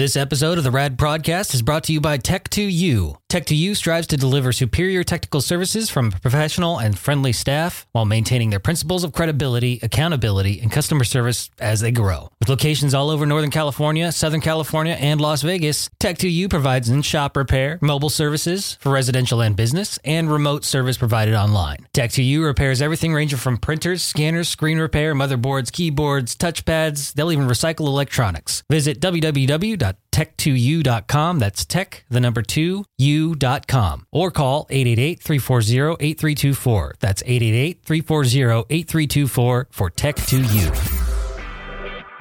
This 0.00 0.16
episode 0.16 0.56
of 0.56 0.64
the 0.64 0.70
Rad 0.70 0.96
Podcast 0.96 1.52
is 1.52 1.60
brought 1.60 1.84
to 1.84 1.92
you 1.92 2.00
by 2.00 2.16
Tech2U. 2.16 3.19
Tech2U 3.30 3.76
strives 3.76 4.08
to 4.08 4.16
deliver 4.16 4.50
superior 4.50 5.04
technical 5.04 5.40
services 5.40 5.88
from 5.88 6.08
a 6.08 6.18
professional 6.18 6.78
and 6.78 6.98
friendly 6.98 7.32
staff 7.32 7.86
while 7.92 8.04
maintaining 8.04 8.50
their 8.50 8.58
principles 8.58 9.04
of 9.04 9.12
credibility, 9.12 9.78
accountability, 9.84 10.58
and 10.60 10.72
customer 10.72 11.04
service 11.04 11.48
as 11.60 11.78
they 11.78 11.92
grow. 11.92 12.32
With 12.40 12.48
locations 12.48 12.92
all 12.92 13.08
over 13.08 13.24
Northern 13.26 13.52
California, 13.52 14.10
Southern 14.10 14.40
California, 14.40 14.94
and 14.94 15.20
Las 15.20 15.42
Vegas, 15.42 15.88
Tech2U 16.00 16.50
provides 16.50 16.88
in-shop 16.88 17.36
repair, 17.36 17.78
mobile 17.80 18.10
services 18.10 18.76
for 18.80 18.90
residential 18.90 19.40
and 19.40 19.54
business, 19.54 20.00
and 20.04 20.28
remote 20.28 20.64
service 20.64 20.98
provided 20.98 21.36
online. 21.36 21.86
Tech2U 21.94 22.44
repairs 22.44 22.82
everything 22.82 23.14
ranging 23.14 23.38
from 23.38 23.58
printers, 23.58 24.02
scanners, 24.02 24.48
screen 24.48 24.80
repair, 24.80 25.14
motherboards, 25.14 25.70
keyboards, 25.70 26.34
touchpads. 26.34 27.12
They'll 27.12 27.30
even 27.30 27.46
recycle 27.46 27.86
electronics. 27.86 28.64
Visit 28.68 28.98
www.tech2u.com. 28.98 31.38
That's 31.38 31.64
tech, 31.64 32.04
the 32.10 32.18
number 32.18 32.42
two, 32.42 32.84
u.com. 33.20 34.06
Or 34.10 34.30
call 34.30 34.66
888-340-8324. 34.66 36.92
That's 36.98 37.22
888-340-8324 37.22 39.66
for 39.70 39.90
Tech2U. 39.90 41.06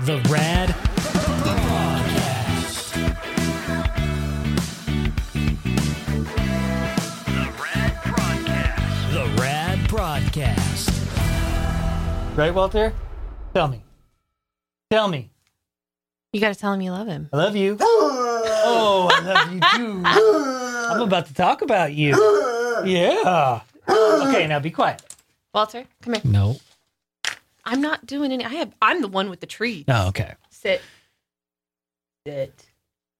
The 0.05 0.17
Rad 0.29 0.75
Broadcast. 1.23 2.93
The 9.11 9.25
Rad 9.37 9.87
Broadcast. 9.89 10.89
Right, 12.37 12.53
Walter? 12.53 12.93
Tell 13.53 13.67
me. 13.67 13.83
Tell 14.89 15.07
me. 15.07 15.29
You 16.31 16.39
got 16.39 16.53
to 16.53 16.59
tell 16.59 16.73
him 16.73 16.81
you 16.81 16.91
love 16.91 17.07
him. 17.07 17.27
I 17.33 17.37
love 17.37 17.55
you. 17.55 17.75
oh, 17.81 19.09
I 19.11 19.19
love 19.21 19.51
you 19.51 19.59
too. 19.75 20.03
I'm 20.89 21.01
about 21.01 21.27
to 21.27 21.33
talk 21.33 21.61
about 21.61 21.93
you. 21.93 22.15
Yeah. 22.85 23.61
Okay, 23.89 24.47
now 24.47 24.59
be 24.59 24.71
quiet. 24.71 25.01
Walter, 25.53 25.83
come 26.01 26.13
here. 26.13 26.21
No. 26.23 26.57
I'm 27.65 27.81
not 27.81 28.05
doing 28.05 28.31
any. 28.31 28.45
I 28.45 28.49
have. 28.49 28.73
I'm 28.81 29.01
the 29.01 29.07
one 29.07 29.29
with 29.29 29.39
the 29.41 29.47
tree. 29.47 29.83
Oh, 29.87 30.07
okay. 30.09 30.35
Sit. 30.49 30.81
Sit. 32.25 32.53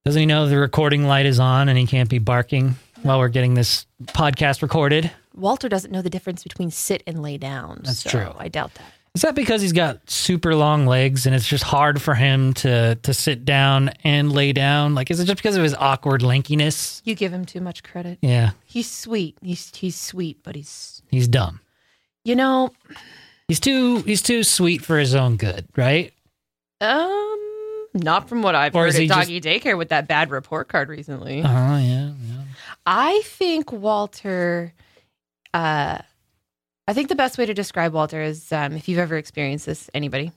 Doesn't 0.05 0.19
he 0.19 0.25
know 0.25 0.47
the 0.47 0.57
recording 0.57 1.05
light 1.05 1.25
is 1.25 1.39
on 1.39 1.67
and 1.69 1.77
he 1.77 1.85
can't 1.87 2.09
be 2.09 2.19
barking 2.19 2.75
while 3.01 3.19
we're 3.19 3.29
getting 3.29 3.55
this 3.55 3.85
podcast 4.05 4.61
recorded? 4.61 5.11
Walter 5.35 5.67
doesn't 5.69 5.91
know 5.91 6.01
the 6.01 6.09
difference 6.09 6.43
between 6.43 6.71
sit 6.71 7.03
and 7.05 7.21
lay 7.21 7.37
down. 7.37 7.81
That's 7.83 7.99
so 8.03 8.09
true. 8.09 8.33
I 8.37 8.47
doubt 8.47 8.73
that. 8.75 8.93
Is 9.15 9.23
that 9.23 9.33
because 9.35 9.61
he's 9.61 9.73
got 9.73 10.07
super 10.09 10.53
long 10.55 10.85
legs 10.85 11.25
and 11.25 11.35
it's 11.35 11.47
just 11.47 11.63
hard 11.63 12.01
for 12.01 12.13
him 12.13 12.53
to 12.55 12.95
to 12.95 13.13
sit 13.13 13.43
down 13.43 13.89
and 14.03 14.31
lay 14.31 14.53
down? 14.53 14.93
Like, 14.95 15.09
is 15.11 15.19
it 15.19 15.25
just 15.25 15.37
because 15.37 15.55
of 15.57 15.63
his 15.63 15.73
awkward 15.73 16.21
lankiness? 16.21 17.01
You 17.05 17.15
give 17.15 17.33
him 17.33 17.45
too 17.45 17.59
much 17.59 17.81
credit. 17.83 18.19
Yeah, 18.21 18.51
He's 18.65 18.89
sweet. 18.89 19.37
He's 19.41 19.75
he's 19.75 19.95
sweet, 19.99 20.43
but 20.43 20.55
he's 20.55 21.01
he's 21.09 21.27
dumb. 21.27 21.59
you 22.23 22.35
know 22.35 22.69
He's 23.47 23.59
too 23.59 23.97
he's 24.03 24.21
too 24.21 24.43
sweet 24.43 24.83
for 24.85 24.99
his 24.99 25.15
own 25.15 25.37
good, 25.37 25.65
right? 25.75 26.13
um 26.81 27.35
not 27.95 28.29
from 28.29 28.43
what 28.43 28.53
I've 28.53 28.75
Or 28.75 28.83
heard 28.85 28.93
at 28.95 29.01
he 29.01 29.07
just- 29.07 29.19
doggy 29.19 29.41
daycare 29.41 29.75
with 29.77 29.89
that 29.89 30.07
bad 30.07 30.29
report 30.29 30.67
card 30.69 30.87
recently. 30.89 31.39
Oh 31.39 31.43
yeah, 31.77 32.11
yeah. 32.27 32.43
I 32.85 33.21
think 33.25 33.71
Walter. 33.71 34.73
Uh, 35.51 35.97
I 36.89 36.93
think 36.93 37.07
the 37.07 37.15
best 37.15 37.37
way 37.37 37.45
to 37.45 37.53
describe 37.53 37.93
Walter 37.93 38.19
is 38.19 38.51
um, 38.51 38.73
if 38.73 38.89
you've 38.89 38.97
ever 38.97 39.15
experienced 39.15 39.67
this, 39.67 39.91
anybody. 39.93 40.31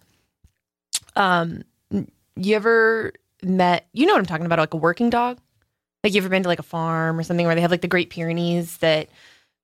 Um, 1.16 1.62
you 2.36 2.54
ever 2.56 3.14
met? 3.42 3.86
You 3.94 4.04
know 4.04 4.12
what 4.12 4.18
I'm 4.18 4.26
talking 4.26 4.44
about, 4.44 4.58
like 4.58 4.74
a 4.74 4.76
working 4.76 5.08
dog. 5.08 5.38
Like 6.04 6.12
you 6.12 6.20
ever 6.20 6.28
been 6.28 6.42
to 6.42 6.48
like 6.50 6.58
a 6.58 6.62
farm 6.62 7.18
or 7.18 7.22
something 7.22 7.46
where 7.46 7.54
they 7.54 7.62
have 7.62 7.70
like 7.70 7.80
the 7.80 7.88
Great 7.88 8.10
Pyrenees 8.10 8.76
that 8.78 9.08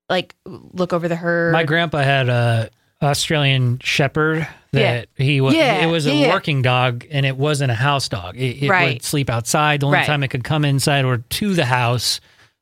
like 0.09 0.33
look 0.45 0.91
over 0.91 1.07
the 1.07 1.15
herd. 1.15 1.53
My 1.53 1.63
grandpa 1.63 1.99
had 1.99 2.27
a 2.27 2.71
Australian 3.03 3.77
Shepherd 3.83 4.47
that 4.71 5.09
he 5.15 5.41
was. 5.41 5.53
Yeah, 5.53 5.85
it 5.85 5.91
was 5.91 6.07
a 6.07 6.09
yeah, 6.15 6.25
yeah. 6.25 6.33
working 6.33 6.63
dog, 6.63 7.05
and 7.11 7.23
it 7.23 7.37
wasn't 7.37 7.69
a 7.71 7.75
house 7.75 8.09
dog. 8.09 8.35
It, 8.35 8.63
it 8.63 8.67
Right. 8.67 8.93
would 8.95 9.03
sleep 9.03 9.29
outside. 9.29 9.81
The 9.81 9.85
only 9.85 9.97
Right. 9.99 10.07
time 10.07 10.23
it 10.23 10.29
could 10.29 10.43
come 10.43 10.65
inside 10.65 11.05
or 11.05 11.19
to 11.19 11.53
the 11.53 11.65
house 11.65 12.19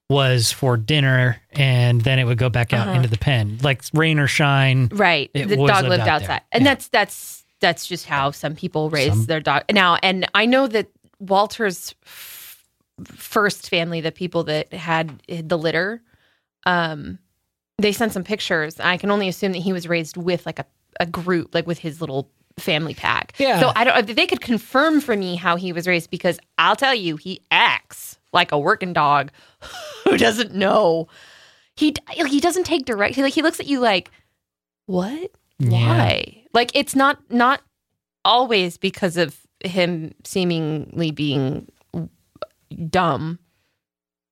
was 0.09 0.51
for 0.53 0.78
dinner, 0.78 1.41
and 1.51 2.01
then 2.01 2.18
it 2.19 2.23
would 2.23 2.38
go 2.38 2.50
back 2.50 2.72
out 2.73 2.88
Uh-huh. 2.88 2.95
into 2.97 3.09
the 3.09 3.18
pen, 3.18 3.57
like 3.62 3.81
rain 3.94 4.19
or 4.19 4.28
shine. 4.28 4.88
right 4.94 5.29
the 5.34 5.45
dog 5.56 5.57
lived 5.59 5.90
lived 5.90 6.01
out 6.03 6.07
outside 6.07 6.28
there. 6.28 6.41
and 6.53 6.63
Yeah. 6.63 6.72
that's 6.73 6.88
that's 6.90 7.44
that's 7.59 7.88
just 7.88 8.06
how 8.06 8.31
some 8.31 8.56
people 8.56 8.90
raise 8.90 9.09
Some- 9.09 9.25
their 9.25 9.40
dog 9.41 9.63
now 9.72 9.97
and 10.03 10.25
i 10.35 10.45
know 10.45 10.68
that 10.68 10.88
walter's 11.19 11.95
f- 12.06 12.63
first 13.16 13.69
family 13.69 14.00
the 14.00 14.12
people 14.12 14.44
that 14.45 14.72
had 14.72 15.22
the 15.28 15.57
litter 15.57 16.01
um 16.68 17.18
they 17.79 17.91
sent 17.91 18.13
some 18.13 18.24
pictures 18.24 18.79
i 18.79 18.95
can 18.97 19.09
only 19.12 19.28
assume 19.28 19.51
that 19.53 19.59
he 19.59 19.74
was 19.74 19.88
raised 19.88 20.18
with 20.18 20.45
like 20.45 20.59
a, 20.59 20.66
a 21.00 21.06
group 21.07 21.53
like 21.56 21.66
with 21.68 21.79
his 21.79 22.00
little 22.00 22.29
family 22.59 22.94
pack 22.94 23.34
Yeah. 23.39 23.59
so 23.59 23.72
i 23.75 23.84
don't 23.84 24.06
they 24.16 24.28
could 24.28 24.41
confirm 24.41 25.01
for 25.01 25.18
me 25.18 25.35
how 25.35 25.56
he 25.57 25.74
was 25.74 25.88
raised 25.88 26.12
because 26.12 26.39
i'll 26.59 26.75
tell 26.75 26.94
you 26.95 27.18
he 27.18 27.41
acts 27.51 28.17
like 28.34 28.52
a 28.52 28.60
working 28.60 28.94
dog 28.94 29.32
who 30.04 30.18
doesn't 30.18 30.54
know. 30.54 31.08
He 31.76 31.94
he 32.28 32.40
doesn't 32.40 32.66
take 32.66 32.86
direct 32.86 33.16
he 33.16 33.24
like 33.24 33.34
he 33.34 33.42
looks 33.42 33.60
at 33.60 33.68
you 33.68 33.80
like 33.80 34.10
what? 34.88 35.32
Yeah. 35.60 35.88
why? 35.88 36.44
Like 36.54 36.72
it's 36.74 36.96
not 36.96 37.20
not 37.30 37.62
always 38.26 38.78
because 38.78 39.18
of 39.18 39.38
him 39.64 40.14
seemingly 40.24 41.12
being 41.12 41.68
dumb 42.90 43.40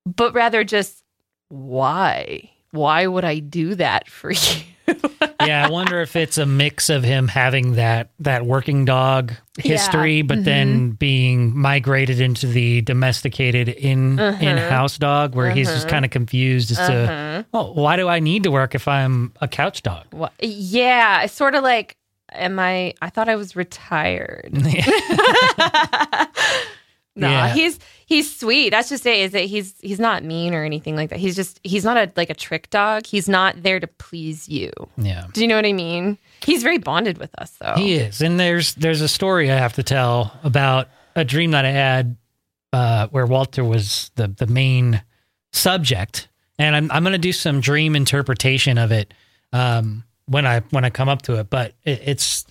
but 0.06 0.34
rather 0.34 0.64
just 0.64 1.04
why? 1.50 2.52
Why 2.72 3.08
would 3.08 3.24
i 3.24 3.40
do 3.40 3.76
that 3.76 4.10
for 4.10 4.32
you 4.32 4.62
yeah, 5.46 5.66
I 5.66 5.70
wonder 5.70 6.02
if 6.02 6.16
it's 6.16 6.38
a 6.38 6.46
mix 6.46 6.90
of 6.90 7.04
him 7.04 7.28
having 7.28 7.74
that 7.74 8.10
that 8.20 8.46
working 8.46 8.86
dog 8.86 9.34
history, 9.58 10.18
Yeah. 10.18 10.24
but 10.24 10.44
then 10.46 10.92
being 10.92 11.58
migrated 11.58 12.20
into 12.22 12.48
the 12.48 12.82
domesticated 12.82 13.70
in 13.70 14.20
Uh-huh. 14.20 14.46
in 14.46 14.58
house 14.58 14.98
dog, 14.98 15.36
where 15.36 15.52
he's 15.52 15.68
just 15.70 15.86
Uh-huh. 15.86 15.92
kind 15.96 16.06
of 16.06 16.12
confused 16.12 16.72
as 16.72 16.78
to, 16.78 16.94
Uh-huh. 16.94 17.44
oh, 17.54 17.72
why 17.74 17.96
do 17.96 18.08
I 18.08 18.20
need 18.20 18.44
to 18.44 18.52
work 18.52 18.76
if 18.76 18.88
I'm 18.88 19.34
a 19.42 19.48
couch 19.48 19.82
dog? 19.84 20.06
Wha- 20.14 20.30
yeah 20.42 21.22
it's 21.24 21.34
sort 21.34 21.56
of 21.56 21.64
like 21.64 21.96
am 22.34 22.60
i 22.60 22.94
i 23.02 23.10
thought 23.10 23.30
i 23.30 23.36
was 23.36 23.56
retired 23.56 24.50
no 27.16 27.30
Yeah. 27.30 27.54
he's 27.54 27.80
he's 28.06 28.36
sweet. 28.36 28.70
That's 28.72 28.90
just 28.90 29.06
it 29.06 29.20
is 29.20 29.32
that 29.32 29.46
he's 29.46 29.74
he's 29.82 30.00
not 30.00 30.24
mean 30.24 30.54
or 30.54 30.64
anything 30.64 30.96
like 30.96 31.10
that. 31.12 31.20
He's 31.20 31.36
just 31.36 31.60
he's 31.64 31.84
not 31.84 31.98
a 31.98 32.12
like 32.16 32.30
a 32.30 32.34
trick 32.34 32.70
dog. 32.70 33.06
He's 33.06 33.30
not 33.30 33.62
there 33.64 33.80
to 33.80 33.88
please 33.88 34.50
you. 34.50 34.72
Yeah. 34.98 35.26
do 35.34 35.42
you 35.42 35.48
know 35.48 35.56
what 35.56 35.66
i 35.66 35.74
mean? 35.74 36.18
He's 36.44 36.62
very 36.62 36.78
bonded 36.78 37.18
with 37.18 37.34
us 37.40 37.52
though. 37.60 37.74
He 37.76 37.96
is, 37.96 38.22
and 38.22 38.40
there's 38.40 38.76
there's 38.76 39.02
a 39.02 39.08
story 39.08 39.52
I 39.52 39.56
have 39.56 39.74
to 39.74 39.84
tell 39.84 40.38
about 40.44 40.90
a 41.16 41.24
dream 41.24 41.52
that 41.52 41.66
I 41.66 41.72
had 41.72 42.18
uh, 42.74 43.08
where 43.08 43.26
Walter 43.26 43.64
was 43.64 44.12
the 44.16 44.28
the 44.28 44.48
main 44.48 45.02
subject, 45.54 46.28
and 46.60 46.76
I'm 46.76 46.92
I'm 46.92 47.04
going 47.04 47.14
to 47.14 47.18
do 47.18 47.32
some 47.32 47.62
dream 47.62 47.96
interpretation 47.96 48.78
of 48.78 48.92
it 48.92 49.14
um, 49.54 50.04
when 50.28 50.46
I 50.46 50.60
when 50.72 50.84
I 50.84 50.90
come 50.90 51.10
up 51.10 51.22
to 51.24 51.40
it. 51.40 51.50
But 51.50 51.74
it, 51.84 52.02
it's 52.06 52.46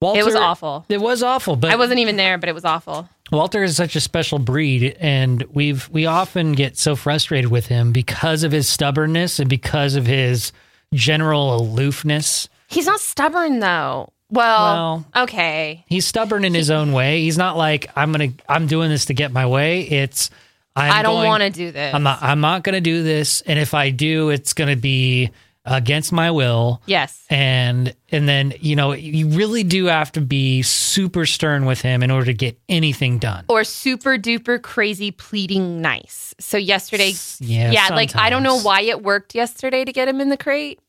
Walter. 0.00 0.20
it 0.20 0.24
was 0.24 0.34
awful. 0.34 0.84
It 0.88 1.00
was 1.00 1.22
awful, 1.22 1.54
but 1.56 1.70
i 1.70 1.76
wasn't 1.76 2.00
even 2.00 2.16
there 2.16 2.38
but 2.38 2.48
it 2.48 2.54
was 2.54 2.64
awful 2.64 3.08
Walter 3.32 3.62
is 3.62 3.76
such 3.76 3.96
a 3.96 4.00
special 4.00 4.38
breed, 4.38 4.94
and 5.00 5.42
we've 5.54 5.88
we 5.88 6.04
often 6.04 6.52
get 6.52 6.76
so 6.76 6.94
frustrated 6.94 7.50
with 7.50 7.66
him 7.66 7.90
because 7.90 8.42
of 8.42 8.52
his 8.52 8.68
stubbornness 8.68 9.38
and 9.38 9.48
because 9.48 9.94
of 9.94 10.04
his 10.04 10.52
general 10.92 11.56
aloofness. 11.56 12.50
he's 12.68 12.86
not 12.86 13.00
stubborn 13.00 13.60
though 13.60 14.12
well, 14.30 15.04
Well, 15.14 15.24
okay 15.24 15.84
he's 15.88 16.06
stubborn 16.06 16.44
in 16.44 16.52
his 16.54 16.70
own 16.70 16.92
way. 16.92 17.22
He's 17.22 17.38
not 17.38 17.56
like 17.56 17.90
I'm 17.96 18.12
gonna 18.12 18.32
I'm 18.48 18.66
doing 18.66 18.90
this 18.90 19.06
to 19.06 19.14
get 19.14 19.32
my 19.32 19.46
way. 19.46 19.82
It's 19.82 20.28
I'm 20.76 20.92
i 20.92 21.02
don't 21.02 21.24
want 21.24 21.42
to 21.42 21.50
do 21.50 21.70
this 21.70 21.94
I'm 21.94 22.02
not 22.02 22.22
I'm 22.22 22.40
not 22.40 22.62
gonna 22.64 22.80
do 22.82 23.02
this, 23.02 23.40
and 23.42 23.58
if 23.58 23.72
I 23.72 23.90
do, 23.90 24.28
it's 24.28 24.52
gonna 24.52 24.76
be 24.76 25.30
against 25.64 26.10
my 26.12 26.30
will. 26.30 26.82
yes 26.86 27.24
And 27.30 27.94
and 28.10 28.28
then 28.28 28.52
you 28.60 28.74
know 28.74 28.92
you 28.92 29.28
really 29.28 29.62
do 29.62 29.86
have 29.86 30.10
to 30.12 30.20
be 30.20 30.62
super 30.62 31.24
stern 31.26 31.64
with 31.66 31.80
him 31.80 32.02
in 32.02 32.10
order 32.10 32.26
to 32.26 32.34
get 32.34 32.58
anything 32.68 33.18
done. 33.18 33.44
or 33.48 33.62
super 33.64 34.18
duper 34.18 34.60
crazy 34.60 35.10
pleading 35.12 35.80
nice. 35.80 36.34
So 36.40 36.56
yesterday, 36.56 37.12
yeah, 37.38 37.70
yeah, 37.70 37.88
like 37.94 38.16
I 38.16 38.28
don't 38.30 38.42
know 38.42 38.58
why 38.60 38.80
it 38.82 39.02
worked 39.02 39.34
yesterday 39.34 39.84
to 39.84 39.92
get 39.92 40.08
him 40.08 40.20
in 40.20 40.28
the 40.30 40.36
crate, 40.36 40.80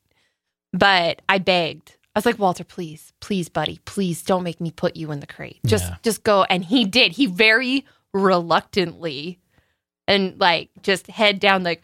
but 0.72 1.22
I 1.30 1.38
begged. 1.38 1.96
I 2.16 2.20
was 2.20 2.26
like, 2.28 2.38
Walter, 2.38 2.64
please, 2.64 3.12
please, 3.20 3.50
buddy, 3.50 3.80
please 3.86 4.22
don't 4.24 4.44
make 4.44 4.62
me 4.62 4.70
put 4.72 4.96
you 4.96 5.12
in 5.12 5.20
the 5.20 5.26
crate. 5.28 5.60
Just, 5.66 5.86
Yeah. 5.90 5.96
just 6.04 6.24
go. 6.24 6.44
And 6.44 6.64
he 6.64 6.86
did. 6.86 7.14
He 7.14 7.26
very 7.26 7.86
reluctantly 8.14 9.40
and 10.08 10.40
like 10.40 10.70
just 10.84 11.08
head 11.08 11.40
down, 11.40 11.64
like, 11.64 11.82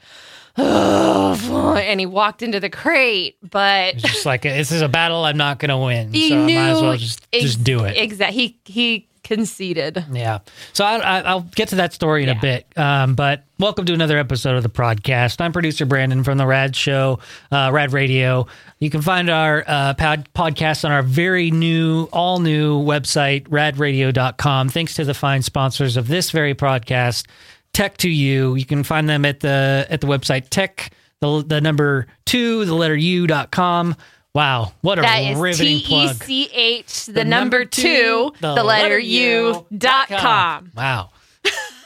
and 1.78 2.00
he 2.00 2.06
walked 2.06 2.42
into 2.42 2.60
the 2.60 2.70
crate. 2.70 3.38
But 3.42 3.96
It's 3.96 4.04
just 4.04 4.26
like 4.26 4.42
this 4.44 4.72
is 4.72 4.82
a 4.82 4.90
battle 4.90 5.24
I'm 5.26 5.38
not 5.38 5.60
gonna 5.60 5.80
win. 5.80 6.14
he 6.14 6.30
so 6.30 6.46
knew 6.46 6.58
I 6.58 6.64
might 6.64 6.70
as 6.72 6.82
well 6.82 6.98
just 6.98 7.28
ex- 7.34 7.44
just 7.44 7.64
do 7.64 7.84
it. 7.86 7.98
Exactly. 7.98 8.40
He 8.42 8.60
he 8.66 9.06
conceited. 9.24 10.04
Yeah. 10.12 10.40
So 10.74 10.84
I, 10.84 10.98
I, 10.98 11.20
I'll 11.22 11.42
get 11.42 11.70
to 11.70 11.76
that 11.76 11.94
story 11.94 12.24
in 12.24 12.30
a 12.30 12.40
bit. 12.40 12.66
Um, 12.76 13.14
but 13.14 13.44
welcome 13.60 13.86
to 13.86 13.94
another 13.94 14.18
episode 14.18 14.56
of 14.56 14.64
the 14.64 14.70
podcast. 14.70 15.40
I'm 15.40 15.52
producer 15.54 15.86
Brandon 15.86 16.24
from 16.24 16.40
the 16.40 16.48
Rad 16.48 16.76
Show, 16.76 17.20
uh, 17.52 17.70
Rad 17.72 17.94
Radio. 17.94 18.48
You 18.80 18.90
can 18.90 19.04
find 19.04 19.30
our 19.30 19.64
uh, 19.68 19.94
pod- 19.94 20.30
podcast 20.34 20.84
on 20.84 20.92
our 20.92 21.04
very 21.04 21.52
new, 21.52 22.06
all 22.12 22.40
new 22.40 22.82
website, 22.82 23.44
radradio.com. 23.50 24.70
Thanks 24.70 24.96
to 24.96 25.04
the 25.06 25.14
fine 25.14 25.44
sponsors 25.44 25.96
of 25.96 26.08
this 26.08 26.32
very 26.32 26.56
podcast, 26.56 27.28
Tech2U. 27.74 28.60
You 28.60 28.66
can 28.66 28.84
find 28.84 29.08
them 29.08 29.26
at 29.26 29.40
the 29.40 29.88
at 29.90 30.02
the 30.02 30.08
website 30.08 30.50
tech 30.50 30.92
the, 31.22 31.44
the 31.46 31.62
number 31.62 32.08
two 32.26 32.66
the 32.66 32.74
letter 32.74 32.96
u 32.96 33.28
dot 33.28 33.52
com. 33.52 33.96
Wow, 34.34 34.74
what 34.82 35.00
a 35.00 35.02
That 35.02 35.20
is 35.22 35.40
riveting 35.40 35.80
T 35.80 35.84
E 35.84 35.88
plug! 35.88 36.24
C 36.24 36.50
H, 36.54 37.08
the 37.08 37.26
number 37.26 37.66
two, 37.66 38.32
the 38.40 38.64
letter 38.64 39.00
U 39.00 39.66
dot 39.76 40.08
com. 40.08 40.72
Wow. 40.76 41.10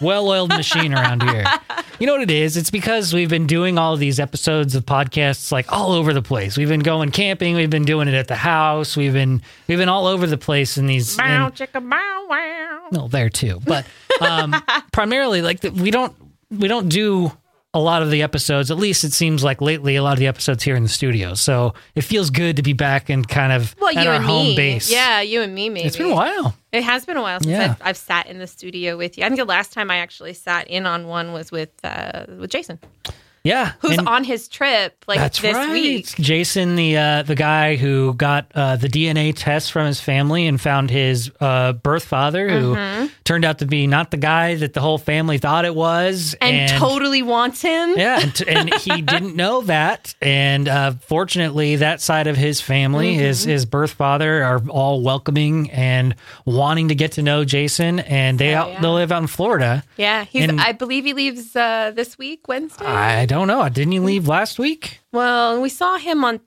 Well 0.04 0.28
oiled 0.30 0.50
machine 0.50 0.94
around 0.94 1.24
here. 1.24 1.46
You 2.00 2.08
know 2.08 2.14
what 2.14 2.24
it 2.24 2.32
is? 2.32 2.58
It's 2.58 2.72
because 2.72 3.14
we've 3.14 3.30
been 3.30 3.48
doing 3.48 3.78
all 3.78 3.94
of 3.94 4.00
these 4.00 4.20
episodes 4.20 4.76
of 4.76 4.84
podcasts 4.86 5.52
like 5.54 5.72
all 5.72 5.92
over 5.94 6.12
the 6.12 6.24
place. 6.24 6.58
We've 6.58 6.68
been 6.68 6.82
going 6.82 7.12
camping, 7.12 7.56
we've 7.56 7.70
been 7.70 7.86
doing 7.86 8.08
it 8.10 8.14
at 8.16 8.28
the 8.28 8.36
house, 8.36 8.98
we've 8.98 9.14
been 9.14 9.42
we've 9.68 9.78
been 9.78 9.88
all 9.90 10.08
over 10.08 10.26
the 10.28 10.38
place 10.38 10.78
in 10.78 10.88
these 10.88 11.16
Bow, 11.16 11.46
in, 11.46 11.52
chicka, 11.54 11.88
bow, 11.88 12.26
wow. 12.28 12.88
well 12.92 13.08
there 13.08 13.30
too. 13.30 13.62
But 13.64 13.86
um 14.20 14.54
primarily 14.92 15.42
like 15.44 15.62
the, 15.62 15.70
we 15.70 15.92
don't 15.92 16.14
we 16.50 16.68
don't 16.68 16.90
do 16.90 17.32
a 17.76 17.80
lot 17.80 18.02
of 18.04 18.12
the 18.12 18.22
episodes, 18.22 18.70
at 18.70 18.78
least 18.78 19.04
it 19.04 19.14
seems 19.14 19.44
like 19.44 19.60
lately, 19.62 19.96
a 19.96 20.04
lot 20.04 20.14
of 20.14 20.20
the 20.20 20.28
episodes 20.28 20.62
here 20.64 20.76
in 20.76 20.84
the 20.84 20.90
studio. 20.90 21.34
So 21.34 21.74
it 21.96 22.02
feels 22.02 22.30
good 22.30 22.58
to 22.58 22.62
be 22.64 22.74
back 22.74 23.10
and 23.10 23.28
kind 23.28 23.52
of 23.52 23.76
Well, 23.80 23.90
at 23.98 24.04
you 24.04 24.10
our 24.10 24.16
and 24.18 24.24
home 24.26 24.48
me. 24.48 24.56
base. 24.56 24.92
Yeah, 24.92 25.22
you 25.22 25.42
and 25.42 25.56
me, 25.56 25.70
maybe. 25.70 25.88
It's 25.88 25.98
been 25.98 26.12
a 26.12 26.14
while. 26.14 26.56
It 26.72 26.84
has 26.84 27.06
been 27.06 27.18
a 27.18 27.22
while 27.22 27.40
since 27.40 27.52
Yeah. 27.52 27.72
I've, 27.80 27.88
I've 27.88 27.98
sat 27.98 28.28
in 28.28 28.38
the 28.40 28.48
studio 28.48 28.96
with 28.96 29.18
you. 29.18 29.24
I 29.24 29.28
think 29.28 29.40
the 29.40 29.46
last 29.46 29.74
time 29.74 29.90
I 29.90 29.98
actually 29.98 30.34
sat 30.34 30.68
in 30.68 30.86
on 30.86 31.08
one 31.08 31.34
was 31.34 31.52
with 31.52 31.72
uh, 31.84 32.26
with 32.40 32.52
Jason, 32.52 32.80
Yeah. 33.44 33.74
who's 33.80 33.98
and- 33.98 34.08
on 34.08 34.24
his 34.24 34.48
trip 34.48 35.04
like 35.08 35.20
That's 35.20 35.42
this 35.42 35.54
right. 35.54 35.72
week. 35.72 36.08
Jason, 36.16 36.76
the 36.78 36.98
uh, 36.98 37.24
the 37.24 37.36
guy 37.36 37.76
who 37.76 38.14
got 38.14 38.46
uh, 38.56 38.78
the 38.78 38.88
DNA 38.88 39.34
test 39.36 39.72
from 39.74 39.86
his 39.86 40.00
family 40.00 40.48
and 40.48 40.60
found 40.62 40.90
his 40.90 41.30
uh, 41.42 41.74
birth 41.74 42.06
father, 42.06 42.48
who 42.50 42.74
Mm-hmm. 42.76 43.08
turned 43.26 43.44
out 43.46 43.60
to 43.60 43.66
be 43.66 43.86
not 43.86 44.12
the 44.12 44.18
guy 44.18 44.56
that 44.56 44.74
the 44.74 44.80
whole 44.82 44.98
family 44.98 45.38
thought 45.40 45.66
it 45.66 45.76
was, 45.76 46.36
And, 46.42 46.72
totally 46.80 47.22
wants 47.22 47.62
him. 47.62 47.94
yeah, 47.98 48.22
and, 48.22 48.34
t- 48.36 48.46
and 48.48 48.74
he 48.76 49.02
didn't 49.14 49.36
know 49.36 49.62
that. 49.64 50.16
And 50.22 50.68
uh, 50.70 50.92
fortunately, 51.06 51.76
that 51.78 52.00
side 52.02 52.28
of 52.28 52.38
his 52.38 52.62
family, 52.62 53.14
Mm-hmm. 53.16 53.20
his 53.24 53.44
his 53.44 53.66
birth 53.66 53.92
father, 53.92 54.42
are 54.44 54.62
all 54.70 55.02
welcoming 55.02 55.70
and 55.72 56.16
wanting 56.46 56.88
to 56.88 56.96
get 56.96 57.14
to 57.14 57.22
know 57.22 57.44
Jason. 57.44 58.00
And 58.00 58.40
they 58.40 58.56
Oh, 58.56 58.60
out, 58.60 58.70
yeah. 58.72 58.82
they 58.82 58.88
live 58.88 59.12
out 59.12 59.22
in 59.22 59.28
Florida. 59.28 59.84
Yeah, 59.98 60.24
he's. 60.24 60.44
And- 60.48 60.62
I 60.62 60.72
believe 60.72 61.04
he 61.04 61.14
leaves 61.14 61.56
uh, 61.58 61.92
this 61.94 62.18
week, 62.18 62.48
Wednesday. 62.48 62.86
I 62.86 63.26
don't 63.34 63.48
know. 63.48 63.68
Didn't 63.70 63.92
he 63.92 64.00
leave 64.00 64.28
last 64.28 64.58
week? 64.60 65.00
well, 65.12 65.62
we 65.62 65.70
saw 65.70 65.98
him 65.98 66.24
on 66.24 66.40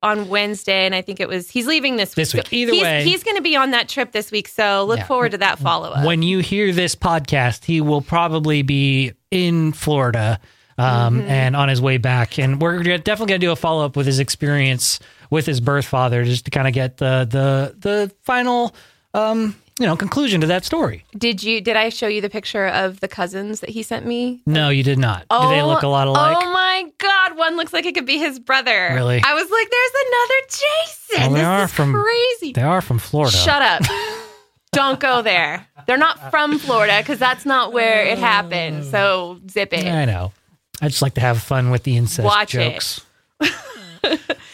on 0.00 0.28
Wednesday, 0.28 0.86
and 0.86 0.94
I 0.94 1.02
think 1.02 1.18
it 1.18 1.28
was 1.28 1.50
he's 1.50 1.66
leaving 1.66 1.96
this 1.96 2.10
week. 2.10 2.16
This 2.16 2.34
week. 2.34 2.46
So 2.46 2.54
Either 2.56 2.72
he's, 2.72 2.82
way. 2.82 3.02
he's 3.04 3.24
going 3.24 3.36
to 3.36 3.42
be 3.42 3.56
on 3.56 3.72
that 3.72 3.88
trip 3.88 4.12
this 4.12 4.30
week. 4.30 4.46
So 4.46 4.84
look 4.84 4.98
Yeah. 4.98 5.06
forward 5.06 5.32
to 5.32 5.38
that 5.38 5.58
follow 5.58 5.90
up. 5.90 6.04
when 6.06 6.22
you 6.22 6.38
hear 6.38 6.72
this 6.72 6.94
podcast, 6.94 7.64
he 7.64 7.80
will 7.80 8.00
probably 8.00 8.62
be 8.62 9.12
in 9.32 9.72
Florida 9.72 10.38
um, 10.78 11.18
Mm-hmm. 11.18 11.28
and 11.28 11.56
on 11.56 11.68
his 11.68 11.80
way 11.82 11.96
back. 11.98 12.38
And 12.38 12.62
we're 12.62 12.80
definitely 12.84 13.26
going 13.26 13.40
to 13.40 13.46
do 13.48 13.50
a 13.50 13.56
follow 13.56 13.84
up 13.84 13.96
with 13.96 14.06
his 14.06 14.20
experience 14.20 15.00
with 15.30 15.44
his 15.46 15.60
birth 15.60 15.84
father, 15.86 16.24
just 16.24 16.44
to 16.44 16.52
kind 16.52 16.68
of 16.68 16.74
get 16.74 16.98
the 16.98 17.26
the 17.28 17.74
the 17.80 18.12
final 18.22 18.74
um, 19.14 19.56
you 19.78 19.86
know 19.86 19.96
conclusion 19.96 20.40
to 20.40 20.46
that 20.48 20.64
story. 20.64 21.04
Did 21.16 21.42
you? 21.42 21.60
Did 21.60 21.76
I 21.76 21.88
show 21.88 22.06
you 22.08 22.20
the 22.20 22.30
picture 22.30 22.66
of 22.66 23.00
the 23.00 23.08
cousins 23.08 23.60
that 23.60 23.70
he 23.70 23.82
sent 23.82 24.06
me? 24.06 24.42
No, 24.46 24.68
you 24.70 24.82
did 24.82 24.98
not. 24.98 25.26
do 25.30 25.48
they 25.48 25.62
look 25.62 25.82
a 25.82 25.88
lot 25.88 26.08
alike? 26.08 26.36
Oh, 26.40 26.46
oh 26.46 26.52
my 26.52 26.90
god, 26.98 27.36
one 27.36 27.56
looks 27.56 27.72
like 27.72 27.86
it 27.86 27.94
could 27.94 28.06
be 28.06 28.18
his 28.18 28.38
brother. 28.38 28.90
Really? 28.94 29.22
I 29.24 29.34
was 29.34 29.50
like, 29.50 29.70
there's 29.70 29.90
another 30.06 30.40
Jason. 30.48 31.20
Well, 31.20 31.30
they 31.30 31.38
this 31.40 31.46
are 31.46 31.64
is 31.64 31.72
from- 31.72 31.94
crazy. 31.94 32.52
They 32.52 32.62
are 32.62 32.80
from 32.80 32.98
Florida. 32.98 33.36
Shut 33.36 33.62
up. 33.62 33.82
Don't 34.72 35.00
go 35.00 35.22
there. 35.22 35.66
They're 35.86 35.96
not 35.96 36.30
from 36.30 36.58
Florida 36.58 36.98
because 36.98 37.18
that's 37.18 37.46
not 37.46 37.72
where 37.72 38.04
it 38.04 38.18
happened. 38.18 38.84
So 38.84 39.40
zip 39.50 39.72
it. 39.72 39.86
I 39.86 40.04
know. 40.04 40.32
I 40.82 40.88
just 40.88 41.02
like 41.02 41.14
to 41.14 41.20
have 41.20 41.40
fun 41.42 41.70
with 41.70 41.82
the 41.84 41.96
incest 41.96 42.24
Watch 42.24 42.54
it. 42.54 42.98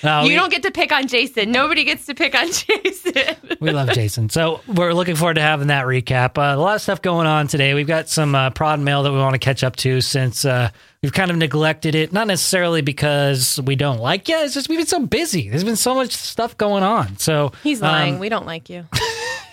No, 0.02 0.23
you 0.23 0.29
we- 0.31 0.35
don't 0.35 0.50
get 0.50 0.62
to 0.64 0.70
pick 0.70 0.93
on 0.93 1.06
Jason. 1.06 1.50
Nobody 1.52 1.85
gets 1.85 2.06
to 2.06 2.14
pick 2.14 2.35
on 2.35 2.46
Jason. 2.52 3.37
We 3.61 3.70
love 3.70 3.91
Jason. 3.93 4.29
So 4.29 4.61
we're 4.67 4.93
looking 4.93 5.17
forward 5.17 5.35
to 5.35 5.41
having 5.41 5.69
that 5.69 5.87
recap. 5.87 6.37
Uh, 6.38 6.56
a 6.56 6.61
lot 6.61 6.75
of 6.76 6.81
stuff 6.82 7.00
going 7.02 7.26
on 7.26 7.46
today. 7.46 7.75
We've 7.75 7.87
got 7.87 8.08
some 8.08 8.35
uh, 8.35 8.50
prod 8.50 8.81
mail 8.81 9.02
that 9.02 9.12
we 9.12 9.19
want 9.19 9.35
to 9.35 9.38
catch 9.38 9.62
up 9.64 9.76
to 9.76 10.00
since 10.00 10.44
uh, 10.44 10.70
we've 11.02 11.12
kind 11.12 11.31
of 11.31 11.37
neglected 11.37 11.94
it. 11.94 12.12
Not 12.12 12.26
necessarily 12.26 12.82
because 12.82 13.61
we 13.64 13.76
don't 13.76 13.99
like 13.99 14.29
you. 14.29 14.37
It's 14.38 14.55
just 14.55 14.69
we've 14.69 14.79
been 14.79 14.87
so 14.87 15.00
busy. 15.06 15.49
There's 15.49 15.64
been 15.64 15.76
so 15.76 15.94
much 15.94 16.12
stuff 16.12 16.56
going 16.58 16.82
on. 16.82 17.17
So 17.19 17.52
He's 17.62 17.81
lying. 17.81 18.14
um, 18.14 18.20
we 18.20 18.29
don't 18.29 18.47
like 18.47 18.69
you. 18.70 18.87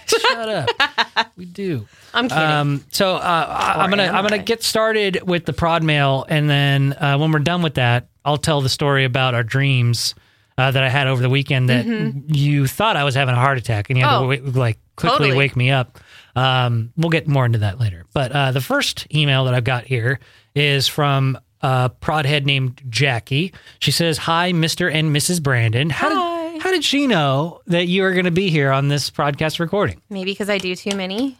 shut 0.08 0.50
up. 0.50 1.32
we 1.38 1.46
do. 1.46 1.88
I'm 2.14 2.28
kidding. 2.28 2.44
Um, 2.44 2.84
so 2.92 3.16
uh, 3.16 3.20
I- 3.20 3.84
I'm 3.84 3.90
gonna 3.90 4.04
am 4.04 4.16
I'm 4.16 4.24
gonna 4.24 4.40
get 4.44 4.62
started 4.64 5.22
with 5.26 5.46
the 5.46 5.54
prod 5.54 5.84
mail, 5.84 6.26
and 6.28 6.50
then 6.50 6.92
uh, 6.94 7.18
when 7.18 7.32
we're 7.32 7.40
done 7.40 7.62
with 7.62 7.76
that, 7.76 8.08
I'll 8.26 8.38
tell 8.38 8.62
the 8.62 8.70
story 8.70 9.04
about 9.06 9.34
our 9.34 9.44
dreams 9.44 10.16
uh, 10.58 10.72
that 10.72 10.84
I 10.84 10.90
had 10.90 11.08
over 11.08 11.22
the 11.22 11.30
weekend. 11.30 11.70
That 11.70 11.86
you 12.28 12.68
thought 12.68 12.96
I 12.98 13.04
was 13.04 13.16
having 13.16 13.34
a 13.34 13.40
heart 13.40 13.58
attack, 13.58 13.90
and 13.90 13.98
you 14.00 14.06
had 14.06 14.12
Mm-hmm. 14.20 14.48
Oh, 14.48 14.52
to 14.52 14.60
like 14.60 14.78
quickly 14.96 15.18
totally. 15.18 15.38
wake 15.38 15.56
me 15.56 15.72
up. 15.72 15.98
Um, 16.36 16.94
we'll 16.98 17.10
get 17.10 17.28
more 17.28 17.46
into 17.46 17.60
that 17.60 17.80
later. 17.80 18.06
But 18.14 18.32
uh, 18.32 18.52
the 18.52 18.62
first 18.62 19.08
email 19.14 19.46
that 19.46 19.54
I've 19.54 19.64
got 19.64 19.86
here 19.86 20.20
is 20.56 20.88
from 20.88 21.38
a 21.62 21.90
prod 21.90 22.26
head 22.26 22.46
named 22.46 22.82
Jackie. 22.90 23.54
She 23.80 23.92
says, 23.92 24.18
"Hi, 24.20 24.52
Mister 24.52 24.90
and 24.90 25.16
Mrs. 25.16 25.42
Brandon. 25.42 25.90
How 25.90 26.10
Hi. 26.14 26.52
did 26.54 26.62
how 26.62 26.72
did 26.72 26.84
she 26.84 27.08
know 27.08 27.62
that 27.68 27.88
you 27.88 28.04
are 28.04 28.12
going 28.14 28.26
to 28.26 28.32
be 28.32 28.50
here 28.50 28.72
on 28.72 28.88
this 28.88 29.10
podcast 29.10 29.60
recording?" 29.60 30.02
Maybe 30.10 30.32
because 30.32 30.50
I 30.50 30.58
do 30.58 30.76
too 30.76 30.96
many. 30.96 31.38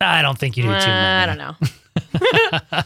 I 0.00 0.20
don't 0.22 0.36
think 0.38 0.56
you 0.56 0.64
do 0.64 0.68
too 0.68 0.86
many. 0.86 0.88
I 1.22 1.26
don't 1.26 1.38
know. 1.38 1.56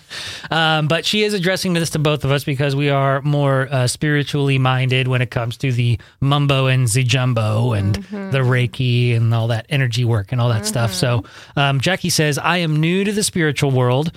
Um, 0.51 0.89
but 0.89 1.05
she 1.05 1.25
is 1.25 1.35
addressing 1.35 1.75
this 1.75 1.91
to 1.91 1.99
both 1.99 2.25
of 2.25 2.31
us 2.33 2.43
because 2.43 2.75
we 2.75 2.89
are 2.89 3.21
more 3.21 3.69
uh, 3.71 3.87
spiritually 3.87 4.57
minded 4.59 5.07
when 5.07 5.21
it 5.21 5.31
comes 5.31 5.59
to 5.59 5.71
the 5.73 5.99
mumbo 6.21 6.67
and 6.67 6.89
the 6.89 7.05
jumbo 7.05 7.73
and 7.75 7.97
the 7.97 8.39
Reiki 8.41 9.15
and 9.15 9.35
all 9.35 9.49
that 9.49 9.67
energy 9.69 10.07
work 10.07 10.33
and 10.33 10.41
all 10.41 10.49
that 10.49 10.65
stuff. 10.65 10.95
So 10.95 11.25
um, 11.55 11.81
Jackie 11.81 12.09
says, 12.09 12.39
I 12.39 12.59
am 12.59 12.77
new 12.81 13.05
to 13.05 13.13
the 13.13 13.23
spiritual 13.23 13.71
world. 13.73 14.11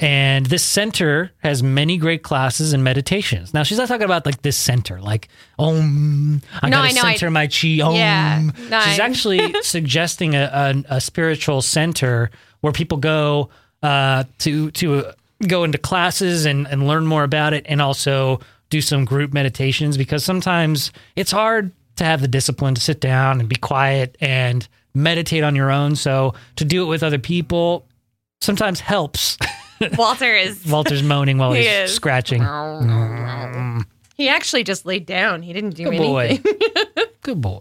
And 0.00 0.46
this 0.46 0.62
center 0.64 1.30
has 1.38 1.62
many 1.62 1.96
great 1.96 2.22
classes 2.24 2.72
and 2.72 2.82
meditations. 2.82 3.52
Now 3.54 3.62
she's 3.64 3.78
not 3.78 3.86
talking 3.88 4.04
about 4.04 4.26
like 4.26 4.42
this 4.42 4.56
center, 4.56 5.00
like 5.00 5.28
om. 5.60 6.40
I 6.62 6.68
No, 6.70 6.76
gotta 6.78 6.88
I 6.88 6.92
know, 6.92 7.02
I- 7.02 7.14
center 7.14 7.30
my 7.30 7.46
chi. 7.48 7.80
Om. 7.82 7.94
Yeah, 7.94 8.42
no, 8.68 8.80
she's 8.80 8.98
I- 9.00 9.04
actually 9.04 9.54
suggesting 9.62 10.34
a, 10.34 10.82
a, 10.88 10.96
a 10.96 11.00
spiritual 11.00 11.62
center 11.62 12.30
where 12.60 12.72
people 12.72 12.98
go 12.98 13.50
uh, 13.82 14.24
to 14.38 14.70
to 14.72 15.12
go 15.46 15.64
into 15.64 15.78
classes 15.78 16.46
and, 16.46 16.66
and 16.66 16.86
learn 16.86 17.06
more 17.06 17.22
about 17.24 17.52
it, 17.52 17.64
and 17.68 17.80
also 17.80 18.40
do 18.70 18.80
some 18.80 19.04
group 19.04 19.32
meditations 19.32 19.96
because 19.96 20.24
sometimes 20.24 20.92
it's 21.16 21.30
hard 21.30 21.72
to 21.96 22.04
have 22.04 22.20
the 22.20 22.28
discipline 22.28 22.74
to 22.74 22.80
sit 22.80 23.00
down 23.00 23.40
and 23.40 23.48
be 23.48 23.56
quiet 23.56 24.16
and 24.20 24.68
meditate 24.94 25.42
on 25.42 25.56
your 25.56 25.70
own. 25.70 25.96
So 25.96 26.34
to 26.56 26.64
do 26.64 26.82
it 26.82 26.86
with 26.86 27.02
other 27.02 27.18
people 27.18 27.86
sometimes 28.40 28.80
helps. 28.80 29.36
Walter 29.96 30.34
is. 30.34 30.64
Walter's 30.70 31.02
moaning 31.02 31.38
while 31.38 31.52
He 31.54 31.60
he's 31.62 31.90
is. 31.90 31.94
scratching. 31.94 32.42
He 34.16 34.28
actually 34.28 34.64
just 34.64 34.84
laid 34.84 35.06
down. 35.06 35.42
He 35.42 35.52
didn't 35.52 35.70
do 35.76 35.84
Good 35.84 35.94
anything. 35.94 36.42
boy. 36.42 37.04
Good 37.22 37.40
boy. 37.40 37.60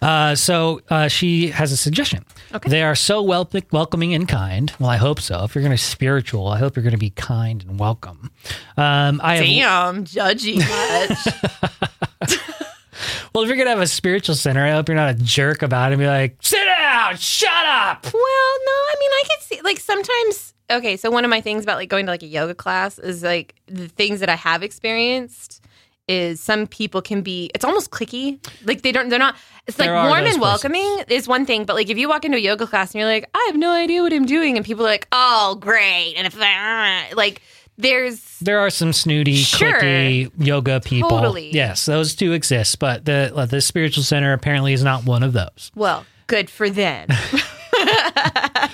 Uh, 0.00 0.34
so 0.34 0.80
uh, 0.88 1.08
she 1.08 1.48
has 1.48 1.70
a 1.70 1.76
suggestion. 1.76 2.24
Okay. 2.54 2.68
They 2.68 2.82
are 2.82 2.94
so 2.94 3.22
wel- 3.22 3.48
welcoming 3.70 4.12
and 4.14 4.28
kind. 4.28 4.72
Well, 4.78 4.90
I 4.90 4.96
hope 4.96 5.20
so. 5.20 5.44
If 5.44 5.54
you're 5.54 5.62
going 5.62 5.76
to 5.76 5.82
spiritual, 5.82 6.48
I 6.48 6.58
hope 6.58 6.76
you're 6.76 6.82
going 6.82 6.92
to 6.92 6.98
be 6.98 7.10
kind 7.10 7.64
and 7.64 7.78
welcome. 7.78 8.30
Um, 8.76 9.20
I 9.22 9.36
have, 9.36 9.44
Damn, 9.44 10.04
judgy 10.04 10.58
much. 10.58 12.28
well, 13.34 13.42
if 13.42 13.48
you're 13.48 13.56
going 13.56 13.66
to 13.66 13.70
have 13.70 13.80
a 13.80 13.86
spiritual 13.86 14.34
center, 14.34 14.64
I 14.64 14.72
hope 14.72 14.88
you're 14.88 14.96
not 14.96 15.10
a 15.10 15.14
jerk 15.14 15.62
about 15.62 15.92
it 15.92 15.94
and 15.94 16.00
be 16.00 16.06
like, 16.06 16.36
sit 16.40 16.64
down, 16.64 17.16
shut 17.16 17.48
up. 17.66 18.04
Well, 18.04 18.12
no, 18.14 18.20
I 18.22 18.94
mean, 19.00 19.10
I 19.10 19.22
could 19.30 19.42
see 19.44 19.60
like 19.62 19.80
sometimes. 19.80 20.54
Okay, 20.70 20.96
so 20.96 21.10
one 21.10 21.24
of 21.24 21.30
my 21.30 21.40
things 21.40 21.64
about 21.64 21.76
like 21.76 21.88
going 21.88 22.06
to 22.06 22.12
like 22.12 22.22
a 22.22 22.26
yoga 22.26 22.54
class 22.54 22.98
is 22.98 23.22
like 23.22 23.54
the 23.66 23.88
things 23.88 24.20
that 24.20 24.28
I 24.28 24.36
have 24.36 24.62
experienced 24.62 25.62
is 26.08 26.40
some 26.40 26.66
people 26.66 27.00
can 27.02 27.22
be 27.22 27.50
it's 27.54 27.64
almost 27.64 27.90
cliquey. 27.90 28.38
Like 28.66 28.82
they 28.82 28.92
don't 28.92 29.08
they're 29.08 29.18
not 29.18 29.36
it's 29.66 29.78
like 29.78 29.86
There 29.86 29.96
are 29.96 30.08
warm 30.08 30.24
and 30.24 30.40
welcoming 30.40 31.04
is 31.08 31.28
one 31.28 31.46
thing, 31.46 31.64
but 31.64 31.76
like 31.76 31.88
if 31.90 31.96
you 31.98 32.08
walk 32.08 32.24
into 32.24 32.36
a 32.36 32.40
yoga 32.40 32.66
class 32.66 32.92
and 32.92 33.00
you're 33.00 33.08
like, 33.08 33.28
I 33.34 33.44
have 33.48 33.56
no 33.56 33.70
idea 33.70 34.02
what 34.02 34.12
I'm 34.12 34.26
doing, 34.26 34.56
and 34.56 34.66
people 34.66 34.84
are 34.84 34.90
like, 34.90 35.06
Oh, 35.12 35.56
great. 35.60 36.14
And 36.16 36.26
if 36.26 36.38
uh, 36.40 37.14
like 37.16 37.42
there's 37.78 38.38
There 38.40 38.58
are 38.58 38.70
some 38.70 38.92
snooty, 38.92 39.36
Sure. 39.36 39.80
cliquey 39.80 40.30
yoga 40.38 40.80
people. 40.80 41.10
Totally. 41.10 41.52
Yes, 41.52 41.86
those 41.86 42.14
do 42.14 42.32
exist, 42.32 42.78
but 42.78 43.04
the 43.04 43.32
uh, 43.34 43.46
the 43.46 43.60
spiritual 43.60 44.02
center 44.02 44.32
apparently 44.32 44.72
is 44.72 44.82
not 44.82 45.04
one 45.04 45.22
of 45.22 45.32
those. 45.32 45.70
well, 45.74 46.04
good 46.26 46.50
for 46.50 46.68
them. 46.68 47.08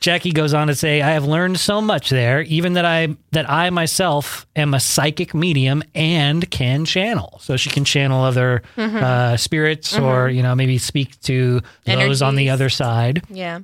Jackie 0.00 0.32
goes 0.32 0.54
on 0.54 0.68
to 0.68 0.74
say, 0.74 1.02
"I 1.02 1.10
have 1.10 1.26
learned 1.26 1.60
so 1.60 1.80
much 1.80 2.08
there, 2.08 2.40
even 2.42 2.72
that 2.72 2.86
I 2.86 3.16
that 3.32 3.48
I 3.50 3.68
myself 3.70 4.46
am 4.56 4.72
a 4.72 4.80
psychic 4.80 5.34
medium 5.34 5.82
and 5.94 6.50
can 6.50 6.86
channel. 6.86 7.38
So 7.42 7.56
she 7.58 7.68
can 7.68 7.84
channel 7.84 8.24
other 8.24 8.62
uh, 8.78 9.36
spirits, 9.36 9.96
or 9.96 10.30
you 10.30 10.42
know, 10.42 10.54
maybe 10.54 10.78
speak 10.78 11.20
to 11.22 11.60
those 11.84 12.22
on 12.22 12.34
the 12.36 12.48
other 12.50 12.70
side. 12.70 13.22
Yeah. 13.28 13.60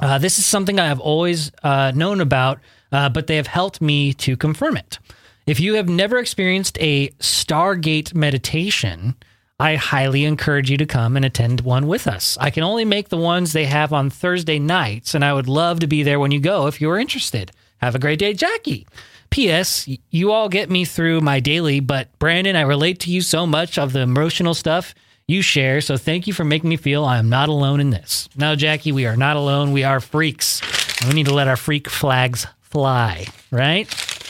Uh, 0.00 0.18
this 0.18 0.38
is 0.38 0.46
something 0.46 0.80
I 0.80 0.86
have 0.86 1.00
always 1.00 1.50
uh, 1.62 1.92
known 1.94 2.20
about, 2.20 2.58
uh, 2.90 3.08
but 3.08 3.26
they 3.26 3.36
have 3.36 3.46
helped 3.46 3.80
me 3.80 4.12
to 4.14 4.36
confirm 4.36 4.76
it. 4.76 4.98
If 5.46 5.60
you 5.60 5.74
have 5.74 5.88
never 5.88 6.18
experienced 6.18 6.78
a 6.80 7.08
Stargate 7.20 8.14
meditation, 8.14 9.14
I 9.60 9.76
highly 9.76 10.24
encourage 10.24 10.68
you 10.70 10.76
to 10.78 10.86
come 10.86 11.16
and 11.16 11.24
attend 11.24 11.60
one 11.60 11.86
with 11.86 12.08
us. 12.08 12.36
I 12.40 12.50
can 12.50 12.64
only 12.64 12.84
make 12.84 13.08
the 13.08 13.16
ones 13.16 13.52
they 13.52 13.66
have 13.66 13.92
on 13.92 14.10
Thursday 14.10 14.58
nights, 14.58 15.14
and 15.14 15.24
I 15.24 15.32
would 15.32 15.46
love 15.48 15.80
to 15.80 15.86
be 15.86 16.02
there 16.02 16.18
when 16.18 16.32
you 16.32 16.40
go 16.40 16.66
if 16.66 16.80
you 16.80 16.90
are 16.90 16.98
interested. 16.98 17.52
Have 17.78 17.94
a 17.94 18.00
great 18.00 18.18
day, 18.18 18.34
Jackie. 18.34 18.86
P.S. 19.30 19.88
You 20.10 20.32
all 20.32 20.48
get 20.48 20.70
me 20.70 20.84
through 20.84 21.20
my 21.20 21.40
daily, 21.40 21.80
but 21.80 22.16
Brandon, 22.18 22.56
I 22.56 22.62
relate 22.62 23.00
to 23.00 23.10
you 23.10 23.20
so 23.20 23.46
much 23.46 23.78
of 23.78 23.92
the 23.92 24.00
emotional 24.00 24.54
stuff 24.54 24.94
you 25.26 25.40
share, 25.40 25.80
so 25.80 25.96
thank 25.96 26.26
you 26.26 26.32
for 26.32 26.44
making 26.44 26.68
me 26.68 26.76
feel 26.76 27.04
I 27.04 27.18
am 27.18 27.28
not 27.28 27.48
alone 27.48 27.80
in 27.80 27.90
this. 27.90 28.28
No, 28.36 28.56
Jackie, 28.56 28.92
we 28.92 29.06
are 29.06 29.16
not 29.16 29.36
alone. 29.36 29.72
We 29.72 29.84
are 29.84 30.00
freaks. 30.00 30.60
And 31.00 31.08
we 31.08 31.14
need 31.14 31.26
to 31.26 31.34
let 31.34 31.48
our 31.48 31.56
freak 31.56 31.88
flags 31.88 32.46
fly, 32.60 33.26
right? 33.50 33.88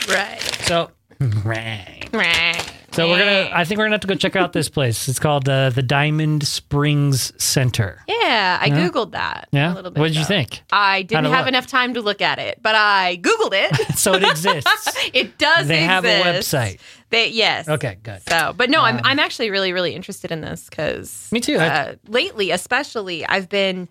Right. 0.08 0.40
So, 0.40 0.90
right. 1.44 2.08
Right. 2.12 2.62
So 2.94 3.08
we're 3.08 3.18
gonna. 3.18 3.50
I 3.52 3.64
think 3.64 3.78
we're 3.78 3.86
gonna 3.86 3.94
have 3.94 4.00
to 4.02 4.06
go 4.06 4.14
check 4.14 4.36
out 4.36 4.52
this 4.52 4.68
place. 4.68 5.08
It's 5.08 5.18
called 5.18 5.48
uh, 5.48 5.70
the 5.70 5.82
Diamond 5.82 6.46
Springs 6.46 7.32
Center. 7.42 8.00
Yeah, 8.06 8.58
I 8.60 8.66
Yeah? 8.66 8.88
googled 8.88 9.10
that. 9.12 9.48
Yeah. 9.50 9.72
A 9.72 9.74
little 9.74 9.90
bit 9.90 9.98
What 10.00 10.06
did 10.08 10.14
you 10.16 10.20
ago. 10.22 10.28
think? 10.28 10.62
I 10.70 11.02
didn't 11.02 11.24
How'd 11.24 11.32
it 11.32 11.36
have 11.36 11.44
look? 11.46 11.48
enough 11.48 11.66
time 11.66 11.94
to 11.94 12.00
look 12.02 12.20
at 12.22 12.38
it, 12.38 12.60
but 12.62 12.74
I 12.76 13.18
googled 13.20 13.52
it. 13.52 13.96
So 13.98 14.14
it 14.14 14.22
exists. 14.22 14.96
it 15.14 15.38
does. 15.38 15.66
They 15.66 15.82
have 15.82 16.04
a 16.04 16.20
exist. 16.38 16.52
website. 16.54 16.78
They 17.10 17.28
yes. 17.30 17.68
Okay, 17.68 17.98
good. 18.02 18.20
So, 18.28 18.52
but 18.56 18.70
no, 18.70 18.80
I'm 18.82 19.00
I'm 19.04 19.18
actually 19.18 19.50
really 19.50 19.72
really 19.72 19.94
interested 19.94 20.30
in 20.30 20.40
this 20.40 20.68
because 20.68 21.28
Me 21.32 21.40
too. 21.40 21.56
I- 21.58 21.66
Uh, 21.68 21.94
lately, 22.06 22.50
especially, 22.52 23.26
I've 23.26 23.48
been 23.48 23.88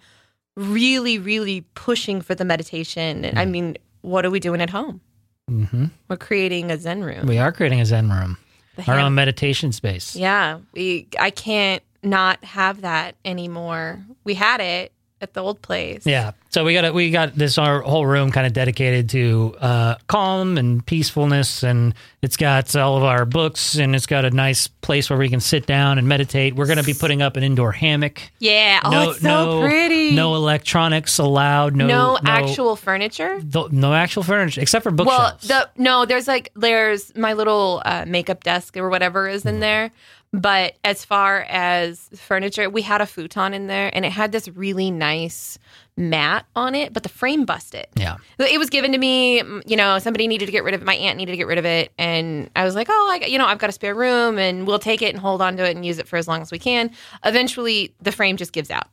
really 0.55 1.17
really 1.19 1.61
pushing 1.75 2.21
for 2.21 2.35
the 2.35 2.45
meditation. 2.45 3.25
And 3.25 3.37
I 3.39 3.45
mean, 3.45 3.77
what 4.01 4.25
are 4.25 4.31
we 4.31 4.39
doing 4.39 4.61
at 4.61 4.69
home? 4.69 5.01
hmm 5.49 5.85
We're 6.09 6.15
creating 6.17 6.71
a 6.71 6.77
Zen 6.77 7.03
room. 7.03 7.27
We 7.27 7.37
are 7.37 7.51
creating 7.51 7.81
a 7.81 7.85
Zen 7.85 8.09
room, 8.09 8.37
The 8.75 8.81
our 8.89 8.97
ham- 8.97 9.05
own 9.07 9.15
meditation 9.15 9.71
space. 9.71 10.15
Yeah, 10.15 10.59
we. 10.73 11.07
I 11.19 11.29
can't 11.29 11.83
not 12.01 12.43
have 12.43 12.81
that 12.81 13.15
anymore. 13.23 14.03
We 14.23 14.33
had 14.33 14.61
it 14.61 14.91
at 15.23 15.33
the 15.33 15.41
old 15.41 15.61
place. 15.63 16.05
Yeah. 16.05 16.31
So 16.49 16.63
we 16.63 16.73
got 16.75 16.85
a, 16.85 16.93
we 16.93 17.09
got 17.09 17.33
this 17.35 17.57
our 17.57 17.81
whole 17.81 18.05
room 18.05 18.31
kind 18.31 18.45
of 18.45 18.53
dedicated 18.53 19.09
to 19.09 19.55
uh, 19.59 19.95
calm 20.07 20.59
and 20.59 20.85
peacefulness, 20.85 21.63
and 21.63 21.95
it's 22.21 22.37
got 22.37 22.75
all 22.75 22.95
of 22.97 23.03
our 23.03 23.25
books, 23.25 23.75
and 23.75 23.95
it's 23.95 24.05
got 24.05 24.23
a 24.23 24.29
nice 24.29 24.67
place 24.67 25.09
where 25.09 25.17
we 25.17 25.29
can 25.29 25.39
sit 25.39 25.65
down 25.65 25.97
and 25.97 26.07
meditate. 26.07 26.55
We're 26.55 26.67
going 26.67 26.77
to 26.77 26.83
be 26.83 26.93
putting 26.93 27.23
up 27.23 27.37
an 27.37 27.43
indoor 27.43 27.71
hammock. 27.71 28.21
Yeah. 28.37 28.81
Oh, 28.83 28.91
no, 28.91 29.09
it's 29.11 29.21
so 29.21 29.27
no, 29.61 29.61
pretty. 29.67 30.11
No 30.11 30.35
electronics 30.35 31.17
allowed. 31.17 31.75
No, 31.75 31.87
no, 31.87 32.19
actual 32.23 32.75
furniture. 32.75 33.41
th- 33.41 33.71
no 33.71 33.93
actual 33.93 34.21
furniture 34.21 34.61
except 34.61 34.83
for 34.83 34.91
Well, 34.91 35.05
bookshelves. 35.31 35.47
the 35.47 35.69
no, 35.81 36.05
there's 36.05 36.27
like 36.27 36.51
there's 36.55 37.15
my 37.15 37.33
little 37.33 37.81
uh, 37.83 38.05
makeup 38.07 38.43
desk 38.43 38.77
or 38.77 38.89
whatever 38.89 39.27
is 39.27 39.43
in 39.45 39.59
there. 39.59 39.91
But 40.35 40.77
as 40.83 41.05
far 41.05 41.41
as 41.47 42.09
furniture, 42.15 42.67
we 42.67 42.81
had 42.81 43.01
a 43.01 43.05
futon 43.05 43.53
in 43.53 43.67
there, 43.67 43.91
and 43.93 44.03
it 44.03 44.11
had 44.11 44.31
this 44.31 44.47
really 44.47 44.89
nice 44.89 45.59
mat 45.95 46.47
on 46.55 46.73
it, 46.73 46.91
but 46.91 47.03
the 47.03 47.09
frame 47.09 47.45
busted. 47.45 47.85
yeah. 47.95 48.17
It 48.39 48.57
was 48.57 48.71
given 48.71 48.91
to 48.93 48.97
me. 48.97 49.41
mm, 49.41 49.61
You 49.67 49.77
know, 49.77 49.99
somebody 49.99 50.27
needed 50.27 50.47
to 50.47 50.51
get 50.51 50.63
rid 50.63 50.73
of 50.73 50.81
it. 50.81 50.85
My 50.85 50.95
aunt 50.95 51.17
needed 51.17 51.33
to 51.33 51.37
get 51.37 51.45
rid 51.45 51.59
of 51.59 51.65
it, 51.65 51.91
and 51.99 52.49
I 52.55 52.65
was 52.65 52.73
like, 52.73 52.87
"Oh, 52.89 53.09
I, 53.11 53.19
got- 53.19 53.29
you 53.29 53.37
know, 53.37 53.45
I've 53.45 53.59
got 53.59 53.69
a 53.69 53.73
spare 53.73 53.93
room, 53.93 54.39
and 54.39 54.65
we'll 54.65 54.79
take 54.79 55.03
it 55.03 55.13
and 55.13 55.19
hold 55.19 55.39
on 55.39 55.55
to 55.57 55.63
it 55.69 55.75
and 55.75 55.85
use 55.85 55.99
it 55.99 56.07
for 56.07 56.17
as 56.17 56.27
long 56.27 56.41
as 56.41 56.51
we 56.51 56.57
can." 56.57 56.89
Eventually, 57.23 57.93
the 58.01 58.11
frame 58.11 58.35
just 58.35 58.53
gives 58.53 58.71
out, 58.71 58.87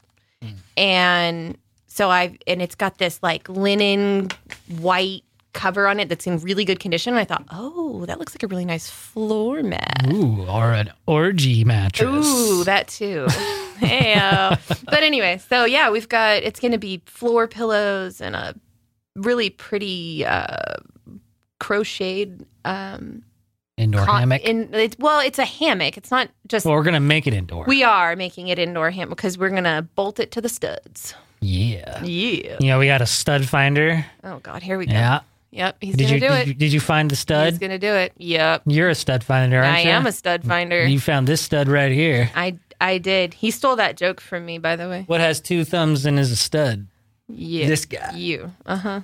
and 0.77 1.57
so 1.87 2.11
I've, 2.11 2.37
and 2.47 2.61
it's 2.63 2.75
got 2.75 2.99
this 2.99 3.19
like 3.23 3.49
linen 3.49 4.29
white 4.79 5.25
cover 5.53 5.87
on 5.89 5.99
it 6.01 6.09
that's 6.09 6.27
in 6.27 6.39
really 6.39 6.65
good 6.65 6.81
condition. 6.81 7.13
And 7.15 7.21
I 7.21 7.25
thought, 7.25 7.45
"Oh, 7.51 8.05
that 8.07 8.19
looks 8.19 8.35
like 8.35 8.43
a 8.43 8.47
really 8.47 8.65
nice 8.65 8.89
floor 8.89 9.63
mat." 9.63 10.07
Ooh, 10.13 10.45
or 10.49 10.73
an 10.73 10.91
orgy 11.07 11.65
mattress. 11.65 12.27
Ooh, 12.27 12.65
that 12.65 12.89
too. 12.89 13.27
hey, 13.79 14.15
uh, 14.15 14.57
but 14.85 15.03
anyway, 15.03 15.39
so 15.49 15.65
yeah, 15.65 15.91
we've 15.91 16.09
got 16.09 16.43
it's 16.43 16.61
going 16.61 16.73
to 16.73 16.79
be 16.79 17.03
floor 17.07 17.47
pillows 17.49 18.21
and 18.21 18.37
a 18.37 18.55
really 19.17 19.51
pretty 19.51 20.25
uh, 20.25 20.77
crocheted. 21.59 22.47
Um, 22.65 23.23
Indoor 23.77 24.05
con- 24.05 24.21
hammock. 24.21 24.43
In 24.43 24.75
it's, 24.75 24.97
well, 24.99 25.21
it's 25.21 25.39
a 25.39 25.45
hammock. 25.45 25.97
It's 25.97 26.11
not 26.11 26.29
just. 26.49 26.67
well, 26.67 26.75
we're 26.75 26.83
gonna 26.83 27.01
make 27.01 27.27
it 27.27 27.33
indoor. 27.33 27.65
we 27.67 27.83
are 27.83 28.15
making 28.15 28.49
it 28.49 28.59
indoor 28.59 28.91
hammock 28.91 29.17
because 29.17 29.39
we're 29.39 29.49
gonna 29.51 29.89
bolt 29.95 30.21
it 30.21 30.31
to 30.33 30.41
the 30.43 30.51
studs. 30.51 31.15
yeah. 31.41 32.03
Yeah. 32.05 32.59
You 32.61 32.67
know, 32.69 32.79
we 32.79 32.87
got 32.87 33.01
a 33.01 33.07
stud 33.07 33.49
finder. 33.49 34.05
Oh 34.23 34.39
God, 34.41 34.63
here 34.63 34.77
we 34.77 34.85
go. 34.85 34.93
Yeah. 34.93 35.21
Yep, 35.53 35.77
he's 35.81 35.97
Did 35.97 36.05
gonna 36.05 36.15
you, 36.15 36.21
do 36.21 36.29
did 36.29 36.39
it. 36.39 36.47
you 36.47 36.55
did 36.55 36.73
you 36.73 36.81
find 36.81 37.11
the 37.11 37.17
stud? 37.17 37.51
He's 37.53 37.59
gonna 37.59 37.79
do 37.79 37.93
it. 37.93 38.13
Yep, 38.19 38.63
You're 38.67 38.89
a 38.89 38.95
stud 38.95 39.25
finder, 39.25 39.59
aren't 39.59 39.77
I 39.79 39.81
you? 39.81 39.91
am 39.91 40.07
a 40.07 40.13
stud 40.13 40.45
finder. 40.45 40.87
You 40.87 41.01
found 41.01 41.27
this 41.27 41.41
stud 41.41 41.67
right 41.69 41.91
here. 41.93 42.31
I 42.37 42.59
I 42.81 42.99
did. 42.99 43.35
He 43.35 43.51
stole 43.51 43.77
that 43.77 43.97
joke 43.97 44.21
from 44.21 44.47
me, 44.47 44.59
by 44.59 44.77
the 44.77 44.89
way. 44.89 45.05
What 45.07 45.21
has 45.21 45.41
two 45.41 45.65
thumbs 45.65 46.07
and 46.07 46.19
is 46.19 46.31
a 46.31 46.37
stud? 46.37 46.87
Yeah. 47.29 47.67
This 47.67 47.85
guy. 47.85 48.13
You. 48.15 48.53
Uh 48.65 48.77
huh. 48.77 49.01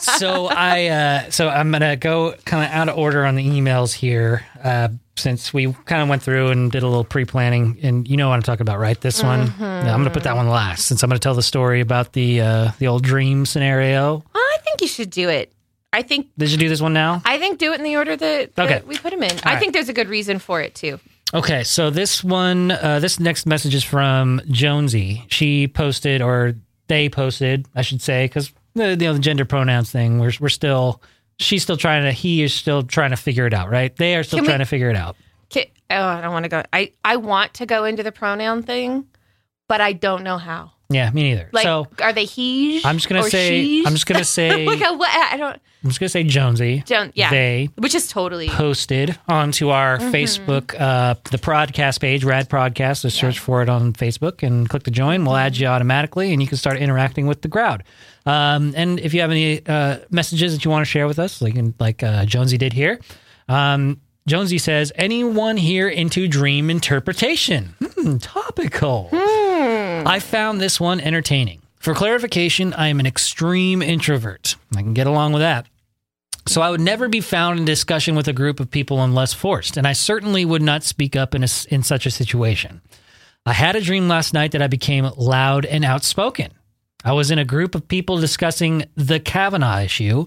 So 0.00 0.46
I 0.46 0.86
uh 0.86 1.30
so 1.30 1.48
I'm 1.48 1.70
gonna 1.70 1.96
go 1.96 2.34
kind 2.44 2.64
of 2.64 2.70
out 2.70 2.88
of 2.88 2.98
order 2.98 3.24
on 3.24 3.34
the 3.34 3.44
emails 3.46 3.92
here, 3.92 4.44
uh, 4.62 4.88
since 5.16 5.52
we 5.54 5.72
kind 5.84 6.02
of 6.02 6.08
went 6.08 6.22
through 6.22 6.48
and 6.48 6.72
did 6.72 6.82
a 6.82 6.88
little 6.88 7.04
pre-planning, 7.04 7.78
and 7.82 8.06
you 8.08 8.16
know 8.16 8.28
what 8.28 8.34
I'm 8.36 8.42
talking 8.42 8.62
about, 8.62 8.78
right? 8.78 9.00
This 9.00 9.22
one, 9.22 9.46
Mm-hmm. 9.48 9.62
Yeah, 9.62 9.92
I'm 9.94 10.00
gonna 10.00 10.10
put 10.10 10.24
that 10.24 10.36
one 10.36 10.48
last, 10.48 10.86
since 10.86 11.02
I'm 11.02 11.08
gonna 11.10 11.18
tell 11.20 11.34
the 11.34 11.42
story 11.42 11.80
about 11.80 12.12
the 12.12 12.40
uh, 12.40 12.70
the 12.78 12.88
old 12.88 13.02
dream 13.04 13.46
scenario. 13.46 14.24
I 14.34 14.56
think 14.64 14.80
you 14.80 14.88
should 14.88 15.10
do 15.10 15.28
it. 15.28 15.52
I 15.92 16.02
think 16.02 16.28
Did 16.36 16.50
you 16.50 16.58
do 16.58 16.68
this 16.68 16.80
one 16.80 16.92
now? 16.92 17.22
I 17.24 17.38
think 17.38 17.58
do 17.60 17.72
it 17.72 17.78
in 17.78 17.84
the 17.84 17.96
order 17.96 18.16
that, 18.16 18.56
that 18.56 18.64
Okay. 18.66 18.82
we 18.84 18.98
put 18.98 19.10
them 19.12 19.22
in. 19.22 19.30
I 19.44 19.52
right. 19.54 19.60
think 19.60 19.72
there's 19.74 19.88
a 19.88 19.92
good 19.92 20.08
reason 20.08 20.40
for 20.40 20.60
it 20.60 20.74
too. 20.74 20.98
Okay, 21.32 21.62
so 21.62 21.90
this 21.90 22.22
one, 22.24 22.72
uh, 22.72 22.98
this 23.00 23.20
next 23.20 23.46
message 23.46 23.74
is 23.76 23.84
from 23.84 24.40
Jonesy. 24.48 25.24
She 25.28 25.68
posted, 25.68 26.20
or 26.20 26.54
they 26.88 27.08
posted, 27.08 27.66
I 27.76 27.82
should 27.82 28.02
say, 28.02 28.24
because 28.26 28.52
the 28.74 28.90
you 28.90 28.96
know 28.96 29.12
the 29.14 29.18
gender 29.18 29.44
pronouns 29.44 29.90
thing. 29.90 30.18
We're 30.18 30.32
we're 30.40 30.48
still, 30.48 31.00
she's 31.38 31.62
still 31.62 31.76
trying 31.76 32.02
to, 32.04 32.12
he 32.12 32.42
is 32.42 32.52
still 32.54 32.82
trying 32.82 33.10
to 33.10 33.16
figure 33.16 33.46
it 33.46 33.54
out, 33.54 33.70
right? 33.70 33.94
They 33.96 34.16
are 34.16 34.22
still 34.22 34.38
Can 34.38 34.44
we- 34.44 34.48
trying 34.48 34.58
to 34.60 34.64
figure 34.66 34.90
it 34.90 34.96
out. 34.96 35.16
Ki- 35.50 35.70
Oh, 35.90 36.02
I 36.06 36.20
don't 36.22 36.32
want 36.32 36.44
to 36.44 36.48
go. 36.48 36.62
I 36.72 36.92
I 37.04 37.16
want 37.16 37.54
to 37.54 37.66
go 37.66 37.84
into 37.84 38.02
the 38.02 38.10
pronoun 38.12 38.62
thing, 38.62 39.06
but 39.68 39.80
I 39.80 39.92
don't 39.92 40.22
know 40.24 40.38
how. 40.38 40.72
Yeah, 40.90 41.10
me 41.10 41.22
neither. 41.30 41.48
Like, 41.52 41.62
so 41.64 41.86
are 42.02 42.12
they 42.12 42.24
he? 42.26 42.84
I'm 42.84 42.96
just 42.96 43.08
gonna 43.08 43.22
say, 43.24 43.64
sheesh? 43.64 43.86
I'm 43.86 43.92
just 43.94 44.06
gonna 44.06 44.24
say, 44.24 44.66
like 44.66 44.80
a, 44.82 44.92
what? 44.94 45.08
I 45.10 45.36
don't. 45.36 45.58
I'm 45.82 45.90
just 45.90 45.98
gonna 46.00 46.08
say 46.10 46.24
Jonesy. 46.24 46.82
Don't. 46.86 47.14
Yeah. 47.16 47.30
They 47.30 47.68
which 47.76 47.94
is 47.94 48.06
totally. 48.08 48.48
posted 48.48 49.18
onto 49.28 49.68
our 49.70 49.98
Mm-hmm. 49.98 50.14
Facebook, 50.14 50.78
uh, 50.78 51.14
the 51.30 51.38
podcast 51.38 52.00
page, 52.00 52.22
Rad 52.24 52.48
Podcast. 52.48 52.98
So 52.98 53.08
search 53.08 53.38
for 53.38 53.62
it 53.62 53.68
on 53.68 53.92
Facebook 53.94 54.42
and 54.42 54.68
click 54.68 54.82
to 54.84 54.90
join. 54.90 55.24
We'll 55.24 55.36
add 55.36 55.56
you 55.56 55.66
automatically, 55.66 56.32
and 56.32 56.40
you 56.42 56.48
can 56.48 56.58
start 56.58 56.78
interacting 56.78 57.26
with 57.26 57.42
the 57.42 57.48
crowd. 57.48 57.82
Um, 58.26 58.72
and 58.76 58.98
if 59.00 59.12
you 59.14 59.20
have 59.20 59.30
any 59.30 59.66
uh, 59.66 59.98
messages 60.10 60.52
that 60.54 60.64
you 60.64 60.70
want 60.70 60.82
to 60.86 60.90
share 60.90 61.06
with 61.06 61.18
us, 61.18 61.40
like 61.42 61.54
like 61.78 62.02
uh, 62.02 62.24
Jonesy 62.26 62.56
did 62.58 62.72
here, 62.72 62.98
um, 63.48 64.00
Jonesy 64.26 64.56
says, 64.58 64.90
"Anyone 64.96 65.56
here 65.58 65.88
into 65.88 66.26
dream 66.28 66.70
interpretation? 66.70 67.74
Hmm, 67.82 68.16
topical. 68.18 69.08
Mm. 70.02 70.06
I 70.06 70.18
found 70.18 70.60
this 70.60 70.80
one 70.80 71.00
entertaining. 71.00 71.62
For 71.78 71.94
clarification, 71.94 72.72
I 72.74 72.88
am 72.88 73.00
an 73.00 73.06
extreme 73.06 73.82
introvert. 73.82 74.56
I 74.74 74.82
can 74.82 74.94
get 74.94 75.06
along 75.06 75.32
with 75.32 75.42
that." 75.42 75.66
So 76.46 76.60
I 76.60 76.70
would 76.70 76.80
never 76.80 77.08
be 77.08 77.20
found 77.20 77.58
in 77.58 77.64
discussion 77.64 78.14
with 78.14 78.28
a 78.28 78.32
group 78.32 78.60
of 78.60 78.70
people 78.70 79.02
unless 79.02 79.32
forced, 79.32 79.76
and 79.76 79.86
I 79.86 79.94
certainly 79.94 80.44
would 80.44 80.62
not 80.62 80.82
speak 80.82 81.16
up 81.16 81.34
in 81.34 81.42
a, 81.42 81.48
in 81.70 81.82
such 81.82 82.04
a 82.04 82.10
situation. 82.10 82.82
I 83.46 83.52
had 83.52 83.76
a 83.76 83.80
dream 83.80 84.08
last 84.08 84.34
night 84.34 84.52
that 84.52 84.62
I 84.62 84.66
became 84.66 85.10
loud 85.16 85.64
and 85.64 85.84
outspoken. 85.84 86.52
I 87.04 87.12
was 87.12 87.30
in 87.30 87.38
a 87.38 87.44
group 87.44 87.74
of 87.74 87.88
people 87.88 88.18
discussing 88.18 88.84
the 88.94 89.20
Kavanaugh 89.20 89.80
issue. 89.80 90.26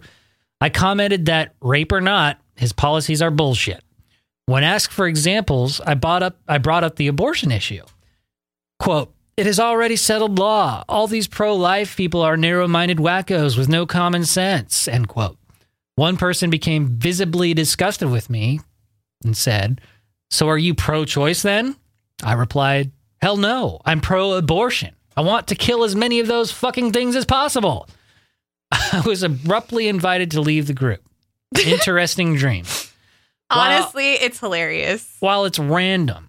I 0.62 0.69
commented 0.69 1.25
that 1.25 1.53
rape 1.62 1.91
or 1.91 2.01
not, 2.01 2.39
his 2.55 2.74
policies 2.74 3.21
are 3.21 3.31
bullshit. 3.31 3.83
When 4.45 4.63
asked 4.63 4.93
for 4.93 5.07
examples, 5.07 5.81
I 5.81 5.95
brought 5.95 6.24
up 6.24 6.38
I 6.47 6.57
brought 6.57 6.83
up 6.83 6.95
the 6.95 7.07
abortion 7.07 7.51
issue. 7.51 7.83
Quote, 8.79 9.13
it 9.38 9.48
is 9.48 9.60
already 9.60 9.96
settled 9.96 10.38
law. 10.39 10.84
All 10.89 11.08
these 11.08 11.27
pro-life 11.27 11.96
people 11.96 12.22
are 12.22 12.36
narrow-minded 12.38 12.98
wackos 12.98 13.58
with 13.58 13.70
no 13.70 13.86
common 13.86 14.25
sense. 14.25 14.88
End 14.88 15.08
quote. 15.08 15.38
One 15.96 16.17
person 16.17 16.50
became 16.50 16.88
visibly 16.98 17.53
disgusted 17.53 18.10
with 18.10 18.29
me 18.29 18.60
and 19.24 19.36
said, 19.38 19.82
So 20.29 20.50
are 20.50 20.58
you 20.58 20.74
pro 20.75 21.06
choice 21.06 21.41
then? 21.41 21.75
I 22.24 22.34
replied, 22.34 22.91
Hell 23.22 23.38
no, 23.38 23.79
I'm 23.86 24.01
pro 24.01 24.34
abortion. 24.34 24.96
I 25.15 25.22
want 25.22 25.48
to 25.48 25.56
kill 25.56 25.84
as 25.84 25.96
many 25.96 26.20
of 26.20 26.27
those 26.27 26.51
fucking 26.51 26.91
things 26.91 27.15
as 27.15 27.25
possible. 27.25 27.88
I 28.72 29.01
was 29.06 29.24
abruptly 29.24 29.88
invited 29.88 30.32
to 30.32 30.41
leave 30.41 30.67
the 30.67 30.74
group. 30.74 31.01
Interesting 31.65 32.36
dream. 32.36 32.65
While- 33.50 33.60
Honestly, 33.82 34.13
it's 34.13 34.39
hilarious. 34.39 35.15
while 35.20 35.46
it's 35.46 35.58
random, 35.58 36.27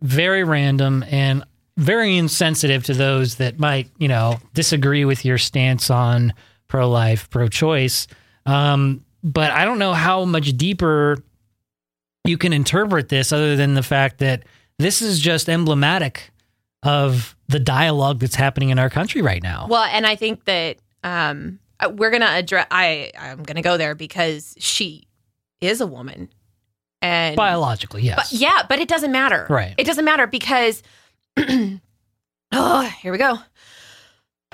very 0.00 0.44
random 0.44 1.04
and 1.10 1.44
very 1.80 2.16
insensitive 2.16 2.84
to 2.84 2.94
those 2.94 3.36
that 3.36 3.58
might, 3.58 3.90
you 3.98 4.08
know, 4.08 4.38
disagree 4.54 5.04
with 5.04 5.24
your 5.24 5.38
stance 5.38 5.90
on 5.90 6.34
pro 6.68 6.88
life, 6.88 7.28
pro 7.30 7.48
choice. 7.48 8.06
Um, 8.46 9.04
but 9.22 9.50
I 9.50 9.64
don't 9.64 9.78
know 9.78 9.94
how 9.94 10.24
much 10.24 10.56
deeper 10.56 11.16
you 12.24 12.36
can 12.36 12.52
interpret 12.52 13.08
this 13.08 13.32
other 13.32 13.56
than 13.56 13.74
the 13.74 13.82
fact 13.82 14.18
that 14.18 14.44
this 14.78 15.00
is 15.00 15.20
just 15.20 15.48
emblematic 15.48 16.30
of 16.82 17.34
the 17.48 17.58
dialogue 17.58 18.20
that's 18.20 18.34
happening 18.34 18.70
in 18.70 18.78
our 18.78 18.90
country 18.90 19.22
right 19.22 19.42
now. 19.42 19.66
Well, 19.68 19.84
and 19.84 20.06
I 20.06 20.16
think 20.16 20.44
that 20.44 20.76
um, 21.02 21.58
we're 21.90 22.10
gonna 22.10 22.26
address. 22.26 22.66
I 22.70 23.10
I'm 23.18 23.42
gonna 23.42 23.62
go 23.62 23.76
there 23.76 23.94
because 23.94 24.54
she 24.58 25.06
is 25.60 25.80
a 25.80 25.86
woman, 25.86 26.28
and 27.02 27.36
Biologically, 27.36 28.02
yes. 28.02 28.16
but 28.16 28.38
yeah, 28.38 28.62
but 28.68 28.78
it 28.78 28.88
doesn't 28.88 29.12
matter. 29.12 29.46
Right. 29.48 29.74
It 29.78 29.84
doesn't 29.84 30.04
matter 30.04 30.26
because. 30.26 30.82
Oh, 32.52 32.82
here 33.02 33.12
we 33.12 33.18
go. 33.18 33.38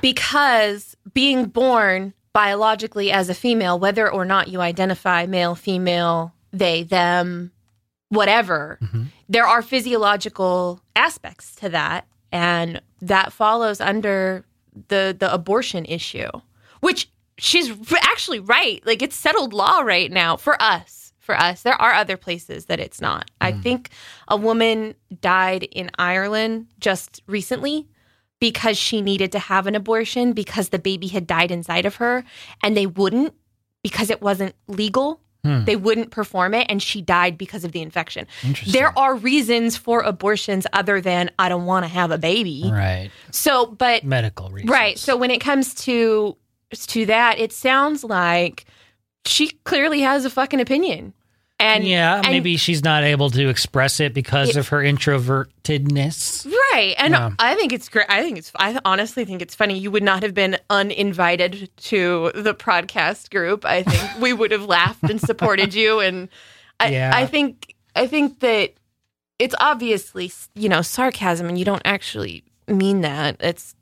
Because 0.01 0.97
being 1.15 1.47
born 1.47 2.13
biologically 2.33 3.11
as 3.11 3.29
a 3.31 3.35
female, 3.35 3.79
whether 3.79 4.11
or 4.11 4.25
not 4.25 4.49
you 4.49 4.61
identify 4.61 5.25
male, 5.27 5.55
female, 5.55 6.35
they, 6.53 6.83
them, 6.83 7.51
whatever, 8.11 8.79
Mhm. 8.83 9.07
there 9.29 9.47
are 9.47 9.63
physiological 9.63 10.81
aspects 10.95 11.55
to 11.57 11.69
that, 11.71 12.07
and 12.31 12.81
that 13.01 13.33
follows 13.33 13.81
under 13.81 14.45
the 14.89 15.17
the 15.19 15.33
abortion 15.33 15.87
issue, 15.87 16.29
which 16.81 17.09
she's 17.39 17.71
actually 18.03 18.39
right. 18.41 18.85
Like 18.85 19.01
it's 19.01 19.17
settled 19.17 19.55
law 19.55 19.81
right 19.81 20.13
now 20.13 20.37
for 20.37 20.61
us. 20.61 20.96
For 21.27 21.37
us, 21.37 21.63
there 21.63 21.75
are 21.75 21.93
other 21.93 22.17
places 22.17 22.67
that 22.67 22.79
it's 22.79 23.01
not. 23.01 23.29
I 23.41 23.51
think 23.51 23.91
a 24.29 24.37
woman 24.37 24.95
died 25.21 25.65
in 25.65 25.91
Ireland 25.99 26.69
just 26.79 27.21
recently 27.27 27.89
because 28.39 28.79
she 28.79 29.03
needed 29.03 29.33
to 29.33 29.41
have 29.41 29.67
an 29.67 29.75
abortion 29.75 30.35
because 30.35 30.69
the 30.69 30.79
baby 30.79 31.09
had 31.09 31.27
died 31.27 31.51
inside 31.51 31.85
of 31.85 31.97
her, 31.97 32.23
and 32.63 32.77
they 32.77 32.87
wouldn't 32.87 33.35
because 33.83 34.09
it 34.09 34.23
wasn't 34.23 34.55
legal. 34.69 35.21
Hmm. 35.43 35.65
They 35.65 35.75
wouldn't 35.75 36.13
perform 36.13 36.55
it, 36.55 36.67
and 36.69 36.81
she 36.81 37.03
died 37.03 37.37
because 37.37 37.65
of 37.65 37.73
the 37.73 37.83
infection. 37.83 38.29
There 38.69 38.97
are 38.97 39.17
reasons 39.17 39.77
for 39.77 40.03
abortions 40.03 40.65
other 40.73 41.01
than 41.01 41.31
I 41.41 41.49
don't 41.49 41.67
want 41.67 41.85
to 41.85 41.89
have 41.89 42.13
a 42.13 42.19
baby. 42.19 42.71
right. 42.73 43.11
So, 43.33 43.67
but 43.67 44.05
Medical 44.05 44.49
reasons. 44.51 44.71
right. 44.71 44.97
So 44.97 45.17
when 45.17 45.33
it 45.33 45.41
comes 45.41 45.75
to 45.87 46.37
to 46.73 47.07
that, 47.07 47.41
it 47.41 47.53
sounds 47.53 48.05
like 48.05 48.65
she 49.25 49.49
clearly 49.65 50.03
has 50.03 50.25
a 50.25 50.31
fucking 50.31 50.61
opinion. 50.61 51.13
And 51.59 51.85
yeah, 51.85 52.17
and- 52.17 52.27
maybe 52.29 52.57
she's 52.57 52.85
not 52.85 53.03
able 53.05 53.31
to 53.31 53.49
express 53.49 53.99
it 54.01 54.13
because 54.13 54.57
of 54.57 54.69
her 54.69 54.79
introvertedness. 54.83 56.47
Right. 56.73 56.95
And 56.99 57.13
Yeah. 57.15 57.31
I 57.39 57.55
think 57.55 57.73
it's 57.73 57.89
great. 57.89 58.07
I 58.09 58.23
think 58.23 58.39
it's, 58.39 58.53
I 58.59 58.79
honestly 58.85 59.25
think 59.25 59.43
it's 59.43 59.55
funny. 59.55 59.79
You 59.79 59.91
would 59.91 60.03
not 60.03 60.23
have 60.23 60.35
been 60.35 60.59
uninvited 60.71 61.71
to 61.77 62.33
the 62.35 62.55
podcast 62.55 63.31
group. 63.31 63.65
I 63.65 63.83
think 63.83 64.21
we 64.21 64.33
would 64.33 64.51
have 64.51 64.65
laughed 64.67 65.05
and 65.05 65.21
supported 65.21 65.75
you. 65.75 66.01
And 66.01 66.29
I, 66.81 66.89
Yeah. 66.91 67.13
I 67.15 67.27
think, 67.27 67.75
I 67.95 68.07
think 68.07 68.41
that 68.41 68.75
it's 69.39 69.55
obviously, 69.61 70.31
you 70.55 70.69
know, 70.69 70.83
sarcasm 70.83 71.49
and 71.49 71.59
you 71.59 71.65
don't 71.65 71.83
actually 71.85 72.45
mean 72.69 73.03
that. 73.03 73.37
It's, 73.41 73.75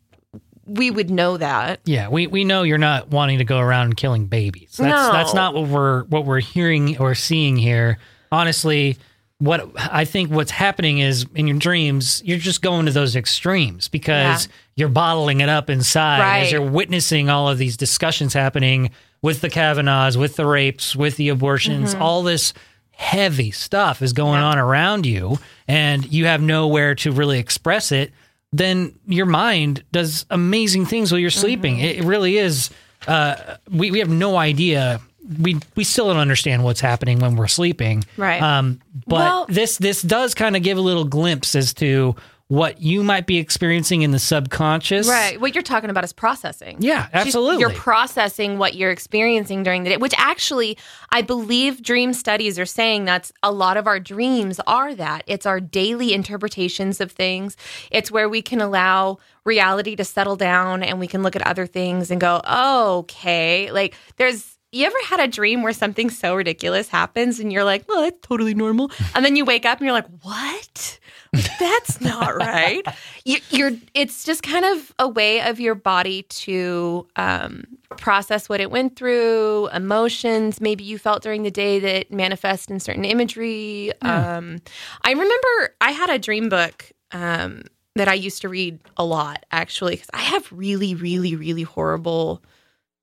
we 0.67 0.91
would 0.91 1.11
know 1.11 1.37
that. 1.37 1.81
Yeah, 1.85 2.09
we, 2.09 2.27
we 2.27 2.45
know 2.45 2.63
you're 2.63 2.79
not 2.79 3.09
wanting 3.11 3.39
to 3.39 3.45
go 3.45 3.59
around 3.59 3.97
killing 3.97 4.27
babies. 4.27 4.77
That's 4.79 4.91
No. 5.09 5.13
that's 5.13 5.35
not 5.35 5.55
what 5.55 5.69
we're 5.69 6.05
what 6.05 6.25
we're 6.25 6.41
hearing 6.41 6.99
or 6.99 7.15
seeing 7.15 7.57
here. 7.57 7.99
Honestly, 8.33 8.97
what 9.39 9.69
I 9.77 10.05
think 10.05 10.31
what's 10.31 10.51
happening 10.51 10.99
is 10.99 11.27
in 11.35 11.47
your 11.47 11.59
dreams, 11.59 12.23
you're 12.25 12.39
just 12.39 12.63
going 12.63 12.87
to 12.87 12.93
those 12.93 13.17
extremes 13.17 13.89
because 13.89 14.47
Yeah. 14.47 14.53
you're 14.77 14.89
bottling 14.89 15.41
it 15.41 15.49
up 15.49 15.69
inside 15.71 16.43
as 16.43 16.53
you're 16.53 16.63
witnessing 16.63 17.29
all 17.29 17.49
of 17.49 17.59
these 17.59 17.77
discussions 17.77 18.33
happening 18.33 18.91
with 19.23 19.41
the 19.41 19.49
Kavanaughs, 19.51 20.17
with 20.17 20.37
the 20.37 20.47
rapes, 20.47 20.95
with 20.95 21.17
the 21.17 21.29
abortions, 21.31 21.95
all 21.95 22.23
this 22.23 22.53
heavy 22.93 23.51
stuff 23.51 24.03
is 24.03 24.13
going 24.13 24.35
Mm-hmm. 24.41 24.43
Yeah. 24.43 24.49
on 24.51 24.59
around 24.59 25.07
you 25.07 25.39
and 25.67 26.11
you 26.13 26.27
have 26.27 26.41
nowhere 26.41 26.95
to 26.97 27.11
really 27.11 27.39
express 27.41 27.91
it, 27.91 28.13
then 28.59 28.99
your 29.07 29.27
mind 29.27 29.83
does 29.93 30.27
amazing 30.31 30.87
things 30.87 31.11
while 31.11 31.19
you're 31.19 31.31
sleeping. 31.31 31.77
Mm-hmm. 31.77 32.01
It, 32.03 32.05
really 32.05 32.39
is. 32.39 32.71
Uh, 33.07 33.57
we, 33.71 33.91
we 33.91 33.99
have 33.99 34.09
no 34.09 34.37
idea. 34.37 35.01
We 35.43 35.59
we 35.75 35.85
still 35.85 36.07
don't 36.09 36.19
understand 36.19 36.63
what's 36.65 36.81
happening 36.81 37.19
when 37.19 37.35
we're 37.37 37.49
sleeping. 37.49 38.05
Right. 38.17 38.41
Um, 38.41 38.81
but 39.07 39.17
Well- 39.17 39.47
this 39.49 39.79
this 39.79 40.03
does 40.03 40.35
kind 40.35 40.57
of 40.57 40.63
give 40.63 40.79
a 40.79 40.83
little 40.83 41.05
glimpse 41.05 41.55
as 41.55 41.75
to 41.75 42.15
what 42.49 42.81
you 42.81 43.03
might 43.03 43.27
be 43.27 43.39
experiencing 43.39 44.03
in 44.03 44.11
the 44.11 44.19
subconscious. 44.19 45.09
Right. 45.09 45.41
What 45.41 45.55
you're 45.55 45.63
talking 45.63 45.89
about 45.89 46.05
is 46.05 46.13
processing. 46.13 46.77
Yeah, 46.79 47.09
absolutely. 47.13 47.61
You're 47.61 47.71
processing 47.71 48.59
what 48.59 48.75
you're 48.75 48.91
experiencing 48.91 49.63
during 49.63 49.83
the 49.83 49.91
day, 49.91 49.97
which 49.97 50.15
actually, 50.19 50.77
I 51.11 51.23
believe 51.23 51.83
dream 51.83 52.13
studies 52.13 52.59
are 52.59 52.67
saying 52.67 53.07
that's 53.07 53.33
a 53.43 53.51
lot 53.51 53.79
of 53.79 53.87
our 53.87 53.99
dreams 53.99 54.61
are 54.67 54.95
that. 54.95 55.25
It's 55.27 55.47
our 55.47 55.59
daily 55.59 56.13
interpretations 56.13 57.01
of 57.01 57.13
things. 57.13 57.57
It's 57.91 58.11
where 58.11 58.29
we 58.29 58.43
can 58.43 58.61
allow 58.61 59.19
reality 59.45 59.97
to 59.97 60.05
settle 60.05 60.37
down 60.37 60.83
and 60.83 61.01
we 61.01 61.07
can 61.07 61.23
look 61.23 61.37
at 61.37 61.47
other 61.47 61.67
things 61.67 62.11
and 62.11 62.21
go, 62.21 62.43
oh, 62.45 62.99
okay. 62.99 63.71
Like 63.71 63.95
there's, 64.17 64.59
you 64.71 64.85
ever 64.85 64.97
had 65.07 65.21
a 65.21 65.29
dream 65.29 65.63
where 65.63 65.73
something 65.73 66.11
so 66.11 66.35
ridiculous 66.35 66.89
happens 66.89 67.41
and 67.41 67.53
you're 67.53 67.65
like, 67.65 67.89
well, 67.89 68.03
that's 68.03 68.19
totally 68.21 68.55
normal. 68.55 68.91
And 69.15 69.25
then 69.25 69.35
you 69.35 69.45
wake 69.45 69.65
up 69.65 69.79
and 69.79 69.87
you're 69.87 69.95
like, 69.95 70.09
what? 70.23 70.99
That's 71.61 72.01
not 72.01 72.37
right. 72.37 72.83
You, 73.25 73.39
you're. 73.51 73.73
It's 73.95 74.25
just 74.25 74.43
kind 74.43 74.65
of 74.65 74.95
a 74.99 75.09
way 75.09 75.41
of 75.41 75.61
your 75.61 75.75
body 75.75 76.23
to 76.23 77.07
um, 77.17 77.65
process 77.97 78.49
what 78.49 78.61
it 78.61 78.71
went 78.71 78.97
through, 78.97 79.69
emotions 79.73 80.61
maybe 80.61 80.85
you 80.85 80.99
felt 80.99 81.23
during 81.23 81.43
the 81.43 81.51
day 81.51 81.79
that 81.81 82.13
manifest 82.13 82.71
in 82.71 82.81
certain 82.81 83.05
imagery. 83.05 83.93
Um, 84.03 84.59
I 85.03 85.11
remember 85.11 85.75
I 85.81 85.91
had 85.93 86.11
a 86.11 86.19
dream 86.19 86.49
book 86.49 86.93
um, 87.13 87.63
that 87.95 88.09
I 88.09 88.15
used 88.15 88.43
to 88.43 88.49
read 88.49 88.79
a 88.97 89.05
lot 89.05 89.45
actually 89.51 89.95
because 89.95 90.11
I 90.13 90.23
have 90.23 90.51
really, 90.53 90.95
really, 90.95 91.37
really 91.37 91.63
horrible 91.63 92.43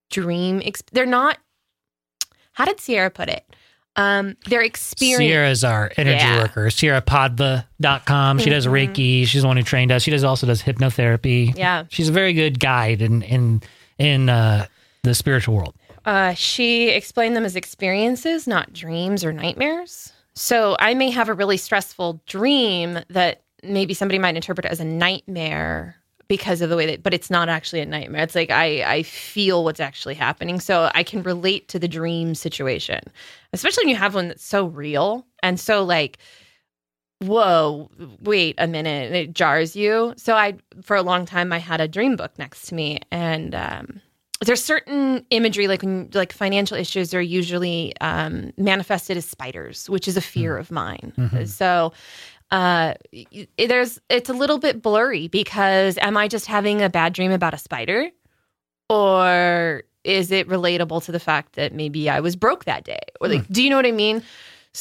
dream. 0.09 0.59
Exp- 0.61 0.89
they're 0.91 1.05
not. 1.05 1.37
How 2.53 2.65
did 2.65 2.79
Sierra 2.79 3.09
put 3.09 3.29
it? 3.29 3.45
Um, 3.95 4.37
their 4.47 4.61
experience. 4.61 5.19
Sierra's 5.19 5.63
our 5.63 5.91
energy 5.97 6.17
Yeah. 6.23 6.39
worker. 6.43 6.67
SierraPadva.com. 6.67 8.39
She 8.39 8.49
does 8.49 8.65
Mhm. 8.67 8.71
Reiki. 8.93 9.27
She's 9.27 9.41
the 9.41 9.47
one 9.47 9.57
who 9.57 9.63
trained 9.63 9.91
us. 9.91 10.03
She 10.03 10.11
does 10.11 10.23
also 10.23 10.47
does 10.47 10.61
hypnotherapy. 10.63 11.55
Yeah. 11.57 11.83
She's 11.89 12.09
a 12.09 12.11
very 12.11 12.33
good 12.33 12.59
guide 12.59 13.01
in 13.01 13.21
in 13.23 13.61
in 13.97 14.29
uh, 14.29 14.65
the 15.03 15.13
spiritual 15.13 15.55
world. 15.55 15.75
Uh, 16.05 16.33
she 16.33 16.89
explained 16.89 17.35
them 17.35 17.45
as 17.45 17.55
experiences, 17.55 18.47
not 18.47 18.73
dreams 18.73 19.23
or 19.23 19.31
nightmares. 19.31 20.11
So 20.33 20.75
I 20.79 20.93
may 20.93 21.11
have 21.11 21.29
a 21.29 21.33
really 21.33 21.57
stressful 21.57 22.21
dream 22.25 22.99
that 23.09 23.41
maybe 23.63 23.93
somebody 23.93 24.17
might 24.17 24.35
interpret 24.35 24.65
as 24.65 24.79
a 24.79 24.85
nightmare 24.85 25.95
because 26.35 26.61
of 26.61 26.69
the 26.69 26.77
way 26.77 26.85
that, 26.85 27.03
but 27.03 27.13
it's 27.13 27.29
not 27.29 27.49
actually 27.49 27.81
a 27.81 27.85
nightmare. 27.85 28.23
It's 28.23 28.35
like 28.35 28.51
I 28.51 28.67
I 28.97 29.03
feel 29.03 29.65
what's 29.65 29.81
actually 29.81 30.15
happening, 30.15 30.61
so 30.61 30.89
I 30.95 31.03
can 31.03 31.21
relate 31.23 31.67
to 31.73 31.77
the 31.77 31.89
dream 31.89 32.35
situation, 32.35 33.01
especially 33.51 33.81
when 33.83 33.89
you 33.89 33.97
have 33.97 34.15
one 34.15 34.29
that's 34.29 34.45
so 34.45 34.65
real 34.65 35.25
and 35.43 35.59
so 35.59 35.83
like. 35.83 36.17
Whoa, 37.19 37.91
wait 38.23 38.55
a 38.57 38.65
minute. 38.65 39.11
It 39.13 39.33
jars 39.35 39.75
you. 39.75 40.13
So 40.17 40.35
I 40.35 40.55
for 40.81 40.95
a 40.95 41.03
long 41.03 41.27
time 41.27 41.53
I 41.53 41.59
had 41.59 41.79
a 41.79 41.87
dream 41.87 42.15
book 42.15 42.31
next 42.39 42.63
to 42.69 42.75
me 42.75 42.99
and 43.11 43.53
um 43.53 44.01
there's 44.43 44.63
certain 44.63 45.23
imagery 45.29 45.67
like 45.67 45.83
when 45.83 46.09
like 46.15 46.33
financial 46.33 46.75
issues 46.75 47.13
are 47.13 47.21
usually 47.21 47.93
um, 48.01 48.51
manifested 48.57 49.15
as 49.17 49.25
spiders 49.25 49.87
which 49.87 50.07
is 50.07 50.17
a 50.17 50.21
fear 50.21 50.57
of 50.57 50.71
mine 50.71 51.13
Mhm. 51.15 51.47
so 51.47 51.93
uh, 52.51 52.93
there's 53.57 53.99
it's 54.09 54.29
a 54.29 54.33
little 54.33 54.57
bit 54.59 54.81
blurry 54.81 55.27
because 55.29 55.97
am 55.99 56.17
i 56.17 56.27
just 56.27 56.45
having 56.47 56.81
a 56.81 56.89
bad 56.89 57.13
dream 57.13 57.31
about 57.31 57.53
a 57.53 57.57
spider 57.57 58.09
or 58.89 59.83
is 60.03 60.31
it 60.31 60.47
relatable 60.47 61.03
to 61.05 61.11
the 61.11 61.19
fact 61.19 61.53
that 61.53 61.73
maybe 61.73 62.09
i 62.09 62.19
was 62.19 62.35
broke 62.35 62.65
that 62.65 62.83
day 62.83 62.99
or 63.21 63.27
like 63.29 63.47
do 63.47 63.63
you 63.63 63.69
know 63.69 63.75
what 63.77 63.85
i 63.85 63.91
mean 63.91 64.21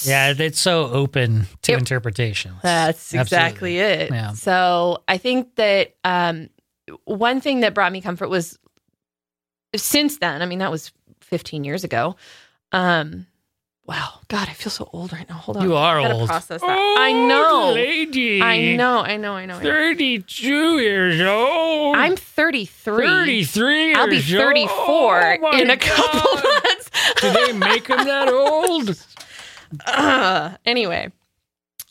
Yeah, 0.05 0.33
it's 0.39 0.61
so 0.61 0.87
open 0.87 1.47
to 1.63 1.73
It- 1.73 1.79
interpretation. 1.79 2.53
that's 2.63 3.13
Absolutely. 3.13 3.21
exactly 3.23 3.79
it. 3.79 4.11
Yeah. 4.13 4.33
So 4.35 5.03
I 5.09 5.19
think 5.19 5.57
that 5.57 5.95
um, 6.05 6.49
one 7.07 7.41
thing 7.41 7.61
that 7.61 7.75
brought 7.75 7.91
me 7.91 8.01
comfort 8.01 8.29
was 8.29 8.57
since 9.75 10.19
then, 10.19 10.43
I 10.43 10.47
mean, 10.47 10.61
that 10.61 10.71
was 10.71 10.93
15 11.23 11.65
years 11.65 11.83
ago. 11.83 12.15
Um, 12.71 13.27
Wow, 13.91 14.21
God, 14.29 14.49
I 14.49 14.53
feel 14.53 14.71
so 14.71 14.89
old 14.93 15.13
right 15.13 15.29
now. 15.29 15.35
Hold 15.35 15.57
on. 15.57 15.65
You 15.65 15.75
are 15.75 15.99
I 15.99 16.03
gotta 16.05 16.15
old. 16.15 16.29
Process 16.29 16.61
that. 16.61 16.95
I 16.97 17.11
know. 17.13 17.73
lady. 17.75 18.41
I 18.41 18.77
know. 18.77 19.01
I 19.01 19.17
know. 19.17 19.33
I 19.33 19.47
know. 19.47 19.55
I 19.57 19.63
know. 19.63 19.69
32 19.69 20.79
years 20.79 21.21
old. 21.21 21.97
I'm 21.97 22.15
33. 22.15 23.05
33 23.05 23.85
years 23.87 23.97
I'll 23.99 24.09
be 24.09 24.21
34 24.21 24.69
Oh 24.77 25.39
my 25.41 25.59
in 25.59 25.71
a 25.71 25.77
couple 25.77 26.21
God. 26.41 26.45
months. 26.45 26.91
Do 27.21 27.33
they 27.33 27.53
make 27.53 27.89
them 27.89 28.05
that 28.07 28.29
old? 28.29 28.97
Uh, 29.87 30.57
anyway, 30.65 31.13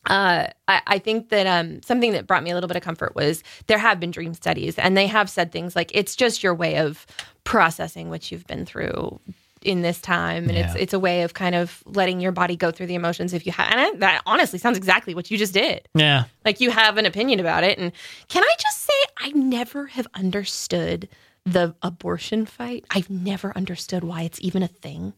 uh, 0.09 0.47
I, 0.67 0.81
I 0.85 0.99
think 0.99 1.29
that 1.29 1.47
um, 1.47 1.81
something 1.81 2.11
that 2.11 2.27
brought 2.27 2.43
me 2.43 2.51
a 2.51 2.53
little 2.53 2.67
bit 2.67 2.75
of 2.75 2.83
comfort 2.83 3.15
was 3.15 3.41
there 3.67 3.77
have 3.77 4.01
been 4.01 4.11
dream 4.11 4.33
studies, 4.33 4.77
and 4.77 4.97
they 4.97 5.07
have 5.07 5.29
said 5.29 5.53
things 5.53 5.77
like 5.77 5.89
it's 5.93 6.15
just 6.17 6.43
your 6.43 6.53
way 6.53 6.77
of 6.77 7.05
processing 7.45 8.09
what 8.09 8.31
you've 8.31 8.45
been 8.47 8.65
through 8.65 9.17
in 9.61 9.81
this 9.81 9.99
time, 10.01 10.47
and 10.49 10.57
it's 10.57 10.75
it's 10.75 10.93
a 10.93 10.99
way 10.99 11.23
of 11.23 11.33
kind 11.33 11.55
of 11.55 11.83
letting 11.85 12.19
your 12.19 12.31
body 12.31 12.55
go 12.55 12.71
through 12.71 12.87
the 12.87 12.95
emotions 12.95 13.33
if 13.33 13.45
you 13.45 13.51
have. 13.51 13.67
And 13.71 13.79
I, 13.79 13.91
that 13.99 14.21
honestly 14.25 14.59
sounds 14.59 14.77
exactly 14.77 15.13
what 15.15 15.29
you 15.29 15.37
just 15.37 15.53
did. 15.53 15.87
Yeah. 15.93 16.25
Like 16.45 16.59
you 16.59 16.71
have 16.71 16.97
an 16.97 17.05
opinion 17.05 17.39
about 17.39 17.63
it, 17.63 17.77
and 17.77 17.91
can 18.27 18.43
I 18.43 18.55
just 18.59 18.81
say 18.81 18.93
I 19.17 19.31
never 19.31 19.87
have 19.87 20.07
understood 20.13 21.09
the 21.45 21.75
abortion 21.81 22.45
fight. 22.45 22.85
I've 22.91 23.09
never 23.09 23.55
understood 23.55 24.03
why 24.03 24.23
it's 24.23 24.39
even 24.41 24.63
a 24.63 24.67
thing. 24.67 25.13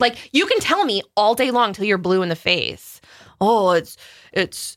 Like 0.00 0.30
you 0.32 0.46
can 0.46 0.58
tell 0.58 0.84
me 0.84 1.02
all 1.16 1.34
day 1.34 1.50
long 1.50 1.72
till 1.72 1.84
you're 1.84 1.98
blue 1.98 2.22
in 2.22 2.28
the 2.28 2.36
face. 2.36 3.00
Oh, 3.40 3.70
it's 3.70 3.96
it's 4.32 4.76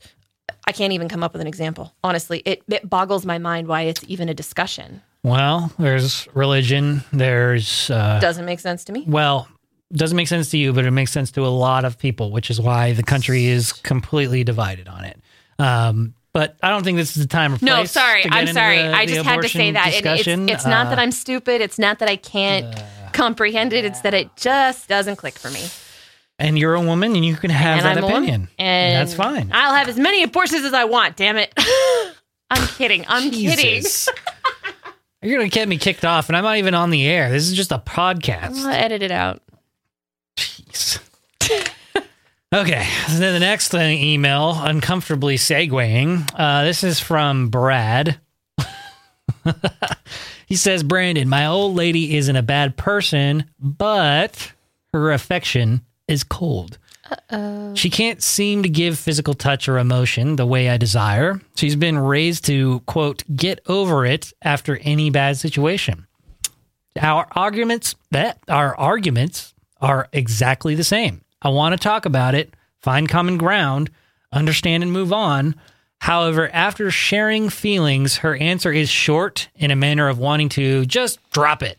I 0.66 0.72
can't 0.72 0.92
even 0.92 1.08
come 1.08 1.22
up 1.22 1.32
with 1.32 1.40
an 1.40 1.46
example. 1.46 1.94
Honestly, 2.02 2.42
it, 2.44 2.62
it 2.68 2.88
boggles 2.88 3.24
my 3.24 3.38
mind 3.38 3.68
why 3.68 3.82
it's 3.82 4.04
even 4.08 4.28
a 4.28 4.34
discussion. 4.34 5.02
Well, 5.26 5.72
there's 5.76 6.28
religion. 6.34 7.02
There's, 7.12 7.90
uh, 7.90 8.20
Doesn't 8.20 8.44
make 8.44 8.60
sense 8.60 8.84
to 8.84 8.92
me. 8.92 9.04
well, 9.08 9.48
doesn't 9.92 10.16
make 10.16 10.28
sense 10.28 10.50
to 10.50 10.56
you, 10.58 10.72
but 10.72 10.84
it 10.84 10.92
makes 10.92 11.10
sense 11.10 11.32
to 11.32 11.44
a 11.44 11.48
lot 11.48 11.84
of 11.84 11.98
people, 11.98 12.30
which 12.30 12.48
is 12.48 12.60
why 12.60 12.92
the 12.92 13.02
country 13.02 13.46
is 13.46 13.72
completely 13.72 14.44
divided 14.44 14.86
on 14.86 15.04
it. 15.04 15.20
Um, 15.58 16.14
but 16.32 16.56
I 16.62 16.70
don't 16.70 16.84
think 16.84 16.96
this 16.96 17.16
is 17.16 17.22
the 17.24 17.28
time 17.28 17.54
or 17.54 17.58
place. 17.58 17.68
No, 17.68 17.84
sorry. 17.86 18.24
I'm 18.30 18.46
sorry. 18.46 18.78
the- 18.82 18.92
I 18.94 19.04
just 19.06 19.24
had 19.26 19.42
to 19.42 19.48
say 19.48 19.72
that. 19.72 19.94
It's, 19.94 20.26
it's 20.28 20.64
not 20.66 20.90
that 20.90 20.98
Uh, 20.98 21.02
I'm 21.02 21.10
stupid. 21.10 21.60
It's 21.60 21.78
not 21.78 21.98
that 21.98 22.08
I 22.08 22.14
can't 22.16 22.72
comprehend 23.12 23.72
it. 23.72 23.84
It's 23.84 24.02
that 24.02 24.14
it 24.14 24.30
just 24.36 24.86
doesn't 24.86 25.16
click 25.16 25.38
for 25.40 25.50
me. 25.50 25.64
and 26.38 26.56
you're 26.56 26.74
a 26.74 26.80
woman, 26.80 27.16
and 27.16 27.24
you 27.24 27.34
can 27.34 27.50
have 27.50 27.78
and 27.78 27.86
that 27.86 27.98
I'm 27.98 28.04
opinion. 28.10 28.48
and 28.60 28.94
that's 28.94 29.14
fine. 29.14 29.50
I'll 29.52 29.74
have 29.74 29.88
as 29.88 29.98
many 29.98 30.22
abortions 30.22 30.64
as 30.64 30.72
I 30.74 30.84
want. 30.84 31.16
Damn 31.16 31.36
it! 31.36 31.52
I'm 32.50 32.66
kidding. 32.76 33.04
I'm 33.08 33.30
kidding. 33.32 33.82
You're 35.26 35.38
gonna 35.38 35.48
get 35.48 35.66
me 35.66 35.76
kicked 35.76 36.04
off, 36.04 36.28
and 36.28 36.36
I'm 36.36 36.44
not 36.44 36.58
even 36.58 36.74
on 36.74 36.90
the 36.90 37.04
air. 37.04 37.32
This 37.32 37.48
is 37.48 37.54
just 37.54 37.72
a 37.72 37.78
podcast. 37.78 38.58
I'll 38.60 38.68
edit 38.68 39.02
it 39.02 39.10
out. 39.10 39.42
Jeez. 40.36 41.00
okay, 42.54 42.86
so 43.08 43.18
then 43.18 43.32
the 43.34 43.40
next 43.40 43.74
uh, 43.74 43.78
email, 43.78 44.56
uncomfortably 44.56 45.34
segueing. 45.34 46.30
Uh, 46.32 46.62
this 46.62 46.84
is 46.84 47.00
from 47.00 47.48
Brad. 47.48 48.20
he 50.46 50.54
says, 50.54 50.84
Brandon, 50.84 51.28
my 51.28 51.46
old 51.46 51.74
lady 51.74 52.16
isn't 52.16 52.36
a 52.36 52.42
bad 52.42 52.76
person, 52.76 53.50
but 53.58 54.52
her 54.92 55.10
affection 55.10 55.80
is 56.06 56.22
cold. 56.22 56.78
Uh, 57.30 57.74
She 57.74 57.90
can't 57.90 58.22
seem 58.22 58.62
to 58.62 58.68
give 58.68 58.98
physical 58.98 59.34
touch 59.34 59.68
or 59.68 59.78
emotion 59.78 60.36
the 60.36 60.46
way 60.46 60.68
I 60.70 60.76
desire. 60.76 61.40
She's 61.56 61.76
been 61.76 61.98
raised 61.98 62.44
to, 62.46 62.80
quote, 62.80 63.22
get 63.34 63.60
over 63.66 64.06
it 64.06 64.32
after 64.42 64.78
any 64.82 65.10
bad 65.10 65.36
situation. 65.36 66.06
Our 67.00 67.26
arguments 67.32 67.94
that 68.10 68.38
our 68.48 68.76
arguments 68.76 69.54
are 69.80 70.08
exactly 70.12 70.74
the 70.74 70.84
same. 70.84 71.22
I 71.42 71.50
want 71.50 71.74
to 71.74 71.78
talk 71.78 72.06
about 72.06 72.34
it, 72.34 72.54
find 72.80 73.08
common 73.08 73.36
ground, 73.36 73.90
understand 74.32 74.82
and 74.82 74.92
move 74.92 75.12
on. 75.12 75.54
However, 76.00 76.48
after 76.52 76.90
sharing 76.90 77.50
feelings, 77.50 78.18
her 78.18 78.36
answer 78.36 78.72
is 78.72 78.88
short 78.88 79.48
in 79.54 79.70
a 79.70 79.76
manner 79.76 80.08
of 80.08 80.18
wanting 80.18 80.48
to 80.50 80.86
just 80.86 81.18
drop 81.30 81.62
it. 81.62 81.78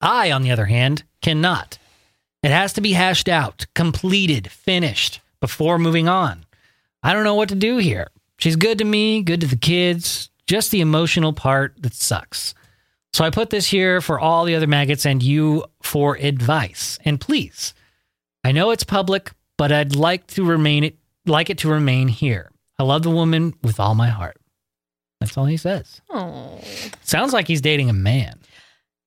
I, 0.00 0.30
on 0.32 0.42
the 0.42 0.50
other 0.50 0.66
hand, 0.66 1.02
cannot. 1.20 1.78
It 2.42 2.50
has 2.50 2.72
to 2.74 2.80
be 2.80 2.92
hashed 2.92 3.28
out, 3.28 3.66
completed, 3.74 4.50
finished 4.50 5.20
before 5.40 5.78
moving 5.78 6.08
on. 6.08 6.44
I 7.02 7.12
don't 7.12 7.24
know 7.24 7.34
what 7.34 7.50
to 7.50 7.54
do 7.54 7.78
here. 7.78 8.08
She's 8.38 8.56
good 8.56 8.78
to 8.78 8.84
me, 8.84 9.22
good 9.22 9.40
to 9.42 9.46
the 9.46 9.56
kids, 9.56 10.30
just 10.46 10.70
the 10.70 10.80
emotional 10.80 11.32
part 11.32 11.74
that 11.82 11.94
sucks. 11.94 12.54
So 13.12 13.24
I 13.24 13.30
put 13.30 13.50
this 13.50 13.66
here 13.66 14.00
for 14.00 14.18
all 14.18 14.44
the 14.44 14.54
other 14.54 14.66
maggots 14.66 15.04
and 15.04 15.22
you 15.22 15.64
for 15.82 16.16
advice. 16.16 16.98
And 17.04 17.20
please, 17.20 17.74
I 18.44 18.52
know 18.52 18.70
it's 18.70 18.84
public, 18.84 19.32
but 19.58 19.72
I'd 19.72 19.94
like 19.94 20.26
to 20.28 20.44
remain 20.44 20.84
it 20.84 20.96
like 21.26 21.50
it 21.50 21.58
to 21.58 21.68
remain 21.68 22.08
here. 22.08 22.50
I 22.78 22.82
love 22.82 23.02
the 23.02 23.10
woman 23.10 23.52
with 23.62 23.78
all 23.78 23.94
my 23.94 24.08
heart. 24.08 24.38
That's 25.20 25.36
all 25.36 25.44
he 25.44 25.58
says. 25.58 26.00
oh, 26.08 26.58
Sounds 27.02 27.34
like 27.34 27.46
he's 27.46 27.60
dating 27.60 27.90
a 27.90 27.94
man. 27.94 28.38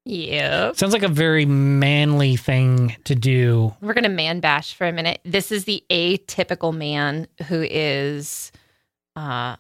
Yeah. 0.06 0.72
Sounds 0.74 0.94
like 0.94 1.04
a 1.04 1.08
very 1.08 1.46
manly 1.46 2.36
thing 2.36 2.96
to 3.06 3.16
do. 3.16 3.74
We're 3.82 3.94
gonna 3.94 4.10
man 4.10 4.39
bash 4.39 4.74
for 4.74 4.86
a 4.88 4.92
minute. 4.92 5.20
This 5.24 5.52
is 5.52 5.66
the 5.66 5.84
atypical 5.89 6.76
man 6.76 7.28
who 7.48 7.62
is 7.62 8.52
uh, 9.16 9.56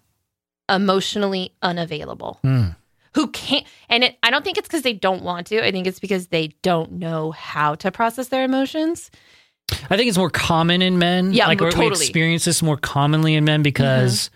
emotionally 0.69 1.53
unavailable. 1.61 2.39
Hmm. 2.43 2.69
Who 3.15 3.27
can't, 3.27 3.63
and 3.89 4.03
it, 4.05 4.17
I 4.23 4.31
don't 4.31 4.43
think 4.43 4.57
it's 4.57 4.67
because 4.67 4.81
they 4.81 4.93
don't 4.93 5.21
want 5.23 5.47
to. 5.47 5.63
I 5.63 5.71
think 5.71 5.85
it's 5.85 5.99
because 5.99 6.27
they 6.27 6.47
don't 6.63 6.93
know 6.93 7.31
how 7.31 7.75
to 7.75 7.91
process 7.91 8.29
their 8.29 8.43
emotions. 8.43 9.11
I 9.89 9.97
think 9.97 10.09
it's 10.09 10.17
more 10.17 10.31
common 10.31 10.81
in 10.81 10.97
men. 10.97 11.31
Yeah, 11.31 11.47
like 11.47 11.59
mo- 11.59 11.67
we- 11.67 11.71
totally. 11.71 12.05
experience 12.05 12.45
this 12.45 12.63
more 12.63 12.75
commonly 12.77 13.35
in 13.35 13.45
men 13.45 13.61
because 13.61 14.31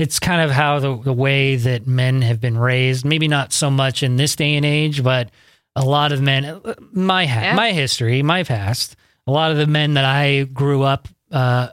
it's 0.00 0.18
kind 0.18 0.40
of 0.40 0.50
how 0.50 0.78
the, 0.78 0.96
the 0.96 1.12
way 1.12 1.56
that 1.56 1.86
men 1.86 2.22
have 2.22 2.40
been 2.40 2.56
raised. 2.56 3.04
Maybe 3.04 3.28
not 3.28 3.52
so 3.52 3.70
much 3.70 4.02
in 4.02 4.16
this 4.16 4.34
day 4.36 4.54
and 4.56 4.64
age, 4.64 5.02
but 5.04 5.30
a 5.76 5.84
lot 5.84 6.12
of 6.12 6.20
men, 6.22 6.60
my 6.92 7.26
ha- 7.26 7.40
Yeah. 7.42 7.54
my 7.54 7.72
history, 7.72 8.22
my 8.22 8.42
past, 8.44 8.96
a 9.26 9.30
lot 9.30 9.50
of 9.50 9.56
the 9.58 9.66
men 9.66 9.94
that 9.94 10.04
I 10.04 10.44
grew 10.44 10.82
up 10.82 11.06
uh, 11.30 11.68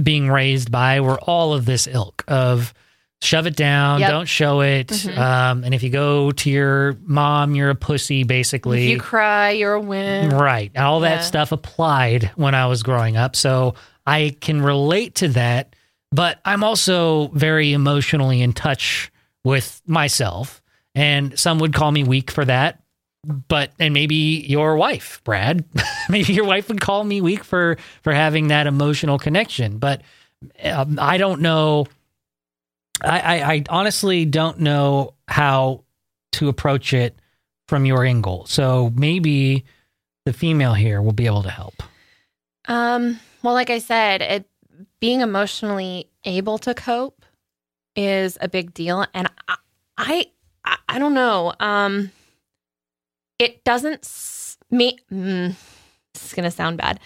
being 0.00 0.28
raised 0.28 0.70
by 0.70 1.00
were 1.00 1.18
all 1.20 1.52
of 1.54 1.64
this 1.64 1.86
ilk 1.86 2.24
of 2.28 2.72
shove 3.20 3.46
it 3.46 3.56
down, 3.56 4.00
Yep. 4.00 4.10
don't 4.10 4.28
show 4.28 4.60
it, 4.62 4.88
Mhm. 4.88 5.16
um, 5.18 5.64
and 5.64 5.74
if 5.74 5.82
you 5.82 5.90
go 5.90 6.30
to 6.32 6.50
your 6.50 6.96
mom, 7.04 7.54
you're 7.54 7.70
a 7.70 7.74
pussy, 7.74 8.24
basically. 8.24 8.84
If 8.84 8.90
you 8.90 8.98
cry, 9.00 9.50
you're 9.50 9.74
a 9.74 9.80
win. 9.80 10.30
Right. 10.30 10.76
All 10.76 11.00
that 11.00 11.22
stuff 11.24 11.52
applied 11.52 12.30
when 12.36 12.54
I 12.54 12.66
was 12.66 12.82
growing 12.82 13.16
up. 13.16 13.36
So 13.36 13.74
I 14.06 14.34
can 14.40 14.60
relate 14.60 15.14
to 15.16 15.28
that, 15.28 15.74
but 16.12 16.40
I'm 16.44 16.62
also 16.62 17.28
very 17.28 17.72
emotionally 17.72 18.42
in 18.42 18.52
touch 18.52 19.10
with 19.44 19.80
myself. 19.86 20.62
And 20.94 21.38
some 21.38 21.58
would 21.60 21.72
call 21.72 21.90
me 21.90 22.04
weak 22.04 22.30
for 22.30 22.44
that. 22.44 22.80
But 23.24 23.72
and 23.78 23.94
maybe 23.94 24.44
your 24.48 24.76
wife, 24.76 25.20
Brad, 25.24 25.64
maybe 26.08 26.32
your 26.32 26.44
wife 26.44 26.68
would 26.68 26.80
call 26.80 27.04
me 27.04 27.20
weak 27.20 27.44
for 27.44 27.78
for 28.02 28.12
having 28.12 28.48
that 28.48 28.66
emotional 28.66 29.18
connection. 29.18 29.78
But 29.78 30.02
um, 30.62 30.98
I 31.00 31.18
don't 31.18 31.40
know. 31.40 31.86
I, 33.00 33.20
I, 33.20 33.52
I 33.52 33.64
honestly 33.68 34.24
don't 34.24 34.60
know 34.60 35.14
how 35.28 35.84
to 36.32 36.48
approach 36.48 36.92
it 36.92 37.16
from 37.68 37.86
your 37.86 38.04
angle. 38.04 38.44
So 38.46 38.92
maybe 38.94 39.64
the 40.24 40.32
female 40.32 40.74
here 40.74 41.00
will 41.00 41.12
be 41.12 41.26
able 41.26 41.44
to 41.44 41.50
help. 41.50 41.82
Um, 42.66 43.18
well, 43.42 43.54
like 43.54 43.70
I 43.70 43.78
said, 43.78 44.22
it, 44.22 44.48
being 45.02 45.20
emotionally 45.20 46.08
able 46.24 46.58
to 46.58 46.72
cope 46.74 47.24
is 47.96 48.38
a 48.40 48.48
big 48.48 48.72
deal, 48.72 49.04
and 49.12 49.28
I, 49.48 49.56
I, 49.98 50.26
I- 50.88 50.98
don't 51.00 51.12
know. 51.12 51.52
Um, 51.58 52.12
it 53.40 53.64
doesn't 53.64 54.04
s- 54.04 54.58
me. 54.70 55.00
Mm, 55.12 55.56
this 56.14 56.24
is 56.24 56.32
gonna 56.34 56.52
sound 56.52 56.78
bad. 56.78 57.00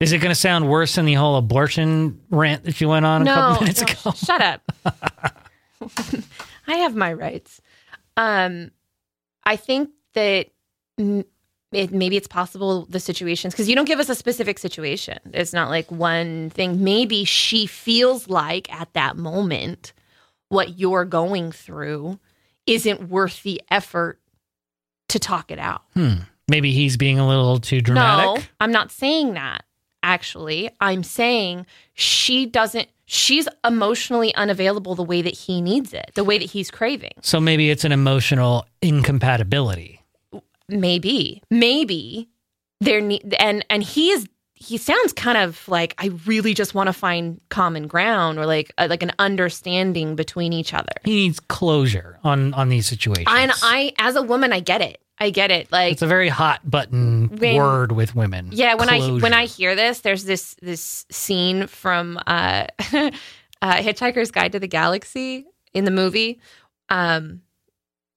Is 0.00 0.12
it 0.12 0.18
going 0.18 0.30
to 0.30 0.34
sound 0.34 0.68
worse 0.68 0.94
than 0.94 1.06
the 1.06 1.14
whole 1.14 1.36
abortion 1.36 2.20
rant 2.30 2.64
that 2.64 2.80
you 2.82 2.88
went 2.88 3.06
on 3.06 3.22
a 3.22 3.24
couple 3.24 3.62
minutes 3.62 3.80
no, 3.80 4.10
ago? 4.10 4.12
shut 4.16 4.42
up. 4.42 4.72
I 6.66 6.76
have 6.76 6.94
my 6.94 7.14
rights. 7.14 7.62
Um, 8.16 8.72
I 9.44 9.56
think 9.56 9.88
that 10.12 10.48
mm, 11.00 11.24
it, 11.72 11.92
maybe 11.92 12.16
it's 12.16 12.28
possible 12.28 12.86
the 12.86 13.00
situations 13.00 13.54
because 13.54 13.68
you 13.68 13.74
don't 13.74 13.86
give 13.86 13.98
us 13.98 14.08
a 14.08 14.14
specific 14.14 14.58
situation. 14.58 15.18
It's 15.32 15.52
not 15.52 15.68
like 15.68 15.90
one 15.90 16.50
thing. 16.50 16.82
Maybe 16.84 17.24
she 17.24 17.66
feels 17.66 18.28
like 18.28 18.72
at 18.72 18.92
that 18.94 19.16
moment 19.16 19.92
what 20.48 20.78
you're 20.78 21.04
going 21.04 21.52
through 21.52 22.18
isn't 22.66 23.08
worth 23.08 23.42
the 23.42 23.60
effort 23.70 24.20
to 25.08 25.18
talk 25.18 25.50
it 25.50 25.58
out. 25.58 25.82
Hmm. 25.94 26.14
Maybe 26.48 26.72
he's 26.72 26.96
being 26.96 27.18
a 27.18 27.26
little 27.26 27.58
too 27.58 27.80
dramatic. 27.80 28.42
No, 28.42 28.48
I'm 28.60 28.72
not 28.72 28.92
saying 28.92 29.34
that. 29.34 29.64
Actually, 30.02 30.70
I'm 30.80 31.02
saying 31.02 31.66
she 31.94 32.46
doesn't. 32.46 32.88
She's 33.06 33.48
emotionally 33.64 34.34
unavailable 34.34 34.94
the 34.94 35.02
way 35.02 35.22
that 35.22 35.34
he 35.34 35.60
needs 35.60 35.92
it, 35.92 36.12
the 36.14 36.24
way 36.24 36.38
that 36.38 36.50
he's 36.50 36.70
craving. 36.70 37.12
So 37.22 37.40
maybe 37.40 37.70
it's 37.70 37.84
an 37.84 37.92
emotional 37.92 38.66
incompatibility. 38.82 40.00
Maybe, 40.68 41.42
maybe 41.50 42.28
there 42.80 43.00
need 43.00 43.34
and 43.38 43.64
and 43.70 43.82
he 43.82 44.10
is 44.10 44.26
he 44.56 44.78
sounds 44.78 45.12
kind 45.12 45.36
of 45.36 45.68
like 45.68 45.94
I 45.98 46.10
really 46.24 46.54
just 46.54 46.74
want 46.74 46.86
to 46.88 46.92
find 46.92 47.40
common 47.50 47.86
ground 47.86 48.38
or 48.38 48.46
like 48.46 48.72
uh, 48.78 48.86
like 48.88 49.02
an 49.02 49.12
understanding 49.18 50.16
between 50.16 50.52
each 50.52 50.72
other. 50.72 50.92
He 51.04 51.14
needs 51.14 51.40
closure 51.40 52.18
on 52.24 52.54
on 52.54 52.70
these 52.70 52.86
situations. 52.86 53.28
And 53.28 53.52
I, 53.62 53.92
as 53.98 54.16
a 54.16 54.22
woman, 54.22 54.52
I 54.52 54.60
get 54.60 54.80
it. 54.80 54.98
I 55.18 55.30
get 55.30 55.50
it. 55.50 55.70
Like 55.70 55.92
it's 55.92 56.02
a 56.02 56.06
very 56.06 56.28
hot 56.28 56.68
button 56.68 57.28
When- 57.36 57.56
word 57.56 57.92
with 57.92 58.14
women. 58.14 58.48
Yeah, 58.50 58.74
when 58.74 58.88
I 58.88 59.00
when 59.18 59.34
I 59.34 59.44
hear 59.44 59.74
this, 59.74 60.00
there's 60.00 60.24
this 60.24 60.56
this 60.62 61.04
scene 61.10 61.66
from 61.66 62.18
uh, 62.26 62.66
uh, 62.78 63.10
Hitchhiker's 63.62 64.30
Guide 64.30 64.52
to 64.52 64.58
the 64.58 64.68
Galaxy 64.68 65.46
in 65.74 65.84
the 65.84 65.90
movie, 65.90 66.40
um, 66.88 67.42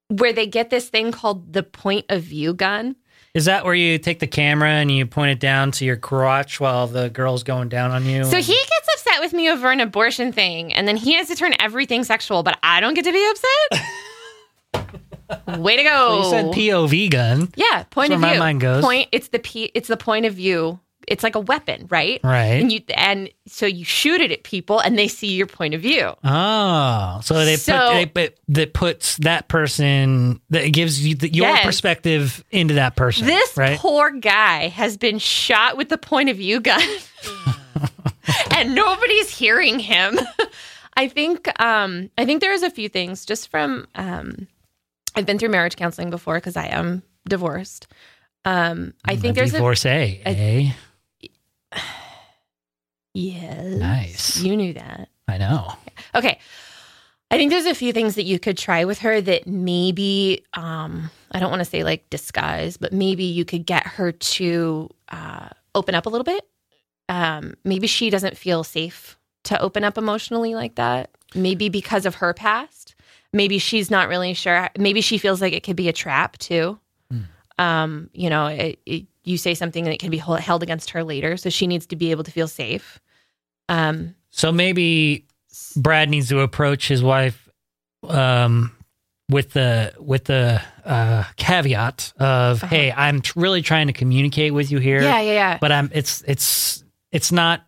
where 0.09 0.33
they 0.33 0.45
get 0.47 0.69
this 0.69 0.89
thing 0.89 1.11
called 1.11 1.53
the 1.53 1.63
point 1.63 2.05
of 2.09 2.23
view 2.23 2.53
gun. 2.53 2.95
is 3.33 3.45
that 3.45 3.63
where 3.63 3.75
you 3.75 3.97
take 3.99 4.19
the 4.19 4.27
camera 4.27 4.69
and 4.69 4.91
you 4.91 5.05
point 5.05 5.31
it 5.31 5.39
down 5.39 5.71
to 5.71 5.85
your 5.85 5.95
crotch 5.95 6.59
while 6.59 6.87
the 6.87 7.09
girl's 7.09 7.43
going 7.43 7.69
down 7.69 7.91
on 7.91 8.05
you? 8.05 8.23
So 8.25 8.37
he 8.37 8.53
gets 8.53 8.89
upset 8.95 9.21
with 9.21 9.33
me 9.33 9.49
over 9.49 9.71
an 9.71 9.79
abortion 9.79 10.31
thing, 10.31 10.73
and 10.73 10.87
then 10.87 10.97
he 10.97 11.13
has 11.13 11.27
to 11.27 11.35
turn 11.35 11.53
everything 11.59 12.03
sexual, 12.03 12.43
but 12.43 12.57
I 12.63 12.79
don't 12.81 12.95
get 12.95 13.05
to 13.05 13.11
be 13.11 13.29
upset. 13.29 13.85
Way 15.59 15.77
to 15.77 15.83
go! 15.83 16.17
You 16.17 16.29
said 16.31 16.45
POV 16.45 17.11
gun, 17.11 17.49
yeah, 17.55 17.83
point 17.91 18.09
That's 18.09 18.17
of 18.17 18.21
where 18.21 18.29
my 18.29 18.33
view. 18.33 18.39
mind 18.39 18.61
goes. 18.61 18.83
Point. 18.83 19.09
It's 19.11 19.27
the 19.27 19.37
p. 19.39 19.71
It's 19.75 19.87
the 19.87 19.97
point 19.97 20.25
of 20.25 20.33
view. 20.33 20.79
It's 21.07 21.23
like 21.23 21.35
a 21.35 21.39
weapon, 21.39 21.87
right? 21.89 22.19
right? 22.23 22.61
And 22.61 22.71
you 22.71 22.81
and 22.93 23.29
so 23.47 23.65
you 23.65 23.83
shoot 23.85 24.21
it 24.21 24.31
at 24.31 24.43
people, 24.43 24.79
and 24.79 24.97
they 24.97 25.07
see 25.07 25.33
your 25.33 25.47
point 25.47 25.73
of 25.73 25.81
view. 25.81 26.13
Oh, 26.23 27.19
so 27.23 27.33
they 27.45 27.55
So- 27.55 27.73
put 27.89 27.93
they 27.95 28.05
put 28.05 28.37
that 28.49 28.73
puts 28.73 29.17
that 29.17 29.47
person 29.47 30.39
that 30.49 30.71
gives 30.71 31.05
you 31.05 31.15
the, 31.15 31.33
your 31.33 31.47
Yes. 31.47 31.65
perspective 31.65 32.43
into 32.51 32.75
that 32.75 32.95
person. 32.95 33.25
This 33.27 33.57
right? 33.57 33.79
poor 33.79 34.11
guy 34.11 34.67
has 34.67 34.97
been 34.97 35.17
shot 35.19 35.77
with 35.77 35.89
the 35.89 35.97
point 35.97 36.29
of 36.29 36.37
view 36.37 36.59
gun, 36.59 36.81
and 38.51 38.75
nobody's 38.75 39.29
hearing 39.29 39.79
him. 39.79 40.19
I 40.97 41.07
think 41.07 41.47
um, 41.61 42.09
I 42.17 42.25
think 42.25 42.41
there's 42.41 42.61
a 42.63 42.69
few 42.69 42.89
things 42.89 43.25
just 43.25 43.49
from 43.49 43.87
um, 43.95 44.47
I've 45.15 45.25
been 45.25 45.39
through 45.39 45.49
marriage 45.49 45.75
counseling 45.75 46.09
before 46.09 46.35
because 46.35 46.57
I 46.57 46.67
am 46.67 47.03
divorced. 47.27 47.87
Um, 48.45 48.93
I 49.05 49.15
think 49.15 49.35
there's 49.35 49.51
a 49.51 49.57
divorcee. 49.57 50.21
eh? 50.25 50.71
yes, 53.13 53.65
Nice. 53.65 54.41
You 54.41 54.55
knew 54.55 54.73
that. 54.73 55.09
I 55.27 55.37
know. 55.37 55.73
Okay. 56.15 56.39
I 57.31 57.37
think 57.37 57.51
there's 57.51 57.67
a 57.67 57.75
few 57.75 57.93
things 57.93 58.15
that 58.15 58.23
you 58.23 58.39
could 58.39 58.57
try 58.57 58.85
with 58.85 58.99
her 58.99 59.21
that 59.21 59.45
maybe, 59.45 60.43
um, 60.55 61.11
I 61.31 61.39
don't 61.39 61.51
want 61.51 61.59
to 61.59 61.65
say 61.65 61.83
like 61.83 62.09
disguise, 62.09 62.77
but 62.77 62.91
maybe 62.91 63.23
you 63.23 63.45
could 63.45 63.67
get 63.67 63.85
her 63.85 64.11
to 64.11 64.89
uh, 65.09 65.49
open 65.75 65.93
up 65.93 66.07
a 66.07 66.09
little 66.09 66.23
bit. 66.23 66.43
Um, 67.07 67.53
maybe 67.63 67.85
she 67.85 68.09
doesn't 68.09 68.37
feel 68.37 68.63
safe 68.63 69.17
to 69.43 69.61
open 69.61 69.83
up 69.83 69.97
emotionally 69.97 70.55
like 70.55 70.75
that. 70.75 71.11
Maybe 71.35 71.69
because 71.69 72.07
of 72.07 72.15
her 72.15 72.33
past. 72.33 72.95
Maybe 73.31 73.59
she's 73.59 73.91
not 73.91 74.09
really 74.09 74.33
sure. 74.33 74.69
Maybe 74.77 75.01
she 75.01 75.19
feels 75.19 75.39
like 75.39 75.53
it 75.53 75.61
could 75.61 75.75
be 75.75 75.87
a 75.89 75.93
trap 75.93 76.37
too. 76.39 76.79
Um, 77.59 78.09
you 78.13 78.29
know, 78.29 78.47
it, 78.47 78.79
it, 78.85 79.05
you 79.23 79.37
say 79.37 79.53
something 79.53 79.85
and 79.85 79.93
it 79.93 79.99
can 79.99 80.09
be 80.11 80.17
held 80.17 80.39
held 80.39 80.63
against 80.63 80.91
her 80.91 81.03
later, 81.03 81.37
so 81.37 81.49
she 81.49 81.67
needs 81.67 81.85
to 81.87 81.95
be 81.95 82.11
able 82.11 82.23
to 82.23 82.31
feel 82.31 82.47
safe. 82.47 82.99
Um, 83.67 84.15
So 84.31 84.51
maybe 84.51 85.25
Brad 85.75 86.09
needs 86.09 86.29
to 86.29 86.39
approach 86.41 86.87
his 86.87 87.01
wife 87.03 87.49
um, 88.07 88.71
with 89.29 89.51
the 89.53 89.93
with 89.99 90.25
the 90.25 90.61
uh, 90.85 91.23
caveat 91.35 92.13
of, 92.19 92.63
Uh-huh. 92.63 92.67
"Hey, 92.75 92.91
I'm 92.91 93.21
tr- 93.21 93.39
really 93.39 93.61
trying 93.61 93.87
to 93.87 93.93
communicate 93.93 94.53
with 94.53 94.71
you 94.71 94.79
here, 94.79 95.01
yeah, 95.01 95.19
yeah, 95.21 95.33
yeah. 95.33 95.57
but 95.59 95.71
I'm 95.71 95.89
it's 95.93 96.23
it's 96.27 96.83
it's 97.11 97.31
not 97.31 97.61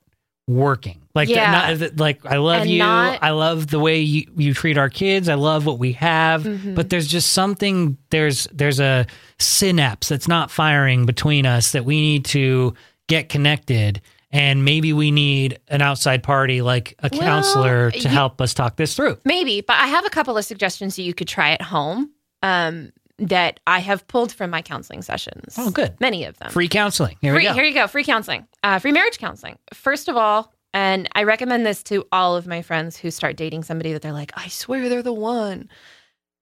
working. 0.47 1.00
Like 1.13 1.29
Yeah. 1.29 1.75
not, 1.77 1.97
like 1.99 2.25
I 2.25 2.37
love 2.37 2.61
And 2.61 2.69
you. 2.69 2.79
not- 2.79 3.19
I 3.21 3.31
love 3.31 3.67
the 3.67 3.79
way 3.79 3.99
you, 3.99 4.25
you 4.37 4.53
treat 4.53 4.77
our 4.77 4.89
kids. 4.89 5.27
I 5.29 5.33
love 5.35 5.65
what 5.65 5.77
we 5.79 5.91
have. 5.93 6.43
Mhm. 6.43 6.75
But 6.75 6.89
there's 6.89 7.07
just 7.07 7.33
something 7.33 7.97
there's 8.11 8.47
there's 8.53 8.79
a 8.79 9.05
synapse 9.39 10.09
that's 10.09 10.27
not 10.27 10.51
firing 10.51 11.05
between 11.05 11.45
us 11.45 11.71
that 11.71 11.85
we 11.85 11.99
need 11.99 12.25
to 12.25 12.73
get 13.07 13.29
connected. 13.29 14.01
And 14.33 14.63
maybe 14.63 14.93
we 14.93 15.11
need 15.11 15.59
an 15.67 15.81
outside 15.81 16.23
party 16.23 16.61
like 16.61 16.95
a 16.99 17.09
Well, 17.11 17.19
counselor 17.21 17.91
to 17.91 17.99
you- 17.99 18.07
help 18.07 18.39
us 18.39 18.53
talk 18.53 18.77
this 18.77 18.95
through. 18.95 19.17
Maybe, 19.25 19.59
but 19.59 19.75
I 19.75 19.87
have 19.87 20.05
a 20.05 20.09
couple 20.09 20.37
of 20.37 20.45
suggestions 20.45 20.95
that 20.95 21.01
you 21.03 21.13
could 21.13 21.27
try 21.27 21.51
at 21.51 21.61
home 21.61 22.11
um, 22.41 22.93
that 23.19 23.59
I 23.67 23.79
have 23.79 24.07
pulled 24.07 24.31
from 24.31 24.49
my 24.49 24.61
counseling 24.61 25.01
sessions. 25.01 25.55
Oh, 25.57 25.69
good. 25.69 25.95
Many 25.99 26.23
of 26.23 26.37
them. 26.39 26.49
Free 26.49 26.69
counseling. 26.69 27.17
Here 27.21 27.33
Free- 27.33 27.43
we 27.43 27.47
go. 27.49 27.53
Here 27.53 27.63
you 27.65 27.73
go. 27.73 27.87
Free 27.87 28.05
counseling. 28.05 28.47
Uh, 28.63 28.79
free 28.79 28.93
marriage 28.93 29.17
counseling. 29.19 29.57
First 29.73 30.07
of 30.07 30.15
all, 30.15 30.53
and 30.73 31.09
I 31.13 31.23
recommend 31.23 31.65
this 31.65 31.83
to 31.83 32.05
all 32.11 32.35
of 32.35 32.47
my 32.47 32.61
friends 32.61 32.97
who 32.97 33.11
start 33.11 33.35
dating 33.35 33.63
somebody 33.63 33.93
that 33.93 34.01
they're 34.01 34.13
like, 34.13 34.31
I 34.35 34.47
swear 34.47 34.87
they're 34.89 35.03
the 35.03 35.13
one. 35.13 35.69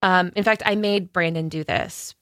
Um, 0.02 0.32
in 0.36 0.44
fact, 0.44 0.62
I 0.64 0.76
made 0.76 1.12
Brandon 1.12 1.48
do 1.48 1.64
this 1.64 2.14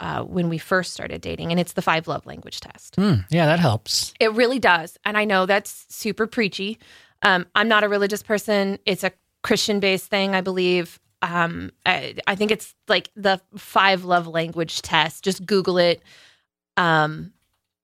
uh, 0.00 0.22
when 0.22 0.48
we 0.48 0.58
first 0.58 0.92
started 0.92 1.20
dating, 1.20 1.50
and 1.50 1.60
it's 1.60 1.72
the 1.72 1.82
five 1.82 2.06
love 2.08 2.26
language 2.26 2.60
test. 2.60 2.96
Hmm, 2.96 3.14
yeah, 3.30 3.46
that 3.46 3.58
helps. 3.58 4.14
It 4.20 4.32
really 4.32 4.58
does. 4.58 4.98
And 5.04 5.16
I 5.16 5.24
know 5.24 5.46
that's 5.46 5.86
super 5.88 6.26
preachy. 6.26 6.78
Um, 7.22 7.46
I'm 7.54 7.68
not 7.68 7.84
a 7.84 7.88
religious 7.88 8.22
person. 8.22 8.78
It's 8.86 9.04
a 9.04 9.12
Christian 9.42 9.80
based 9.80 10.06
thing, 10.06 10.34
I 10.34 10.40
believe. 10.40 11.00
Um, 11.22 11.72
I, 11.84 12.14
I 12.26 12.34
think 12.36 12.50
it's 12.50 12.74
like 12.88 13.10
the 13.16 13.40
five 13.56 14.04
love 14.04 14.26
language 14.26 14.82
test. 14.82 15.24
Just 15.24 15.44
Google 15.46 15.78
it. 15.78 16.02
Um, 16.76 17.32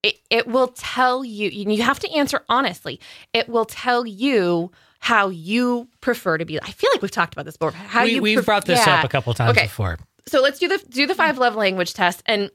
it, 0.02 0.16
it 0.30 0.46
will 0.46 0.68
tell 0.68 1.24
you, 1.24 1.48
you 1.50 1.82
have 1.82 1.98
to 2.00 2.10
answer 2.12 2.42
honestly. 2.48 2.98
It 3.32 3.48
will 3.48 3.64
tell 3.64 4.06
you 4.06 4.70
how 4.98 5.28
you 5.28 5.88
prefer 6.00 6.38
to 6.38 6.44
be. 6.44 6.60
I 6.60 6.70
feel 6.70 6.90
like 6.92 7.02
we've 7.02 7.10
talked 7.10 7.34
about 7.34 7.44
this 7.44 7.56
before. 7.56 7.72
How 7.72 8.04
we, 8.04 8.14
you 8.14 8.22
we've 8.22 8.36
pref- 8.36 8.46
brought 8.46 8.64
this 8.66 8.84
Yeah. 8.86 8.98
up 9.00 9.04
a 9.04 9.08
couple 9.08 9.34
times 9.34 9.50
Okay. 9.56 9.64
before. 9.66 9.98
So 10.26 10.40
let's 10.40 10.58
do 10.58 10.68
the 10.68 10.78
do 10.90 11.06
the 11.06 11.14
five 11.14 11.38
love 11.38 11.56
language 11.56 11.94
test. 11.94 12.22
And 12.26 12.50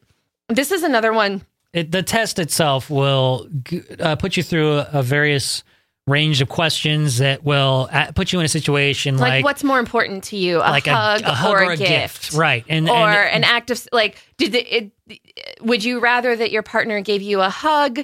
this 0.48 0.72
is 0.72 0.84
another 0.84 1.12
one 1.12 1.42
It, 1.74 1.92
the 1.92 2.04
test 2.04 2.40
itself 2.40 2.90
will 2.90 3.48
uh, 4.00 4.16
put 4.16 4.38
you 4.38 4.44
through 4.44 4.78
a, 4.80 4.90
a 4.94 5.04
various 5.04 5.64
range 6.08 6.42
of 6.42 6.48
questions 6.50 7.18
that 7.18 7.44
will 7.44 7.90
uh, 7.92 8.12
put 8.14 8.32
you 8.32 8.40
in 8.40 8.46
a 8.46 8.48
situation 8.50 9.18
like, 9.18 9.30
like 9.30 9.46
what's 9.46 9.64
more 9.64 9.78
important 9.78 10.24
to 10.24 10.38
you, 10.38 10.58
a, 10.58 10.72
like 10.72 10.88
hug, 10.88 11.22
a, 11.22 11.28
a 11.28 11.34
hug 11.34 11.52
or, 11.52 11.72
a 11.72 11.78
gift, 11.78 12.34
right? 12.34 12.64
And 12.70 12.90
or 12.90 12.96
and, 12.96 13.44
an 13.44 13.44
act 13.44 13.70
of 13.70 13.86
like 13.92 14.18
did 14.38 14.54
the, 14.54 14.78
it, 14.78 14.92
would 15.62 15.84
you 15.84 16.00
rather 16.00 16.36
that 16.36 16.50
your 16.52 16.64
partner 16.64 17.02
gave 17.02 17.22
you 17.22 17.42
a 17.42 17.50
hug 17.50 18.00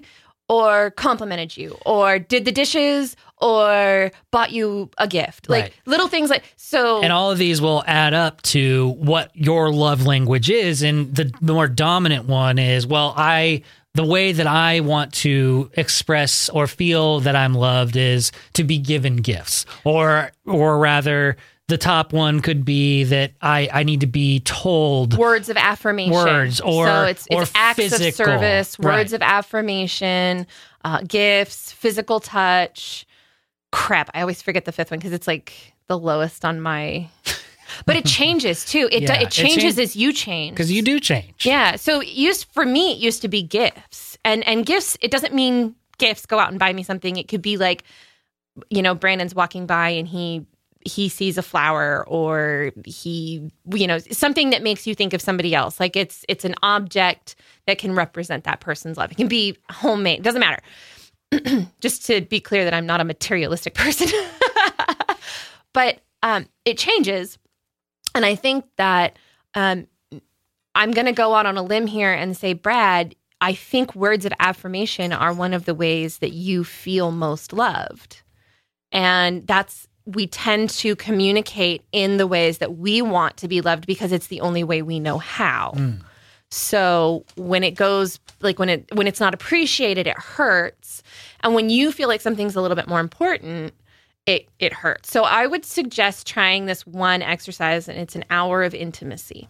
or 0.50 0.92
complimented 0.92 1.56
you 1.56 1.78
or 1.86 2.20
did 2.20 2.44
the 2.44 2.52
dishes 2.52 3.16
or 3.38 4.12
bought 4.32 4.52
you 4.52 4.90
a 4.98 5.08
gift 5.08 5.50
like 5.50 5.64
Right. 5.64 5.74
little 5.86 6.10
things 6.10 6.30
like 6.30 6.44
so 6.58 7.02
and 7.02 7.14
all 7.14 7.32
of 7.32 7.38
these 7.38 7.62
will 7.62 7.84
add 7.88 8.14
up 8.14 8.42
to 8.44 8.90
what 9.00 9.32
your 9.34 9.72
love 9.72 10.06
language 10.06 10.50
is, 10.50 10.84
and 10.84 11.16
the, 11.16 11.32
the 11.42 11.54
more 11.54 11.70
dominant 11.70 12.26
one 12.26 12.60
is 12.60 12.86
well, 12.86 13.14
I. 13.16 13.64
The 13.96 14.04
way 14.04 14.32
that 14.32 14.48
I 14.48 14.80
want 14.80 15.14
to 15.16 15.70
express 15.74 16.50
or 16.50 16.66
feel 16.66 17.20
that 17.20 17.36
I'm 17.36 17.54
loved 17.54 17.96
is 17.96 18.32
to 18.54 18.64
be 18.64 18.80
given 18.80 19.18
gifts, 19.18 19.68
or 19.84 20.32
or 20.48 20.80
rather, 20.80 21.38
the 21.68 21.78
top 21.78 22.12
one 22.12 22.40
could 22.40 22.66
be 22.66 23.04
that 23.04 23.34
I 23.40 23.70
I 23.72 23.84
need 23.84 24.00
to 24.00 24.08
be 24.08 24.40
told 24.40 25.16
words 25.16 25.48
of 25.48 25.58
affirmation 25.58 26.12
Words 26.12 26.60
or- 26.60 26.88
so 26.88 27.04
it's, 27.04 27.28
or 27.30 27.44
it's 27.44 27.52
acts 27.54 27.76
physical. 27.78 28.08
of 28.08 28.14
service 28.16 28.80
Right. 28.80 28.96
words 28.98 29.14
of 29.14 29.22
affirmation 29.22 30.48
uh, 30.84 31.02
gifts 31.08 31.72
physical 31.72 32.20
touch 32.20 33.06
crap 33.72 34.10
i 34.16 34.22
always 34.22 34.42
forget 34.42 34.66
the 34.66 34.72
fifth 34.72 34.90
one 34.92 35.00
because 35.00 35.14
it's 35.14 35.28
like 35.28 35.74
the 35.88 35.98
lowest 36.00 36.44
on 36.46 36.60
my 36.60 37.08
but 37.86 37.96
it 37.96 38.06
changes 38.06 38.66
too 38.66 38.88
it, 38.92 39.02
do- 39.02 39.06
Yeah, 39.14 39.20
it 39.22 39.24
it 39.24 39.32
changes 39.32 39.76
change- 39.76 39.80
as 39.80 39.96
you 39.96 40.14
change 40.14 40.52
because 40.52 40.72
you 40.72 40.82
do 40.82 41.00
change. 41.00 41.46
Yeah. 41.46 41.76
So 41.76 42.02
it 42.02 42.10
used 42.10 42.46
for 42.52 42.66
me, 42.66 42.94
it 42.94 42.98
used 43.00 43.22
to 43.22 43.28
be 43.28 43.42
gifts, 43.44 44.18
and 44.26 44.46
and 44.48 44.66
gifts. 44.66 44.98
It 45.02 45.12
doesn't 45.12 45.34
mean 45.34 45.76
gifts. 45.98 46.26
Go 46.26 46.40
out 46.40 46.50
and 46.50 46.60
buy 46.60 46.74
me 46.74 46.84
something. 46.84 47.18
It 47.18 47.28
could 47.28 47.42
be 47.42 47.58
like, 47.58 47.84
you 48.70 48.82
know, 48.82 48.96
Brandon's 48.96 49.36
walking 49.36 49.66
by 49.66 49.90
and 49.90 50.08
he 50.08 50.46
he 50.86 51.08
sees 51.08 51.38
a 51.38 51.42
flower, 51.42 52.04
or 52.10 52.72
he, 52.86 53.50
you 53.74 53.88
know, 53.88 54.00
something 54.00 54.50
that 54.50 54.62
makes 54.62 54.86
you 54.86 54.94
think 54.94 55.14
of 55.14 55.22
somebody 55.22 55.56
else. 55.56 55.80
Like 55.80 55.96
it's 55.96 56.26
it's 56.28 56.44
an 56.44 56.56
object 56.62 57.36
that 57.68 57.78
can 57.78 57.96
represent 57.96 58.44
that 58.44 58.60
person's 58.60 58.98
love. 58.98 59.10
It 59.12 59.16
can 59.16 59.30
be 59.30 59.58
homemade. 59.70 60.20
It 60.20 60.24
doesn't 60.24 60.42
matter. 60.42 60.62
Just 61.80 62.06
to 62.08 62.20
be 62.22 62.40
clear 62.42 62.66
that 62.66 62.74
I'm 62.74 62.86
not 62.86 63.00
a 63.00 63.06
materialistic 63.06 63.74
person, 63.76 64.10
but 65.74 66.00
um, 66.22 66.48
it 66.66 66.78
changes, 66.78 67.38
and 68.16 68.26
I 68.26 68.36
think 68.36 68.66
that. 68.78 69.18
Um, 69.56 69.88
I'm 70.76 70.92
going 70.92 71.06
to 71.06 71.12
go 71.12 71.36
out 71.36 71.46
on 71.46 71.58
a 71.58 71.62
limb 71.62 71.88
here 71.88 72.12
and 72.12 72.36
say, 72.36 72.54
Brad, 72.54 73.16
I 73.42 73.54
think 73.54 73.94
words 73.96 74.26
of 74.26 74.34
affirmation 74.40 75.14
are 75.14 75.34
one 75.34 75.54
of 75.54 75.66
the 75.66 75.76
ways 75.76 76.20
that 76.20 76.32
you 76.34 76.64
feel 76.64 77.12
most 77.12 77.54
loved. 77.54 78.22
And 78.92 79.46
that's, 79.46 79.88
we 80.06 80.28
tend 80.28 80.70
to 80.72 80.96
communicate 80.96 81.84
in 81.92 82.18
the 82.18 82.28
ways 82.28 82.60
that 82.60 82.78
we 82.78 83.02
want 83.02 83.38
to 83.38 83.48
be 83.48 83.62
loved 83.62 83.86
because 83.86 84.12
it's 84.12 84.28
the 84.28 84.42
only 84.42 84.64
way 84.64 84.82
we 84.82 85.00
know 85.00 85.18
how. 85.18 85.74
Mm. 85.76 86.02
So 86.50 87.26
when 87.36 87.64
it 87.64 87.72
goes 87.72 88.20
like 88.42 88.60
when 88.60 88.70
it 88.70 88.86
when 88.94 89.08
it's 89.08 89.20
not 89.20 89.34
appreciated, 89.34 90.06
it 90.06 90.18
hurts. 90.18 91.02
And 91.40 91.56
when 91.56 91.72
you 91.72 91.92
feel 91.92 92.08
like 92.08 92.22
something's 92.22 92.56
a 92.56 92.62
little 92.62 92.76
bit 92.76 92.88
more 92.88 93.00
important, 93.00 93.74
it 94.26 94.48
it 94.60 94.74
hurts. 94.74 95.12
So 95.12 95.24
I 95.24 95.48
would 95.48 95.66
suggest 95.66 96.28
trying 96.28 96.66
this 96.66 96.86
one 96.88 97.22
exercise 97.22 97.90
and 97.90 97.98
it's 98.00 98.16
an 98.16 98.26
hour 98.30 98.64
of 98.64 98.74
intimacy. 98.74 99.48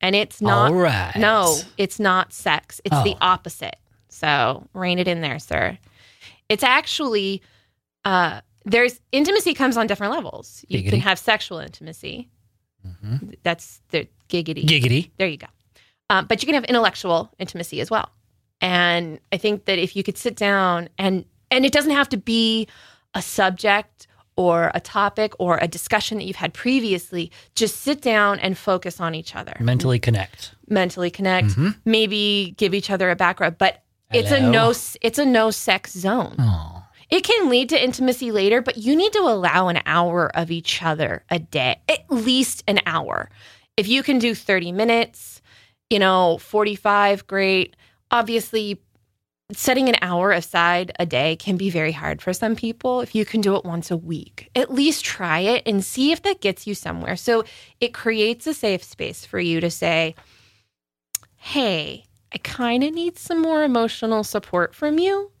And 0.00 0.14
it's 0.14 0.40
not 0.40 0.70
All 0.72 0.78
right. 0.78 1.12
no, 1.16 1.56
it's 1.76 1.98
not 1.98 2.32
sex. 2.32 2.80
It's 2.84 3.02
the 3.02 3.14
Oh. 3.14 3.18
opposite. 3.20 3.76
So 4.08 4.66
rein 4.72 4.98
it 4.98 5.08
in 5.08 5.20
there, 5.20 5.38
sir. 5.38 5.76
It's 6.48 6.62
actually 6.64 7.42
uh 8.04 8.40
there's 8.64 9.00
intimacy 9.12 9.54
comes 9.54 9.76
on 9.76 9.86
different 9.86 10.12
levels. 10.12 10.64
You 10.68 10.80
Giggity. 10.80 10.90
can 10.90 11.00
have 11.00 11.18
sexual 11.18 11.58
intimacy. 11.58 12.28
Mhm. 12.86 13.34
That's 13.42 13.80
the 13.88 14.06
giggity. 14.28 14.64
Giggity. 14.64 15.10
There 15.16 15.26
you 15.28 15.36
go. 15.38 15.46
Um, 16.10 16.26
but 16.26 16.42
you 16.42 16.46
can 16.46 16.54
have 16.54 16.64
intellectual 16.64 17.30
intimacy 17.38 17.80
as 17.80 17.90
well. 17.90 18.08
And 18.60 19.20
I 19.32 19.36
think 19.36 19.66
that 19.66 19.78
if 19.78 19.94
you 19.96 20.02
could 20.02 20.16
sit 20.18 20.36
down 20.36 20.88
and 20.98 21.24
and 21.50 21.64
it 21.64 21.72
doesn't 21.72 21.92
have 21.92 22.08
to 22.10 22.16
be 22.16 22.66
a 23.14 23.22
subject 23.22 24.06
or 24.36 24.70
a 24.74 24.80
topic 24.80 25.32
or 25.40 25.58
a 25.60 25.66
discussion 25.66 26.18
that 26.18 26.24
you've 26.24 26.36
had 26.36 26.54
previously, 26.54 27.32
just 27.56 27.80
sit 27.80 28.00
down 28.00 28.38
and 28.38 28.56
focus 28.56 29.00
on 29.00 29.14
each 29.14 29.34
other. 29.34 29.54
Mentally 29.58 29.98
connect. 29.98 30.54
Mentally 30.68 31.10
connect, 31.10 31.48
Mhm. 31.48 31.76
maybe 31.84 32.54
give 32.56 32.72
each 32.74 32.88
other 32.90 33.10
a 33.10 33.16
back 33.16 33.40
rub, 33.40 33.58
but 33.58 33.82
it's 34.12 34.30
a 34.30 34.40
no 34.40 34.72
it's 35.02 35.18
a 35.18 35.24
no 35.24 35.50
sex 35.50 35.92
zone. 35.92 36.36
Oh. 36.38 36.84
It 37.10 37.24
can 37.24 37.48
lead 37.48 37.70
to 37.70 37.82
intimacy 37.82 38.30
later, 38.30 38.60
but 38.62 38.76
you 38.76 38.94
need 38.94 39.12
to 39.14 39.20
allow 39.20 39.68
an 39.68 39.80
hour 39.86 40.30
of 40.36 40.50
each 40.50 40.82
other 40.82 41.24
a 41.30 41.38
day, 41.38 41.80
at 41.88 42.08
least 42.10 42.62
an 42.68 42.80
hour. 42.86 43.30
If 43.78 43.88
you 43.88 44.02
can 44.02 44.18
do 44.18 44.34
30 44.34 44.72
minutes, 44.72 45.40
you 45.90 45.98
know, 45.98 46.36
45, 46.38 47.26
great. 47.26 47.74
Obviously, 48.10 48.80
setting 49.52 49.88
an 49.88 49.96
hour 50.02 50.30
aside 50.30 50.92
a 50.98 51.06
day 51.06 51.36
can 51.36 51.56
be 51.56 51.70
very 51.70 51.92
hard 51.92 52.20
for 52.20 52.32
some 52.32 52.54
people. 52.54 53.00
If 53.00 53.14
you 53.14 53.24
can 53.24 53.40
do 53.40 53.56
it 53.56 53.64
once 53.64 53.90
a 53.90 53.96
week, 53.96 54.50
at 54.54 54.72
least 54.72 55.04
try 55.04 55.40
it 55.40 55.62
and 55.66 55.84
see 55.84 56.12
if 56.12 56.22
that 56.22 56.40
gets 56.40 56.66
you 56.66 56.74
somewhere. 56.74 57.16
So 57.16 57.44
it 57.80 57.94
creates 57.94 58.46
a 58.46 58.54
safe 58.54 58.84
space 58.84 59.24
for 59.24 59.40
you 59.40 59.60
to 59.60 59.70
say, 59.70 60.14
hey, 61.36 62.04
I 62.32 62.38
kind 62.38 62.84
of 62.84 62.92
need 62.92 63.18
some 63.18 63.40
more 63.40 63.62
emotional 63.62 64.22
support 64.22 64.74
from 64.74 64.98
you 64.98 65.32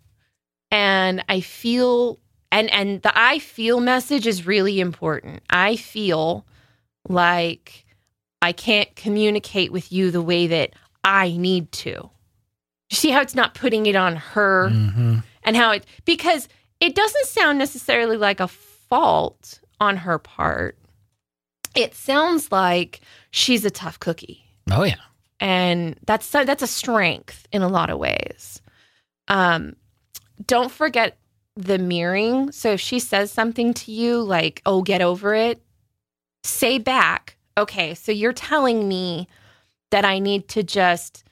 and 0.70 1.24
I 1.28 1.40
feel 1.40 2.18
and 2.50 2.70
and 2.70 3.02
the 3.02 3.12
I 3.14 3.38
feel 3.38 3.80
message 3.80 4.26
is 4.26 4.46
really 4.46 4.80
important. 4.80 5.42
I 5.50 5.76
feel 5.76 6.46
like 7.08 7.84
I 8.40 8.52
can't 8.52 8.94
communicate 8.96 9.72
with 9.72 9.92
you 9.92 10.10
the 10.10 10.22
way 10.22 10.46
that 10.46 10.70
I 11.04 11.36
need 11.36 11.72
to. 11.72 12.10
You 12.90 12.96
see 12.96 13.10
how 13.10 13.20
it's 13.20 13.34
not 13.34 13.54
putting 13.54 13.86
it 13.86 13.96
on 13.96 14.16
her 14.16 14.70
hmm 14.70 15.18
and 15.44 15.56
how 15.56 15.72
it 15.72 15.86
because 16.04 16.48
it 16.80 16.94
doesn't 16.94 17.26
sound 17.26 17.58
necessarily 17.58 18.16
like 18.16 18.40
a 18.40 18.48
fault 18.48 19.60
on 19.80 19.96
her 19.98 20.18
part. 20.18 20.76
It 21.74 21.94
sounds 21.94 22.50
like 22.52 23.00
she's 23.30 23.64
a 23.64 23.70
tough 23.70 23.98
cookie 24.00 24.44
Oh 24.70 24.82
yeah. 24.84 24.96
and 25.40 25.98
that's 26.06 26.28
that's 26.30 26.62
a 26.62 26.66
strength 26.66 27.46
in 27.52 27.62
a 27.62 27.68
lot 27.68 27.90
of 27.90 27.98
ways. 27.98 28.60
Um, 29.28 29.76
don't 30.46 30.70
forget 30.70 31.18
the 31.56 31.78
mirroring. 31.78 32.52
So 32.52 32.72
if 32.72 32.80
she 32.80 32.98
says 33.00 33.30
something 33.32 33.74
to 33.74 33.92
you 33.92 34.22
like, 34.22 34.62
"Oh, 34.64 34.82
get 34.82 35.00
over 35.02 35.34
it," 35.34 35.60
say 36.44 36.78
back, 36.78 37.36
"Okay, 37.56 37.94
so 37.94 38.12
you're 38.12 38.32
telling 38.32 38.88
me 38.88 39.28
that 39.90 40.04
I 40.04 40.18
need 40.18 40.48
to 40.50 40.62
just 40.62 41.24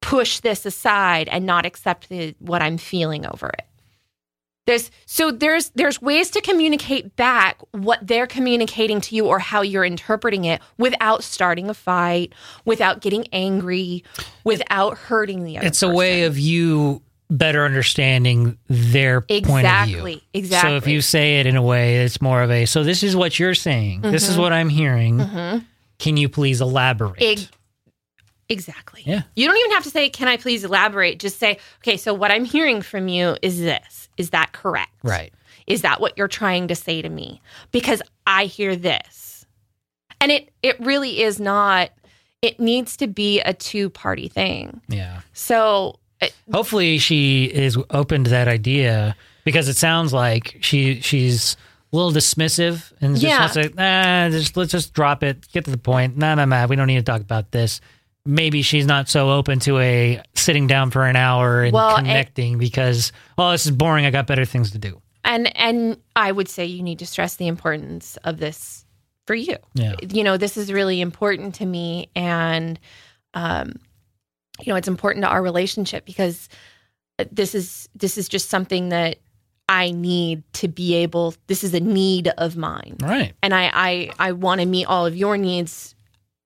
push 0.00 0.40
this 0.40 0.64
aside 0.66 1.28
and 1.28 1.44
not 1.46 1.66
accept 1.66 2.08
the, 2.08 2.34
what 2.38 2.62
I'm 2.62 2.78
feeling 2.78 3.26
over 3.26 3.48
it." 3.48 3.64
There's 4.66 4.90
so 5.06 5.30
there's 5.30 5.70
there's 5.70 6.02
ways 6.02 6.28
to 6.32 6.42
communicate 6.42 7.16
back 7.16 7.58
what 7.70 8.06
they're 8.06 8.26
communicating 8.26 9.00
to 9.00 9.14
you 9.14 9.24
or 9.26 9.38
how 9.38 9.62
you're 9.62 9.84
interpreting 9.84 10.44
it 10.44 10.60
without 10.76 11.24
starting 11.24 11.70
a 11.70 11.74
fight, 11.74 12.34
without 12.66 13.00
getting 13.00 13.26
angry, 13.32 14.04
without 14.44 14.98
hurting 14.98 15.44
the 15.44 15.56
other. 15.56 15.66
It's 15.66 15.82
a 15.82 15.88
way 15.88 16.24
of 16.24 16.38
you 16.38 17.00
better 17.30 17.64
understanding 17.64 18.58
their 18.68 19.22
point 19.22 19.66
of 19.66 19.86
view. 19.86 19.96
exactly, 19.96 20.22
exactly. 20.34 20.70
So 20.70 20.76
if 20.76 20.86
you 20.86 21.00
say 21.00 21.40
it 21.40 21.46
in 21.46 21.56
a 21.56 21.62
way, 21.62 22.04
it's 22.04 22.20
more 22.20 22.42
of 22.42 22.50
a, 22.50 22.64
so 22.66 22.84
this 22.84 23.02
is 23.02 23.14
what 23.16 23.38
you're 23.38 23.54
saying. 23.54 24.00
This 24.02 24.28
is 24.28 24.36
Mhm. 24.36 24.40
what 24.40 24.52
I'm 24.52 24.68
hearing. 24.70 25.18
Mhm. 25.18 25.64
Can 25.98 26.16
you 26.18 26.28
please 26.30 26.60
elaborate? 26.62 27.22
Eg- 27.22 27.48
exactly. 28.48 29.02
Yeah. 29.04 29.22
You 29.36 29.46
don't 29.46 29.56
even 29.58 29.70
have 29.72 29.84
to 29.84 29.90
say, 29.90 30.08
"Can 30.08 30.28
I 30.28 30.36
please 30.36 30.64
elaborate?" 30.64 31.18
Just 31.18 31.38
say, 31.38 31.58
"Okay, 31.82 31.96
so 31.96 32.14
what 32.14 32.30
I'm 32.30 32.44
hearing 32.44 32.82
from 32.82 33.08
you 33.08 33.36
is 33.42 33.60
this. 33.60 34.08
Is 34.16 34.30
that 34.30 34.52
correct? 34.52 34.90
right. 35.02 35.32
Is 35.66 35.82
that 35.82 36.00
what 36.00 36.16
you're 36.16 36.28
trying 36.28 36.68
to 36.68 36.74
say 36.74 37.02
to 37.02 37.08
me? 37.10 37.42
Because 37.72 38.00
I 38.26 38.46
hear 38.46 38.74
this. 38.74 39.44
And 40.20 40.32
it 40.32 40.48
it 40.62 40.80
really 40.80 41.22
is 41.22 41.38
not 41.38 41.90
it 42.40 42.58
needs 42.58 42.96
to 42.98 43.06
be 43.06 43.40
a 43.40 43.52
two-party 43.52 44.28
thing. 44.28 44.80
Yeah. 44.88 45.20
So 45.34 45.98
it- 46.20 46.34
Hopefully 46.52 46.98
she 46.98 47.44
is 47.44 47.76
open 47.90 48.24
to 48.24 48.30
that 48.30 48.48
idea 48.48 49.14
because 49.44 49.68
it 49.68 49.76
sounds 49.76 50.12
like 50.12 50.56
she 50.60 51.00
she's 51.00 51.56
a 51.92 51.96
little 51.96 52.12
dismissive 52.12 52.90
and 53.00 53.14
just 53.14 53.24
Yeah. 53.24 53.38
wants 53.40 53.54
to 53.54 53.68
nah, 53.74 54.30
just 54.30 54.56
let's 54.56 54.72
just 54.72 54.94
drop 54.94 55.22
it, 55.22 55.46
get 55.52 55.64
to 55.66 55.70
the 55.70 55.76
point. 55.78 56.16
Nah, 56.16 56.34
nah, 56.34 56.44
nah, 56.46 56.66
we 56.66 56.76
don't 56.76 56.86
need 56.86 56.96
to 56.96 57.02
talk 57.02 57.20
about 57.20 57.50
this. 57.52 57.80
Maybe 58.28 58.60
she's 58.62 58.84
not 58.86 59.08
so 59.08 59.30
open 59.30 59.58
to 59.60 59.78
a 59.78 60.22
sitting 60.34 60.66
down 60.66 60.90
for 60.90 61.06
an 61.06 61.16
hour 61.16 61.62
and 61.64 61.72
Well, 61.72 61.96
and- 61.96 62.06
connecting 62.06 62.58
because 62.58 63.10
oh, 63.38 63.52
this 63.52 63.64
is 63.64 63.72
boring. 63.72 64.04
I 64.04 64.10
got 64.10 64.26
better 64.26 64.44
things 64.44 64.70
to 64.72 64.78
do. 64.78 65.00
and 65.24 65.50
and 65.56 65.96
I 66.14 66.30
would 66.30 66.48
say 66.48 66.66
you 66.66 66.82
need 66.82 66.98
to 67.00 67.06
stress 67.06 67.36
the 67.36 67.46
importance 67.48 68.18
of 68.24 68.38
this 68.38 68.84
for 69.26 69.34
you. 69.34 69.56
Yeah. 69.74 69.94
You 70.08 70.24
know, 70.24 70.36
this 70.36 70.56
is 70.56 70.70
really 70.72 71.00
important 71.00 71.54
to 71.56 71.66
me 71.66 72.08
and 72.14 72.78
um 73.34 73.72
you 74.60 74.72
know, 74.72 74.76
it's 74.76 74.88
important 74.88 75.22
to 75.24 75.28
our 75.28 75.42
relationship 75.42 76.04
because 76.04 76.48
this 77.32 77.54
is 77.54 77.88
this 77.94 78.18
is 78.18 78.28
just 78.28 78.48
something 78.50 78.90
that 78.90 79.16
I 79.68 79.90
need 79.90 80.42
to 80.54 80.68
be 80.68 80.94
able 80.96 81.34
this 81.46 81.62
is 81.64 81.72
a 81.74 81.80
need 81.80 82.28
of 82.38 82.56
mine. 82.56 82.96
Right. 83.00 83.32
and 83.42 83.54
I 83.54 83.70
I, 83.72 84.10
I 84.18 84.32
want 84.32 84.60
to 84.60 84.66
meet 84.66 84.86
all 84.86 85.06
of 85.06 85.16
your 85.16 85.36
needs 85.36 85.94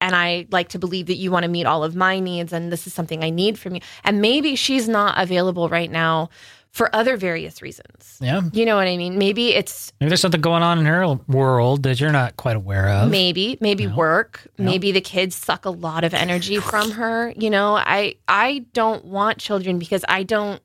and 0.02 0.14
I 0.16 0.46
like 0.50 0.68
to 0.70 0.78
believe 0.78 1.06
that 1.06 1.14
you 1.16 1.30
want 1.30 1.44
to 1.44 1.48
meet 1.48 1.64
all 1.64 1.84
of 1.84 1.94
my 1.96 2.18
needs 2.18 2.52
and 2.52 2.70
this 2.72 2.86
is 2.86 2.92
something 2.92 3.22
I 3.24 3.30
need 3.30 3.58
from 3.58 3.76
you. 3.76 3.80
And 4.04 4.20
maybe 4.20 4.56
she's 4.56 4.88
not 4.88 5.14
available 5.16 5.68
right 5.68 5.90
now 5.90 6.28
for 6.70 6.94
other 6.94 7.16
various 7.16 7.60
reasons. 7.62 8.18
Yeah. 8.20 8.40
You 8.52 8.64
know 8.64 8.76
what 8.76 8.88
I 8.88 8.96
mean? 8.96 9.18
Maybe 9.18 9.54
it's 9.54 9.92
Maybe 10.00 10.08
there's 10.08 10.20
something 10.22 10.40
going 10.40 10.62
on 10.62 10.78
in 10.78 10.86
her 10.86 11.06
world 11.28 11.82
that 11.84 12.00
you're 12.00 12.10
not 12.12 12.36
quite 12.36 12.56
aware 12.56 12.88
of. 12.88 13.10
maybe 13.10 13.58
maybe 13.60 13.86
No. 13.86 13.94
work, 13.96 14.46
No. 14.58 14.64
maybe 14.70 14.90
the 14.90 15.00
kids 15.02 15.36
suck 15.36 15.64
a 15.66 15.70
lot 15.70 16.02
of 16.04 16.12
energy 16.14 16.58
from 16.58 16.90
her, 16.92 17.32
you 17.36 17.50
know. 17.50 17.76
I 17.76 18.16
I 18.26 18.64
don't 18.72 19.04
want 19.04 19.38
children 19.38 19.78
because 19.78 20.04
I 20.08 20.22
don't 20.24 20.60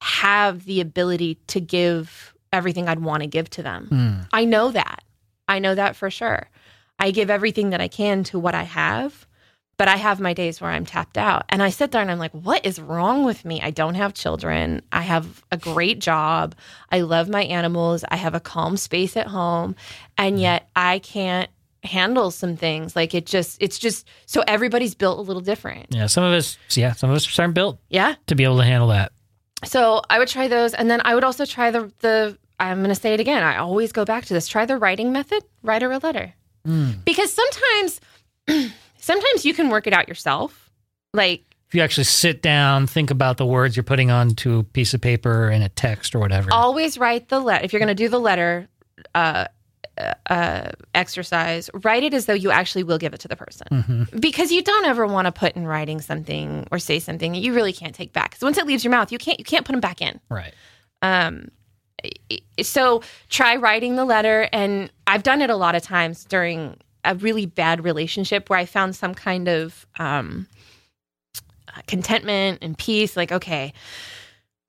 have 0.00 0.64
the 0.64 0.80
ability 0.80 1.36
to 1.48 1.60
give 1.60 2.34
everything 2.52 2.88
I'd 2.88 3.00
want 3.00 3.22
to 3.22 3.26
give 3.28 3.48
to 3.50 3.62
them. 3.62 3.86
Hmm. 3.88 4.14
I 4.32 4.44
know 4.44 4.70
that. 4.72 5.04
I 5.48 5.58
know 5.58 5.74
that 5.74 5.96
for 5.96 6.10
sure. 6.10 6.48
I 7.02 7.10
give 7.10 7.30
everything 7.30 7.70
that 7.70 7.80
I 7.80 7.88
can 7.88 8.22
to 8.24 8.38
what 8.38 8.54
I 8.54 8.62
have, 8.62 9.26
but 9.76 9.88
I 9.88 9.96
have 9.96 10.20
my 10.20 10.34
days 10.34 10.60
where 10.60 10.70
I'm 10.70 10.86
tapped 10.86 11.18
out. 11.18 11.44
And 11.48 11.60
I 11.60 11.70
sit 11.70 11.90
there 11.90 12.00
and 12.00 12.12
I'm 12.12 12.20
like, 12.20 12.30
what 12.30 12.64
is 12.64 12.80
wrong 12.80 13.24
with 13.24 13.44
me? 13.44 13.60
I 13.60 13.72
don't 13.72 13.96
have 13.96 14.14
children. 14.14 14.82
I 14.92 15.00
have 15.00 15.42
a 15.50 15.56
great 15.56 15.98
job. 15.98 16.54
I 16.92 17.00
love 17.00 17.28
my 17.28 17.42
animals. 17.42 18.04
I 18.08 18.14
have 18.14 18.36
a 18.36 18.40
calm 18.40 18.76
space 18.76 19.16
at 19.16 19.26
home. 19.26 19.74
And 20.16 20.36
mm-hmm. 20.36 20.42
yet 20.42 20.68
I 20.76 21.00
can't 21.00 21.50
handle 21.82 22.30
some 22.30 22.56
things. 22.56 22.94
Like 22.94 23.14
it 23.14 23.26
just, 23.26 23.60
it's 23.60 23.80
just, 23.80 24.06
so 24.26 24.44
everybody's 24.46 24.94
built 24.94 25.18
a 25.18 25.22
little 25.22 25.42
different. 25.42 25.86
Yeah. 25.90 26.06
Some 26.06 26.22
of 26.22 26.32
us, 26.32 26.56
yeah, 26.70 26.92
some 26.92 27.10
of 27.10 27.16
us 27.16 27.36
aren't 27.36 27.54
built 27.54 27.80
Yeah. 27.88 28.14
to 28.28 28.36
be 28.36 28.44
able 28.44 28.58
to 28.58 28.64
handle 28.64 28.90
that. 28.90 29.10
So 29.64 30.02
I 30.08 30.20
would 30.20 30.28
try 30.28 30.46
those, 30.46 30.72
and 30.72 30.88
then 30.88 31.00
I 31.04 31.16
would 31.16 31.22
also 31.24 31.46
try 31.46 31.70
the 31.70 31.92
the. 32.00 32.36
I'm 32.58 32.78
going 32.78 32.88
to 32.88 33.00
say 33.00 33.14
it 33.14 33.20
again. 33.20 33.44
I 33.44 33.58
always 33.58 33.92
go 33.92 34.04
back 34.04 34.24
to 34.26 34.34
this. 34.34 34.48
Try 34.48 34.66
the 34.66 34.76
writing 34.76 35.12
method. 35.12 35.44
Write 35.62 35.82
her 35.82 35.92
a 35.92 35.98
letter 35.98 36.34
Hmm. 36.64 36.90
because 37.04 37.32
sometimes, 37.32 38.00
sometimes 38.98 39.44
you 39.44 39.54
can 39.54 39.68
work 39.68 39.86
it 39.86 39.92
out 39.92 40.08
yourself. 40.08 40.70
Like 41.14 41.42
If 41.68 41.74
you 41.74 41.82
actually 41.82 42.04
sit 42.04 42.40
down, 42.42 42.86
think 42.86 43.10
about 43.10 43.36
the 43.36 43.46
words 43.46 43.76
you're 43.76 43.82
putting 43.84 44.10
onto 44.10 44.58
a 44.60 44.62
piece 44.64 44.94
of 44.94 45.00
paper 45.00 45.50
in 45.50 45.62
a 45.62 45.68
text 45.68 46.14
or 46.14 46.18
whatever. 46.20 46.52
always 46.52 46.98
write 46.98 47.28
the 47.28 47.40
letter. 47.40 47.64
If 47.64 47.72
you're 47.72 47.80
going 47.80 47.88
to 47.88 47.94
do 47.94 48.08
the 48.08 48.20
letter 48.20 48.68
uh, 49.14 49.46
uh, 50.30 50.70
exercise, 50.94 51.68
write 51.82 52.02
it 52.02 52.14
as 52.14 52.26
though 52.26 52.32
you 52.32 52.50
actually 52.50 52.82
will 52.84 52.98
give 52.98 53.12
it 53.12 53.20
to 53.20 53.28
the 53.28 53.36
person. 53.36 53.66
Mhm. 53.70 54.20
because 54.20 54.50
you 54.52 54.62
don't 54.62 54.86
ever 54.86 55.06
want 55.06 55.26
to 55.26 55.32
put 55.32 55.54
in 55.54 55.66
writing 55.66 56.00
something 56.00 56.66
or 56.70 56.78
say 56.78 56.98
something 56.98 57.32
that 57.32 57.40
you 57.40 57.52
really 57.52 57.72
can't 57.72 57.94
take 57.94 58.12
back. 58.12 58.30
Because 58.30 58.42
once 58.42 58.56
it 58.58 58.66
leaves 58.66 58.84
your 58.84 58.90
mouth, 58.90 59.12
you 59.12 59.18
can't 59.18 59.38
you 59.38 59.44
can't 59.44 59.66
put 59.66 59.72
them 59.72 59.80
back 59.80 60.00
in. 60.00 60.18
Right. 60.30 60.54
Um, 61.02 61.48
so 62.62 63.02
try 63.28 63.56
writing 63.56 63.96
the 63.96 64.04
letter, 64.04 64.48
and 64.52 64.90
I've 65.06 65.22
done 65.22 65.40
it 65.42 65.50
a 65.50 65.56
lot 65.56 65.74
of 65.74 65.82
times 65.82 66.24
during 66.24 66.76
a 67.04 67.14
really 67.16 67.46
bad 67.46 67.82
relationship 67.84 68.48
where 68.48 68.58
I 68.58 68.64
found 68.66 68.94
some 68.96 69.14
kind 69.14 69.48
of 69.48 69.86
um, 69.98 70.46
contentment 71.86 72.58
and 72.62 72.76
peace. 72.76 73.16
Like, 73.16 73.32
okay, 73.32 73.72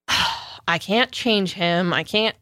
I 0.67 0.77
can't 0.79 1.11
change 1.11 1.53
him. 1.53 1.93
I 1.93 2.03
can't 2.03 2.35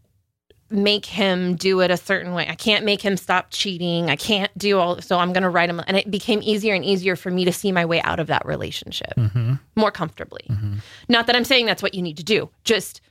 make 0.70 1.06
him 1.06 1.56
do 1.56 1.82
it 1.82 1.92
a 1.92 1.98
certain 1.98 2.34
way. 2.34 2.48
I 2.48 2.56
can't 2.56 2.86
make 2.86 3.02
him 3.02 3.18
stop 3.18 3.48
cheating. 3.50 4.10
I 4.10 4.16
can't 4.16 4.56
do 4.58 4.80
all. 4.80 5.02
So 5.02 5.18
I'm 5.20 5.34
going 5.34 5.44
to 5.44 5.50
write 5.50 5.70
him. 5.70 5.82
And 5.86 5.98
it 5.98 6.10
became 6.10 6.40
easier 6.42 6.74
and 6.74 6.86
easier 6.86 7.18
for 7.18 7.30
me 7.30 7.44
to 7.44 7.52
see 7.52 7.74
my 7.74 7.84
way 7.86 8.02
out 8.04 8.20
of 8.22 8.28
that 8.28 8.46
relationship 8.46 9.12
Mm-hmm. 9.18 9.56
more 9.76 9.92
comfortably. 9.92 10.46
Mhm. 10.50 10.82
Not 11.10 11.28
that 11.28 11.36
I'm 11.36 11.44
saying 11.44 11.66
that's 11.66 11.84
what 11.84 11.94
you 11.94 12.02
need 12.02 12.16
to 12.18 12.24
do. 12.24 12.50
Just 12.64 13.02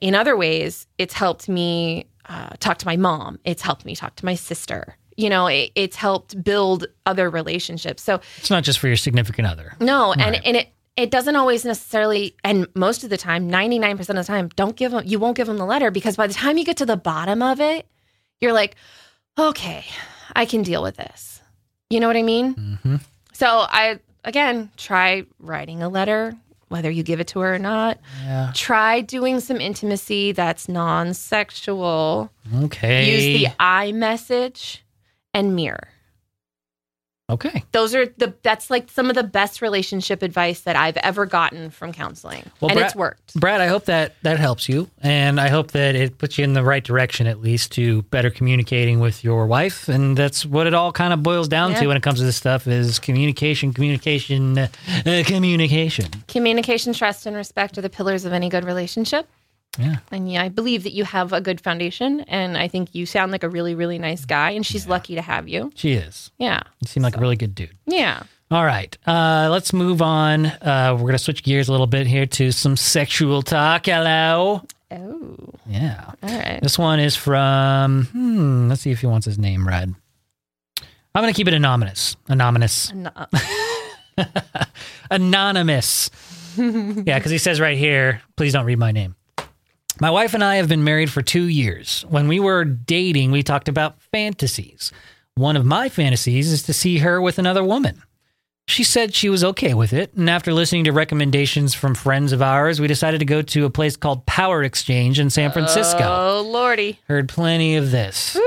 in 0.00 0.14
other 0.14 0.36
ways, 0.36 0.86
it's 0.98 1.14
helped 1.14 1.48
me 1.48 2.06
uh, 2.28 2.50
talk 2.60 2.78
to 2.78 2.86
my 2.86 2.96
mom. 2.96 3.38
It's 3.44 3.62
helped 3.62 3.84
me 3.84 3.94
talk 3.94 4.16
to 4.16 4.24
my 4.24 4.34
sister. 4.34 4.96
You 5.16 5.28
know, 5.30 5.46
it, 5.46 5.70
it's 5.74 5.96
helped 5.96 6.42
build 6.42 6.86
other 7.06 7.30
relationships. 7.30 8.02
So 8.02 8.20
It's 8.38 8.50
not 8.50 8.64
just 8.64 8.78
for 8.78 8.88
your 8.88 8.96
significant 8.96 9.46
other. 9.46 9.74
no, 9.80 10.12
and 10.12 10.20
Right. 10.22 10.42
and 10.44 10.56
it 10.56 10.68
it 10.96 11.10
doesn't 11.10 11.34
always 11.34 11.64
necessarily, 11.64 12.36
and 12.44 12.68
most 12.76 13.02
of 13.04 13.10
the 13.10 13.16
time, 13.16 13.48
ninety 13.48 13.78
nine 13.78 13.96
percent 13.96 14.18
of 14.18 14.26
the 14.26 14.32
time, 14.32 14.48
don't 14.56 14.76
give 14.76 14.92
them. 14.92 15.02
You 15.06 15.18
won't 15.18 15.36
give 15.36 15.46
them 15.48 15.58
the 15.58 15.66
letter 15.66 15.90
because 15.90 16.16
by 16.16 16.26
the 16.28 16.34
time 16.34 16.56
you 16.56 16.64
get 16.64 16.76
to 16.78 16.86
the 16.86 16.96
bottom 16.96 17.42
of 17.42 17.60
it, 17.60 17.86
you're 18.40 18.52
like, 18.52 18.76
okay, 19.38 19.84
I 20.34 20.44
can 20.46 20.62
deal 20.62 20.82
with 20.82 20.96
this. 20.96 21.40
You 21.90 22.00
know 22.00 22.06
what 22.06 22.16
I 22.16 22.22
mean? 22.22 22.54
Mm-hmm. 22.54 22.96
So 23.32 23.46
I 23.68 23.98
again 24.24 24.70
try 24.76 25.24
writing 25.38 25.82
a 25.82 25.88
letter, 25.88 26.34
whether 26.68 26.90
you 26.90 27.02
give 27.02 27.20
it 27.20 27.28
to 27.28 27.40
her 27.40 27.54
or 27.54 27.58
not. 27.58 27.98
Yeah. 28.24 28.52
Try 28.54 29.00
doing 29.00 29.40
some 29.40 29.60
intimacy 29.60 30.32
that's 30.32 30.68
non-sexual. 30.68 32.30
Okay. 32.64 33.10
Use 33.10 33.40
the 33.40 33.54
I 33.58 33.92
message 33.92 34.84
and 35.32 35.54
mirror. 35.54 35.88
Okay. 37.30 37.64
Those 37.72 37.94
are 37.94 38.06
the 38.06 38.34
that's 38.42 38.70
like 38.70 38.90
some 38.90 39.08
of 39.08 39.14
the 39.14 39.22
best 39.22 39.62
relationship 39.62 40.22
advice 40.22 40.60
that 40.60 40.76
I've 40.76 40.96
ever 40.98 41.26
gotten 41.26 41.70
from 41.70 41.92
counseling. 41.92 42.44
Well, 42.60 42.70
and 42.70 42.78
Brad- 42.78 42.86
it's 42.86 42.96
worked. 42.96 43.34
Brad, 43.34 43.60
I 43.60 43.66
hope 43.66 43.86
that 43.86 44.14
that 44.22 44.38
helps 44.38 44.68
you, 44.68 44.88
and 45.00 45.40
I 45.40 45.48
hope 45.48 45.72
that 45.72 45.94
it 45.94 46.18
puts 46.18 46.38
you 46.38 46.44
in 46.44 46.52
the 46.52 46.62
right 46.62 46.82
direction, 46.84 47.26
at 47.26 47.40
least 47.40 47.72
to 47.72 48.02
better 48.02 48.30
communicating 48.30 49.00
with 49.00 49.24
your 49.24 49.46
wife. 49.46 49.88
And 49.88 50.16
that's 50.16 50.44
what 50.46 50.66
it 50.66 50.74
all 50.74 50.92
kind 50.92 51.12
of 51.12 51.22
boils 51.22 51.48
down 51.48 51.72
Yeah. 51.72 51.80
to 51.80 51.86
when 51.88 51.96
it 51.96 52.02
comes 52.02 52.18
to 52.18 52.24
this 52.24 52.36
stuff: 52.36 52.66
is 52.66 52.98
communication, 52.98 53.72
communication, 53.72 54.58
uh, 54.58 54.68
communication. 55.24 56.06
Communication, 56.28 56.92
trust, 56.92 57.26
and 57.26 57.36
respect 57.36 57.78
are 57.78 57.82
the 57.82 57.90
pillars 57.90 58.24
of 58.24 58.32
any 58.32 58.48
good 58.48 58.64
relationship. 58.64 59.28
Yeah. 59.78 59.96
And 60.10 60.30
yeah, 60.30 60.42
I 60.42 60.48
believe 60.48 60.82
that 60.84 60.92
you 60.92 61.04
have 61.04 61.32
a 61.32 61.40
good 61.40 61.60
foundation 61.60 62.20
and 62.22 62.56
I 62.56 62.68
think 62.68 62.94
you 62.94 63.06
sound 63.06 63.32
like 63.32 63.42
a 63.42 63.48
really, 63.48 63.74
really 63.74 63.98
nice 63.98 64.24
guy 64.24 64.50
and 64.50 64.64
she's 64.64 64.86
lucky 64.86 65.14
to 65.14 65.22
have 65.22 65.48
you. 65.48 65.72
She 65.74 65.92
is. 65.92 66.30
Yeah. 66.38 66.60
You 66.80 66.88
seem 66.88 67.02
like 67.02 67.16
a 67.16 67.20
really 67.20 67.36
good 67.36 67.54
dude. 67.54 67.76
Yeah. 67.86 68.22
All 68.50 68.64
right, 68.64 68.96
uh, 69.06 69.48
let's 69.50 69.72
move 69.72 70.00
on. 70.02 70.46
Uh, 70.46 70.96
we're 70.96 71.06
gonna 71.06 71.18
switch 71.18 71.42
gears 71.42 71.68
a 71.68 71.72
little 71.72 71.86
bit 71.86 72.06
here 72.06 72.26
to 72.26 72.52
some 72.52 72.76
sexual 72.76 73.42
talk. 73.42 73.86
Hello. 73.86 74.62
Oh. 74.92 75.36
Yeah. 75.66 76.12
All 76.22 76.38
right. 76.38 76.60
This 76.62 76.78
one 76.78 77.00
is 77.00 77.16
from. 77.16 78.04
Hmm, 78.12 78.68
let's 78.68 78.82
see 78.82 78.90
if 78.90 79.00
he 79.00 79.06
wants 79.06 79.24
his 79.24 79.38
name 79.38 79.66
read. 79.66 79.94
I'm 81.14 81.22
gonna 81.22 81.32
keep 81.32 81.48
it 81.48 81.54
anonymous. 81.54 82.16
Anonymous. 82.28 82.92
No. 82.92 83.10
Anonymous. 85.10 86.10
yeah, 86.56 87.18
because 87.18 87.30
he 87.30 87.38
says 87.38 87.60
right 87.60 87.76
here, 87.78 88.22
please 88.36 88.52
don't 88.52 88.66
read 88.66 88.78
my 88.78 88.92
name. 88.92 89.16
My 90.00 90.10
wife 90.10 90.34
and 90.34 90.42
I 90.42 90.56
have 90.56 90.68
been 90.68 90.84
married 90.84 91.10
for 91.10 91.22
two 91.22 91.44
years. 91.44 92.04
When 92.08 92.26
we 92.28 92.40
were 92.40 92.64
dating, 92.64 93.30
we 93.30 93.42
talked 93.42 93.68
about 93.68 94.00
fantasies. 94.00 94.90
One 95.36 95.56
of 95.56 95.64
my 95.64 95.88
fantasies 95.88 96.50
is 96.52 96.62
to 96.64 96.72
see 96.72 96.98
her 96.98 97.20
with 97.20 97.38
another 97.38 97.62
woman. 97.64 98.02
She 98.66 98.82
said 98.82 99.14
she 99.14 99.28
was 99.28 99.44
okay 99.44 99.74
with 99.74 99.92
it, 99.92 100.14
and 100.14 100.30
after 100.30 100.52
listening 100.52 100.84
to 100.84 100.92
recommendations 100.92 101.74
from 101.74 101.94
friends 101.94 102.32
of 102.32 102.40
ours, 102.40 102.80
we 102.80 102.86
decided 102.86 103.18
to 103.18 103.26
go 103.26 103.42
to 103.42 103.66
a 103.66 103.70
place 103.70 103.94
called 103.94 104.24
Power 104.24 104.62
Exchange 104.62 105.18
in 105.20 105.28
San 105.28 105.52
Francisco. 105.52 106.02
Oh, 106.02 106.42
Lordy. 106.50 106.98
Heard 107.06 107.28
plenty 107.28 107.76
of 107.76 107.90
this. 107.90 108.38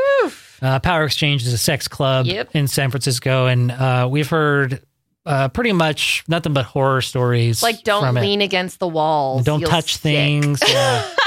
Uh, 0.60 0.80
Power 0.80 1.04
Exchange 1.04 1.46
is 1.46 1.54
a 1.54 1.58
sex 1.58 1.88
club 1.88 2.26
Yep. 2.26 2.56
in 2.56 2.68
San 2.68 2.90
Francisco, 2.90 3.46
and 3.46 3.72
uh, 3.72 4.08
we've 4.10 4.28
heard 4.30 4.82
uh, 5.28 5.50
pretty 5.50 5.72
much 5.74 6.24
nothing 6.28 6.54
but 6.54 6.66
horror 6.66 7.02
stories. 7.02 7.62
Like, 7.62 7.84
don't 7.84 8.04
from 8.04 8.18
it. 8.18 8.22
lean 8.22 8.42
against 8.42 8.80
the 8.80 8.88
walls. 8.88 9.44
don't 9.44 9.62
touch 9.62 9.94
sick. 9.94 10.02
things. 10.02 10.64
Yeah. 10.68 11.08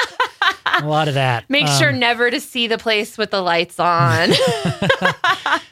a 0.81 0.87
lot 0.87 1.09
of 1.09 1.15
that. 1.15 1.49
Make 1.49 1.67
Um, 1.67 1.79
sure 1.79 1.93
never 1.93 2.31
to 2.31 2.41
see 2.41 2.67
the 2.67 2.79
place 2.79 3.17
with 3.19 3.31
the 3.31 3.41
lights 3.43 3.79
on. 3.79 4.31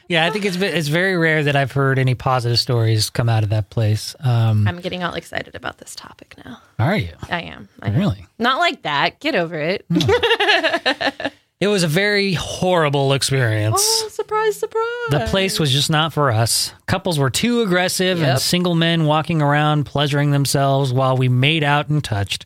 Yeah, 0.07 0.25
I 0.25 0.31
think 0.31 0.43
it's 0.43 0.55
it's 0.57 0.87
very 0.87 1.15
rare 1.15 1.43
that 1.43 1.55
I've 1.55 1.71
heard 1.71 1.99
any 1.99 2.15
positive 2.15 2.57
stories 2.57 3.11
come 3.11 3.29
out 3.29 3.43
of 3.43 3.49
that 3.51 3.69
place. 3.69 4.15
Um, 4.19 4.67
I'm 4.67 4.79
getting 4.79 5.03
all 5.03 5.13
excited 5.13 5.53
about 5.53 5.77
this 5.77 5.93
topic 5.93 6.33
now. 6.43 6.59
are 6.79 6.97
you 6.97 7.09
I 7.29 7.41
am. 7.41 7.69
I 7.83 7.89
am. 7.89 7.95
really? 7.95 8.25
Not 8.39 8.57
like 8.57 8.81
that. 8.81 9.19
Get 9.19 9.35
over 9.35 9.55
it. 9.59 9.85
It 11.61 11.67
was 11.67 11.83
a 11.83 11.89
very 11.89 12.31
horrible 12.35 13.11
experience. 13.11 13.75
oh, 13.77 14.07
surprise, 14.09 14.55
surprise. 14.57 15.09
The 15.09 15.27
place 15.29 15.59
was 15.59 15.69
just 15.73 15.89
not 15.89 16.13
for 16.13 16.31
us. 16.31 16.71
Couples 16.87 17.19
were 17.19 17.29
too 17.29 17.61
aggressive 17.63 18.23
and 18.23 18.39
single 18.39 18.75
men 18.75 19.03
walking 19.03 19.41
around 19.41 19.83
pleasuring 19.85 20.31
themselves 20.31 20.93
while 20.93 21.17
we 21.17 21.27
made 21.27 21.65
out 21.65 21.89
and 21.89 22.01
touched. 22.01 22.45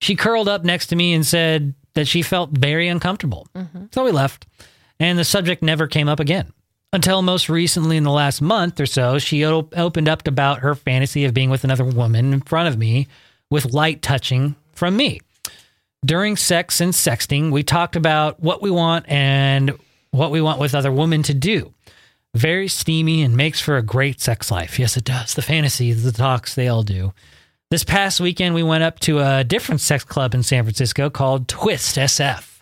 She 0.00 0.14
curled 0.14 0.48
up 0.48 0.62
next 0.62 0.86
to 0.86 0.96
me 0.96 1.14
and 1.14 1.26
said 1.26 1.74
that 1.94 2.06
she 2.08 2.22
felt 2.22 2.50
very 2.50 2.88
uncomfortable. 2.88 3.46
So 3.92 4.04
we 4.04 4.10
left, 4.10 4.46
and 5.00 5.18
the 5.18 5.24
subject 5.24 5.62
never 5.62 5.86
came 5.86 6.08
up 6.08 6.20
again. 6.20 6.52
Until 6.92 7.22
most 7.22 7.48
recently, 7.48 7.96
in 7.96 8.04
the 8.04 8.10
last 8.10 8.40
month 8.40 8.78
or 8.80 8.86
so, 8.86 9.18
she 9.18 9.44
o- 9.44 9.68
opened 9.76 10.08
up 10.08 10.26
about 10.28 10.60
her 10.60 10.74
fantasy 10.74 11.24
of 11.24 11.34
being 11.34 11.50
with 11.50 11.64
another 11.64 11.84
woman 11.84 12.32
in 12.32 12.40
front 12.40 12.68
of 12.68 12.78
me 12.78 13.08
with 13.50 13.72
light 13.72 14.00
touching 14.02 14.54
from 14.72 14.96
me. 14.96 15.20
During 16.04 16.36
sex 16.36 16.80
and 16.80 16.92
sexting, 16.92 17.50
we 17.50 17.62
talked 17.62 17.96
about 17.96 18.38
what 18.40 18.62
we 18.62 18.70
want 18.70 19.06
and 19.08 19.76
what 20.10 20.30
we 20.30 20.40
want 20.40 20.60
with 20.60 20.74
other 20.74 20.92
women 20.92 21.22
to 21.24 21.34
do. 21.34 21.72
Very 22.34 22.68
steamy 22.68 23.22
and 23.22 23.36
makes 23.36 23.60
for 23.60 23.76
a 23.76 23.82
great 23.82 24.20
sex 24.20 24.50
life. 24.50 24.78
Yes, 24.78 24.96
it 24.96 25.04
does. 25.04 25.34
The 25.34 25.42
fantasy, 25.42 25.92
the 25.92 26.12
talks, 26.12 26.54
they 26.54 26.68
all 26.68 26.82
do. 26.82 27.12
This 27.70 27.84
past 27.84 28.20
weekend, 28.20 28.54
we 28.54 28.62
went 28.62 28.84
up 28.84 29.00
to 29.00 29.18
a 29.20 29.42
different 29.42 29.80
sex 29.80 30.04
club 30.04 30.34
in 30.34 30.42
San 30.42 30.64
Francisco 30.64 31.10
called 31.10 31.48
Twist 31.48 31.96
SF. 31.96 32.60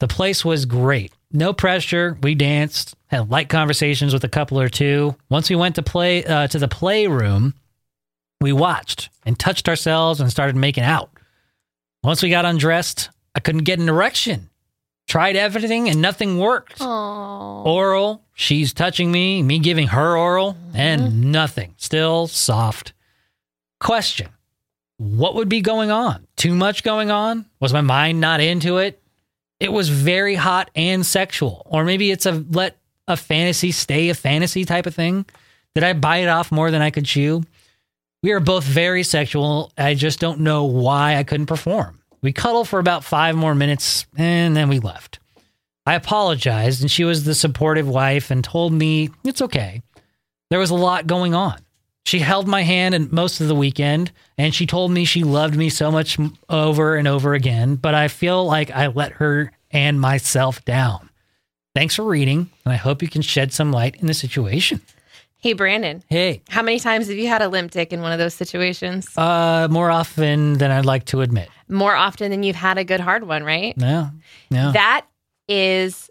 The 0.00 0.08
place 0.08 0.44
was 0.44 0.66
great. 0.66 1.12
No 1.32 1.52
pressure. 1.52 2.18
We 2.22 2.34
danced, 2.34 2.94
had 3.06 3.30
light 3.30 3.48
conversations 3.48 4.12
with 4.12 4.24
a 4.24 4.28
couple 4.28 4.60
or 4.60 4.68
two. 4.68 5.16
Once 5.30 5.48
we 5.48 5.56
went 5.56 5.76
to 5.76 5.82
play 5.82 6.24
uh, 6.24 6.48
to 6.48 6.58
the 6.58 6.68
playroom, 6.68 7.54
we 8.40 8.52
watched 8.52 9.08
and 9.24 9.38
touched 9.38 9.68
ourselves 9.68 10.20
and 10.20 10.30
started 10.30 10.56
making 10.56 10.84
out. 10.84 11.10
Once 12.02 12.22
we 12.22 12.28
got 12.28 12.44
undressed, 12.44 13.10
I 13.34 13.40
couldn't 13.40 13.64
get 13.64 13.78
an 13.78 13.88
erection. 13.88 14.50
Tried 15.08 15.36
everything 15.36 15.88
and 15.88 16.02
nothing 16.02 16.38
worked. 16.38 16.76
Oh. 16.80 17.62
Oral, 17.64 18.22
she's 18.34 18.72
touching 18.72 19.10
me, 19.10 19.42
me 19.42 19.60
giving 19.60 19.88
her 19.88 20.16
oral, 20.16 20.56
and 20.74 21.32
nothing. 21.32 21.74
Still 21.78 22.26
soft. 22.26 22.92
Question 23.80 24.28
What 24.98 25.34
would 25.34 25.48
be 25.48 25.60
going 25.60 25.90
on? 25.90 26.26
Too 26.36 26.54
much 26.54 26.82
going 26.82 27.10
on? 27.10 27.46
Was 27.60 27.72
my 27.72 27.80
mind 27.80 28.20
not 28.20 28.40
into 28.40 28.78
it? 28.78 29.02
It 29.60 29.72
was 29.72 29.88
very 29.88 30.34
hot 30.34 30.70
and 30.74 31.04
sexual. 31.04 31.62
Or 31.66 31.84
maybe 31.84 32.10
it's 32.10 32.26
a 32.26 32.44
let 32.50 32.76
a 33.08 33.16
fantasy 33.16 33.72
stay 33.72 34.08
a 34.08 34.14
fantasy 34.14 34.64
type 34.64 34.86
of 34.86 34.94
thing. 34.94 35.26
Did 35.74 35.84
I 35.84 35.92
bite 35.92 36.24
it 36.24 36.28
off 36.28 36.50
more 36.50 36.70
than 36.70 36.82
I 36.82 36.90
could 36.90 37.04
chew? 37.04 37.42
We 38.22 38.32
are 38.32 38.40
both 38.40 38.64
very 38.64 39.02
sexual. 39.02 39.72
I 39.78 39.94
just 39.94 40.18
don't 40.18 40.40
know 40.40 40.64
why 40.64 41.16
I 41.16 41.22
couldn't 41.22 41.46
perform. 41.46 42.00
We 42.22 42.32
cuddled 42.32 42.68
for 42.68 42.78
about 42.78 43.04
five 43.04 43.36
more 43.36 43.54
minutes 43.54 44.06
and 44.16 44.56
then 44.56 44.68
we 44.68 44.78
left. 44.78 45.20
I 45.86 45.94
apologized, 45.94 46.80
and 46.80 46.90
she 46.90 47.04
was 47.04 47.24
the 47.24 47.34
supportive 47.34 47.88
wife 47.88 48.32
and 48.32 48.42
told 48.42 48.72
me 48.72 49.10
it's 49.22 49.40
okay. 49.40 49.82
There 50.50 50.58
was 50.58 50.70
a 50.70 50.74
lot 50.74 51.06
going 51.06 51.32
on. 51.32 51.58
She 52.06 52.20
held 52.20 52.46
my 52.46 52.62
hand 52.62 52.94
and 52.94 53.10
most 53.10 53.40
of 53.40 53.48
the 53.48 53.54
weekend, 53.56 54.12
and 54.38 54.54
she 54.54 54.64
told 54.64 54.92
me 54.92 55.04
she 55.04 55.24
loved 55.24 55.56
me 55.56 55.68
so 55.68 55.90
much 55.90 56.16
over 56.48 56.94
and 56.94 57.08
over 57.08 57.34
again, 57.34 57.74
but 57.74 57.96
I 57.96 58.06
feel 58.06 58.44
like 58.46 58.70
I 58.70 58.86
let 58.86 59.10
her 59.14 59.50
and 59.72 60.00
myself 60.00 60.64
down. 60.64 61.10
Thanks 61.74 61.96
for 61.96 62.04
reading, 62.04 62.48
and 62.64 62.72
I 62.72 62.76
hope 62.76 63.02
you 63.02 63.08
can 63.08 63.22
shed 63.22 63.52
some 63.52 63.72
light 63.72 63.96
in 63.96 64.06
the 64.06 64.14
situation. 64.14 64.82
Hey, 65.38 65.52
Brandon, 65.52 66.04
Hey, 66.08 66.42
how 66.48 66.62
many 66.62 66.78
times 66.78 67.08
have 67.08 67.16
you 67.16 67.26
had 67.26 67.42
a 67.42 67.48
limp 67.48 67.72
dick 67.72 67.92
in 67.92 68.00
one 68.02 68.12
of 68.12 68.20
those 68.20 68.34
situations? 68.34 69.08
uh, 69.18 69.66
more 69.68 69.90
often 69.90 70.54
than 70.54 70.70
I'd 70.70 70.86
like 70.86 71.06
to 71.06 71.22
admit. 71.22 71.48
More 71.68 71.96
often 71.96 72.30
than 72.30 72.44
you've 72.44 72.54
had 72.54 72.78
a 72.78 72.84
good 72.84 73.00
hard 73.00 73.26
one, 73.26 73.42
right? 73.42 73.76
No, 73.76 74.10
no. 74.48 74.70
That 74.70 75.06
is, 75.48 76.08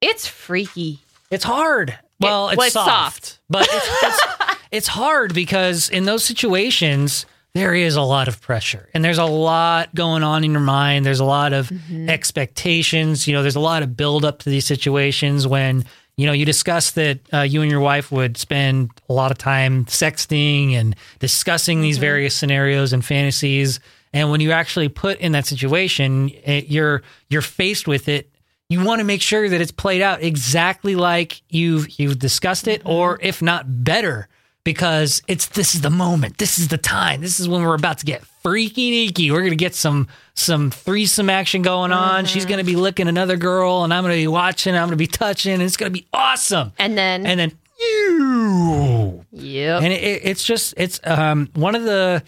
it's 0.00 0.26
freaky. 0.26 1.00
It's 1.30 1.44
hard. 1.44 1.98
Well, 2.18 2.48
it's, 2.48 2.58
well, 2.58 2.70
soft, 2.70 3.24
soft. 3.24 3.40
but 3.48 3.66
it's, 3.70 4.02
it's 4.02 4.22
it's 4.70 4.88
hard 4.88 5.34
because 5.34 5.88
in 5.90 6.04
those 6.04 6.24
situations 6.24 7.26
there 7.52 7.74
is 7.74 7.96
a 7.96 8.02
lot 8.02 8.28
of 8.28 8.40
pressure 8.40 8.88
and 8.94 9.04
there's 9.04 9.18
a 9.18 9.24
lot 9.24 9.92
going 9.94 10.22
on 10.22 10.44
in 10.44 10.52
your 10.52 10.60
mind. 10.60 11.04
There's 11.04 11.20
a 11.20 11.24
lot 11.24 11.52
of 11.52 11.68
mm-hmm. 11.68 12.08
expectations. 12.08 13.26
You 13.26 13.34
know, 13.34 13.42
there's 13.42 13.56
a 13.56 13.60
lot 13.60 13.82
of 13.82 13.96
build 13.96 14.24
up 14.24 14.38
to 14.40 14.50
these 14.50 14.64
situations 14.64 15.48
when 15.48 15.84
you 16.20 16.26
know, 16.26 16.32
you 16.32 16.44
discussed 16.44 16.96
that 16.96 17.20
uh, 17.32 17.40
you 17.40 17.62
and 17.62 17.70
your 17.70 17.80
wife 17.80 18.12
would 18.12 18.36
spend 18.36 18.90
a 19.08 19.12
lot 19.14 19.30
of 19.30 19.38
time 19.38 19.86
sexting 19.86 20.74
and 20.74 20.94
discussing 21.18 21.80
these 21.80 21.96
mm-hmm. 21.96 22.02
various 22.02 22.34
scenarios 22.34 22.92
and 22.92 23.02
fantasies. 23.02 23.80
And 24.12 24.30
when 24.30 24.40
you 24.40 24.52
actually 24.52 24.90
put 24.90 25.18
in 25.20 25.32
that 25.32 25.46
situation, 25.46 26.28
it, 26.44 26.68
you're 26.68 27.02
you're 27.30 27.40
faced 27.40 27.88
with 27.88 28.06
it. 28.06 28.30
You 28.68 28.84
want 28.84 28.98
to 28.98 29.04
make 29.04 29.22
sure 29.22 29.48
that 29.48 29.62
it's 29.62 29.72
played 29.72 30.02
out 30.02 30.22
exactly 30.22 30.94
like 30.94 31.40
you've 31.48 31.98
you've 31.98 32.18
discussed 32.18 32.68
it, 32.68 32.80
mm-hmm. 32.80 32.90
or 32.90 33.18
if 33.22 33.40
not 33.40 33.82
better, 33.82 34.28
because 34.64 35.22
it's 35.26 35.46
this 35.46 35.74
is 35.74 35.80
the 35.80 35.90
moment, 35.90 36.38
this 36.38 36.58
is 36.58 36.68
the 36.68 36.78
time, 36.78 37.20
this 37.20 37.40
is 37.40 37.48
when 37.48 37.62
we're 37.62 37.74
about 37.74 37.98
to 37.98 38.06
get 38.06 38.22
freaky 38.42 39.10
deaky. 39.10 39.30
We're 39.32 39.42
gonna 39.42 39.54
get 39.56 39.74
some 39.74 40.08
some 40.34 40.70
threesome 40.70 41.30
action 41.30 41.62
going 41.62 41.92
on. 41.92 42.24
She's 42.26 42.44
gonna 42.46 42.64
be 42.64 42.76
licking 42.76 43.08
another 43.08 43.36
girl, 43.36 43.84
and 43.84 43.92
I'm 43.94 44.02
gonna 44.04 44.14
be 44.14 44.26
watching. 44.28 44.74
I'm 44.74 44.86
gonna 44.86 44.96
be 44.96 45.06
touching. 45.06 45.54
And 45.54 45.62
it's 45.62 45.76
gonna 45.76 45.90
be 45.90 46.06
awesome. 46.12 46.72
And 46.78 46.96
then, 46.96 47.26
And 47.26 47.40
then 47.40 47.52
you, 47.80 49.24
yep. 49.32 49.82
and 49.82 49.92
it- 49.92 50.20
it's 50.24 50.44
just 50.44 50.74
it's 50.76 51.00
um 51.04 51.48
one 51.54 51.74
of 51.74 51.84
the 51.84 52.22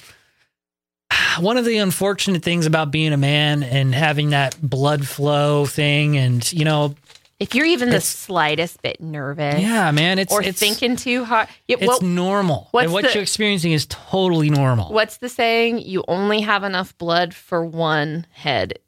one 1.41 1.57
of 1.59 1.65
the 1.67 1.77
unfortunate 1.79 2.43
things 2.43 2.65
about 2.67 2.91
being 2.91 3.13
a 3.13 3.17
man 3.19 3.63
and 3.63 3.95
having 3.95 4.31
that 4.31 4.57
blood 4.63 5.07
flow 5.07 5.67
thing, 5.67 6.17
and 6.17 6.51
you 6.53 6.65
know, 6.65 6.95
if 7.43 7.55
you're 7.55 7.67
even 7.67 7.91
the 7.91 8.01
slightest 8.01 8.81
bit 8.83 9.01
nervous 9.01 9.61
yeah, 9.61 9.91
man, 9.91 10.19
it's 10.19 10.33
or 10.33 10.43
it's 10.43 10.59
thinking 10.59 10.97
too 10.97 11.25
hard, 11.25 11.49
yeah, 11.67 11.77
it's 11.81 11.87
what, 11.87 12.03
normal. 12.03 12.71
and 12.75 12.93
what 12.93 13.05
the- 13.05 13.13
you're 13.13 13.23
experiencing 13.23 13.73
is 13.73 13.87
totally 13.87 14.49
normal. 14.51 14.93
what's 14.93 15.19
the 15.19 15.29
saying? 15.29 15.81
You 15.81 16.05
only 16.09 16.41
have 16.41 16.65
enough 16.65 16.97
blood 16.99 17.35
for 17.35 17.65
one 17.65 18.27
head. 18.33 18.79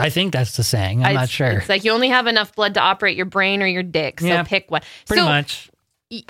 I 0.00 0.10
think 0.10 0.32
that's 0.32 0.56
the 0.56 0.62
saying. 0.62 1.02
I'm 1.02 1.10
I- 1.10 1.12
not 1.20 1.28
sure. 1.28 1.50
It's 1.50 1.68
like 1.68 1.84
you 1.84 1.90
only 1.92 2.08
have 2.08 2.26
enough 2.26 2.54
blood 2.54 2.74
to 2.74 2.80
operate 2.80 3.16
your 3.16 3.26
brain 3.26 3.62
or 3.62 3.66
your 3.66 3.82
dick. 3.82 4.20
So 4.20 4.26
Yeah, 4.26 4.42
pick 4.44 4.70
one. 4.70 4.82
Pretty 5.06 5.22
so 5.22 5.26
much. 5.26 5.70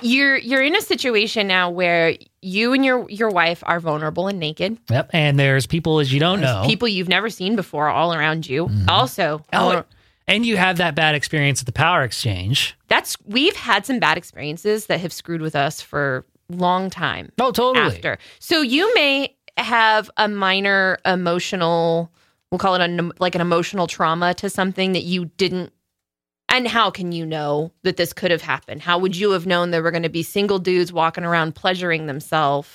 you're 0.03 0.37
you're 0.39 0.63
in 0.63 0.75
a 0.75 0.81
situation 0.81 1.47
now 1.47 1.69
where 1.71 2.15
you 2.41 2.73
and 2.73 2.83
your 2.85 3.09
your 3.11 3.29
wife 3.29 3.63
are 3.67 3.79
vulnerable 3.79 4.27
and 4.27 4.39
naked. 4.41 4.79
Yep. 4.91 5.11
And 5.13 5.39
there's 5.39 5.67
people 5.67 5.99
as 6.01 6.11
you 6.13 6.19
don't 6.19 6.41
There's 6.41 6.51
know. 6.63 6.67
people 6.67 6.89
you've 6.89 7.09
never 7.11 7.29
seen 7.29 7.57
before 7.57 7.89
all 7.89 8.15
around 8.15 8.49
you. 8.49 8.67
Mm-hmm. 8.69 8.89
Also, 8.89 9.45
Oh, 9.53 9.85
and 10.29 10.47
you 10.47 10.57
have 10.57 10.77
that 10.77 10.95
bad 10.95 11.15
experience 11.17 11.61
at 11.61 11.67
the 11.67 11.73
power 11.73 12.03
exchange. 12.05 12.77
that's 12.87 13.17
we've 13.25 13.57
had 13.57 13.85
some 13.85 13.99
bad 13.99 14.17
experiences 14.17 14.87
that 14.87 15.01
have 15.01 15.13
screwed 15.13 15.41
with 15.41 15.57
us 15.57 15.81
for 15.83 16.25
long 16.49 16.89
time 16.91 17.31
Oh, 17.41 17.51
totally. 17.51 17.97
after. 17.97 18.19
So 18.39 18.61
you 18.63 18.95
may 18.95 19.35
have 19.57 20.09
a 20.17 20.29
minor 20.29 20.99
emotional, 21.05 22.13
we'll 22.51 22.59
call 22.59 22.75
it 22.77 22.81
a, 22.81 23.11
like 23.19 23.35
an 23.35 23.41
emotional 23.41 23.87
trauma 23.87 24.33
to 24.35 24.49
something 24.49 24.93
that 24.93 25.03
you 25.03 25.27
didn't. 25.37 25.73
And 26.51 26.67
how 26.67 26.91
can 26.91 27.13
you 27.13 27.27
know 27.27 27.73
that 27.83 27.99
this 27.99 28.15
could 28.15 28.31
have 28.31 28.41
happened? 28.41 28.81
How 28.81 28.99
would 28.99 29.15
you 29.17 29.33
have 29.33 29.47
known 29.47 29.71
there 29.71 29.83
were 29.83 29.91
going 29.91 30.05
to 30.05 30.09
be 30.09 30.23
single 30.23 30.59
dudes 30.59 30.91
walking 30.93 31.25
around 31.25 31.55
pleasuring 31.55 32.07
themselves? 32.07 32.69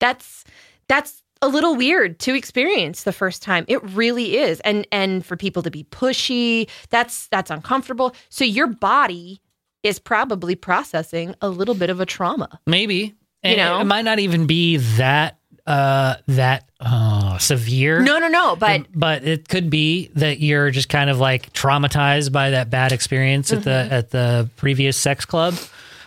That's 0.00 0.44
that's 0.88 1.19
a 1.42 1.48
little 1.48 1.74
weird 1.76 2.18
to 2.20 2.34
experience 2.34 3.04
the 3.04 3.12
first 3.12 3.42
time. 3.42 3.64
It 3.68 3.82
really 3.82 4.36
is. 4.38 4.60
And 4.60 4.86
and 4.92 5.24
for 5.24 5.36
people 5.36 5.62
to 5.62 5.70
be 5.70 5.84
pushy, 5.84 6.68
that's 6.90 7.28
that's 7.28 7.50
uncomfortable. 7.50 8.14
So 8.28 8.44
your 8.44 8.66
body 8.66 9.40
is 9.82 9.98
probably 9.98 10.54
processing 10.54 11.34
a 11.40 11.48
little 11.48 11.74
bit 11.74 11.88
of 11.90 12.00
a 12.00 12.06
trauma. 12.06 12.60
Maybe. 12.66 13.14
And 13.42 13.56
know? 13.56 13.80
it 13.80 13.84
might 13.84 14.04
not 14.04 14.18
even 14.18 14.46
be 14.46 14.76
that 14.76 15.38
uh 15.66 16.16
that 16.28 16.68
uh 16.80 17.38
severe. 17.38 18.02
No, 18.02 18.18
no, 18.18 18.28
no. 18.28 18.56
But 18.56 18.86
but 18.94 19.24
it 19.24 19.48
could 19.48 19.70
be 19.70 20.10
that 20.16 20.40
you're 20.40 20.70
just 20.70 20.88
kind 20.90 21.08
of 21.08 21.18
like 21.18 21.52
traumatized 21.54 22.32
by 22.32 22.50
that 22.50 22.68
bad 22.68 22.92
experience 22.92 23.52
at 23.52 23.64
the 23.64 23.70
Mm-hmm. 23.70 23.92
at 23.94 24.10
the 24.10 24.50
previous 24.56 24.96
sex 24.96 25.24
club. 25.24 25.54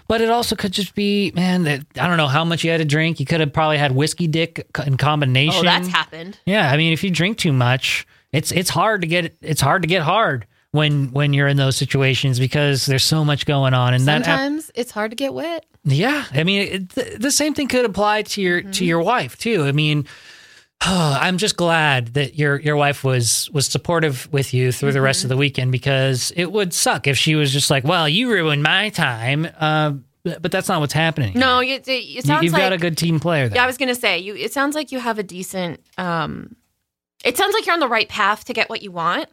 But 0.08 0.22
it 0.22 0.30
also 0.30 0.56
could 0.56 0.74
just 0.74 0.96
be, 0.96 1.32
man, 1.34 1.64
that 1.64 1.82
I 2.00 2.08
don't 2.08 2.18
know 2.18 2.28
how 2.28 2.44
much 2.44 2.64
you 2.64 2.72
had 2.72 2.78
to 2.78 2.86
drink. 2.86 3.20
You 3.20 3.26
could 3.26 3.40
have 3.40 3.54
probably 3.54 3.78
had 3.78 3.94
whiskey 3.94 4.28
dick 4.28 4.68
in 4.86 4.98
combination. 4.98 5.60
oh, 5.60 5.64
that's 5.64 5.88
happened. 5.88 6.38
Yeah, 6.46 6.70
I 6.70 6.78
mean, 6.78 6.94
if 6.94 7.04
you 7.04 7.10
drink 7.10 7.38
too 7.38 7.54
much, 7.54 8.06
it's 8.32 8.52
it's 8.52 8.70
hard 8.70 9.02
to 9.02 9.08
get 9.08 9.36
it's 9.42 9.62
hard 9.62 9.82
to 9.84 9.88
get 9.88 10.02
hard 10.02 10.46
when 10.72 11.12
when 11.12 11.34
you're 11.34 11.48
in 11.48 11.56
those 11.56 11.78
situations 11.78 12.40
because 12.40 12.86
there's 12.86 13.04
so 13.04 13.24
much 13.24 13.46
going 13.46 13.74
on, 13.74 13.94
and 13.94 14.06
that 14.08 14.26
Sometimes 14.26 14.72
it's 14.76 14.92
hard 14.92 15.12
to 15.12 15.16
get 15.16 15.34
wet. 15.34 15.66
yeah, 15.84 16.26
I 16.34 16.44
mean, 16.44 16.68
it, 16.68 16.90
the, 16.90 17.18
the 17.20 17.32
same 17.32 17.54
thing 17.54 17.68
could 17.68 17.86
apply 17.86 18.24
to 18.24 18.42
your 18.42 18.62
to 18.62 18.68
mm-hmm. 18.68 18.84
your 18.84 19.02
wife 19.02 19.38
too. 19.38 19.64
I 19.64 19.72
mean, 19.72 20.06
I'm 20.86 21.38
just 21.38 21.56
glad 21.58 22.08
that 22.16 22.36
your 22.36 22.60
your 22.60 22.76
wife 22.76 23.04
was 23.04 23.50
was 23.52 23.68
supportive 23.68 24.32
with 24.34 24.54
you 24.54 24.72
through 24.72 24.92
the 24.92 25.02
rest 25.02 25.24
of 25.24 25.30
the 25.30 25.38
weekend 25.38 25.72
because 25.72 26.32
it 26.36 26.52
would 26.52 26.74
suck 26.74 27.08
if 27.08 27.18
she 27.18 27.36
was 27.36 27.52
just 27.54 27.70
like, 27.70 27.84
"Well, 27.84 28.08
you 28.10 28.30
ruined 28.32 28.64
my 28.64 28.90
time," 28.90 29.48
uh, 29.60 29.94
but 30.24 30.52
that's 30.52 30.68
not 30.68 30.80
what's 30.82 30.94
happening. 30.94 31.38
No, 31.38 31.60
it, 31.60 31.88
it, 31.88 31.92
it 31.92 32.04
You- 32.04 32.22
sounds 32.22 32.44
you've 32.44 32.54
like 32.54 32.62
got 32.62 32.74
a 32.74 32.78
good 32.78 32.98
team 32.98 33.20
player 33.20 33.48
there. 33.50 33.58
Yeah, 33.58 33.64
I 33.64 33.68
was 33.68 33.78
gonna 33.78 33.96
say 33.96 34.20
you. 34.20 34.36
It 34.36 34.52
sounds 34.54 34.76
like 34.76 34.92
you 34.92 35.00
have 35.00 35.20
a 35.20 35.24
decent. 35.24 35.80
Um, 35.98 36.56
it 37.24 37.38
sounds 37.38 37.54
like 37.54 37.66
you're 37.66 37.74
on 37.74 37.80
the 37.80 37.88
right 37.88 38.10
path 38.10 38.46
to 38.46 38.54
get 38.54 38.70
what 38.70 38.82
you 38.82 38.92
want. 38.92 39.30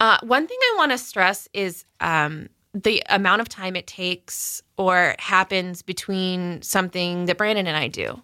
Uh, 0.00 0.16
one 0.22 0.46
thing 0.46 0.58
I 0.60 0.74
want 0.78 0.92
to 0.92 0.98
stress 0.98 1.48
is 1.52 1.84
um, 2.00 2.48
the 2.72 3.02
amount 3.10 3.42
of 3.42 3.48
time 3.48 3.76
it 3.76 3.86
takes 3.86 4.62
or 4.78 5.14
happens 5.18 5.82
between 5.82 6.62
something 6.62 7.26
that 7.26 7.36
Brandon 7.38 7.66
and 7.66 7.76
I 7.76 7.88
do. 7.88 8.20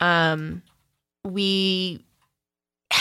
Um, 0.00 0.62
we. 1.24 2.04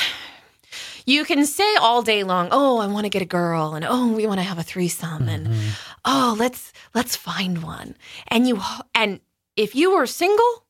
You 1.06 1.26
can 1.26 1.46
say 1.48 1.76
all 1.78 2.04
day 2.04 2.24
long, 2.24 2.50
"Oh, 2.52 2.78
I 2.78 2.86
want 2.88 3.06
to 3.06 3.10
get 3.10 3.24
a 3.24 3.26
girl," 3.26 3.74
and 3.74 3.84
"Oh, 3.84 4.14
we 4.14 4.28
want 4.28 4.40
to 4.40 4.44
have 4.46 4.60
a 4.60 4.64
threesome," 4.64 5.28
and 5.28 5.48
Mhm. 5.48 5.72
oh 6.06 6.36
let's 6.38 6.72
let's 6.94 7.16
find 7.16 7.64
one 7.64 7.96
and 8.28 8.48
you 8.48 8.62
and 8.96 9.20
if 9.56 9.76
you 9.76 9.92
were 9.96 10.06
single 10.08 10.66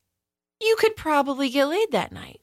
you 0.62 0.76
could 0.80 0.96
probably 0.96 1.50
get 1.50 1.66
laid 1.66 1.92
that 1.92 2.12
night 2.12 2.42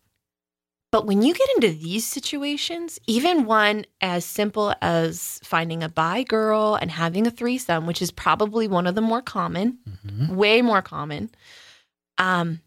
but 0.93 1.07
when 1.07 1.21
you 1.23 1.35
get 1.35 1.49
into 1.57 1.71
these 1.71 2.07
situations 2.07 2.99
even 3.07 3.45
one 3.47 3.85
as 4.01 4.25
simple 4.25 4.75
as 4.83 5.41
finding 5.45 5.83
a 5.83 5.89
bi 5.89 6.23
girl 6.23 6.77
and 6.81 6.91
having 6.91 7.27
a 7.27 7.31
threesome 7.31 7.87
which 7.87 8.01
is 8.03 8.11
probably 8.11 8.67
one 8.69 8.87
of 8.87 8.95
the 8.95 9.03
more 9.03 9.23
common 9.23 9.79
Mhm. 10.07 10.35
way 10.37 10.63
more 10.63 10.83
common 10.83 11.31
um 12.19 12.61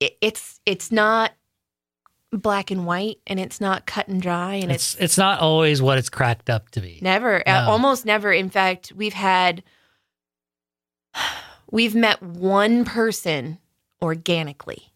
it, 0.00 0.16
it's 0.20 0.60
it's 0.66 0.92
not 0.92 1.32
black 2.32 2.70
and 2.70 2.86
white 2.86 3.18
and 3.26 3.38
it's 3.38 3.60
not 3.60 3.84
cut 3.86 4.08
and 4.08 4.20
dry 4.22 4.54
and 4.54 4.72
it's 4.72 4.94
It's 4.94 5.02
it's 5.02 5.18
not 5.18 5.40
always 5.40 5.82
what 5.82 5.98
it's 5.98 6.08
cracked 6.08 6.48
up 6.48 6.70
to 6.70 6.80
be. 6.80 6.98
Never, 7.02 7.46
uh, 7.46 7.64
No. 7.66 7.70
almost 7.70 8.06
never. 8.06 8.32
In 8.32 8.48
fact, 8.50 8.92
we've 8.96 9.12
had, 9.12 9.62
we've 11.70 11.94
met 11.94 12.22
one 12.22 12.84
person 12.84 13.58
organically. 14.00 14.88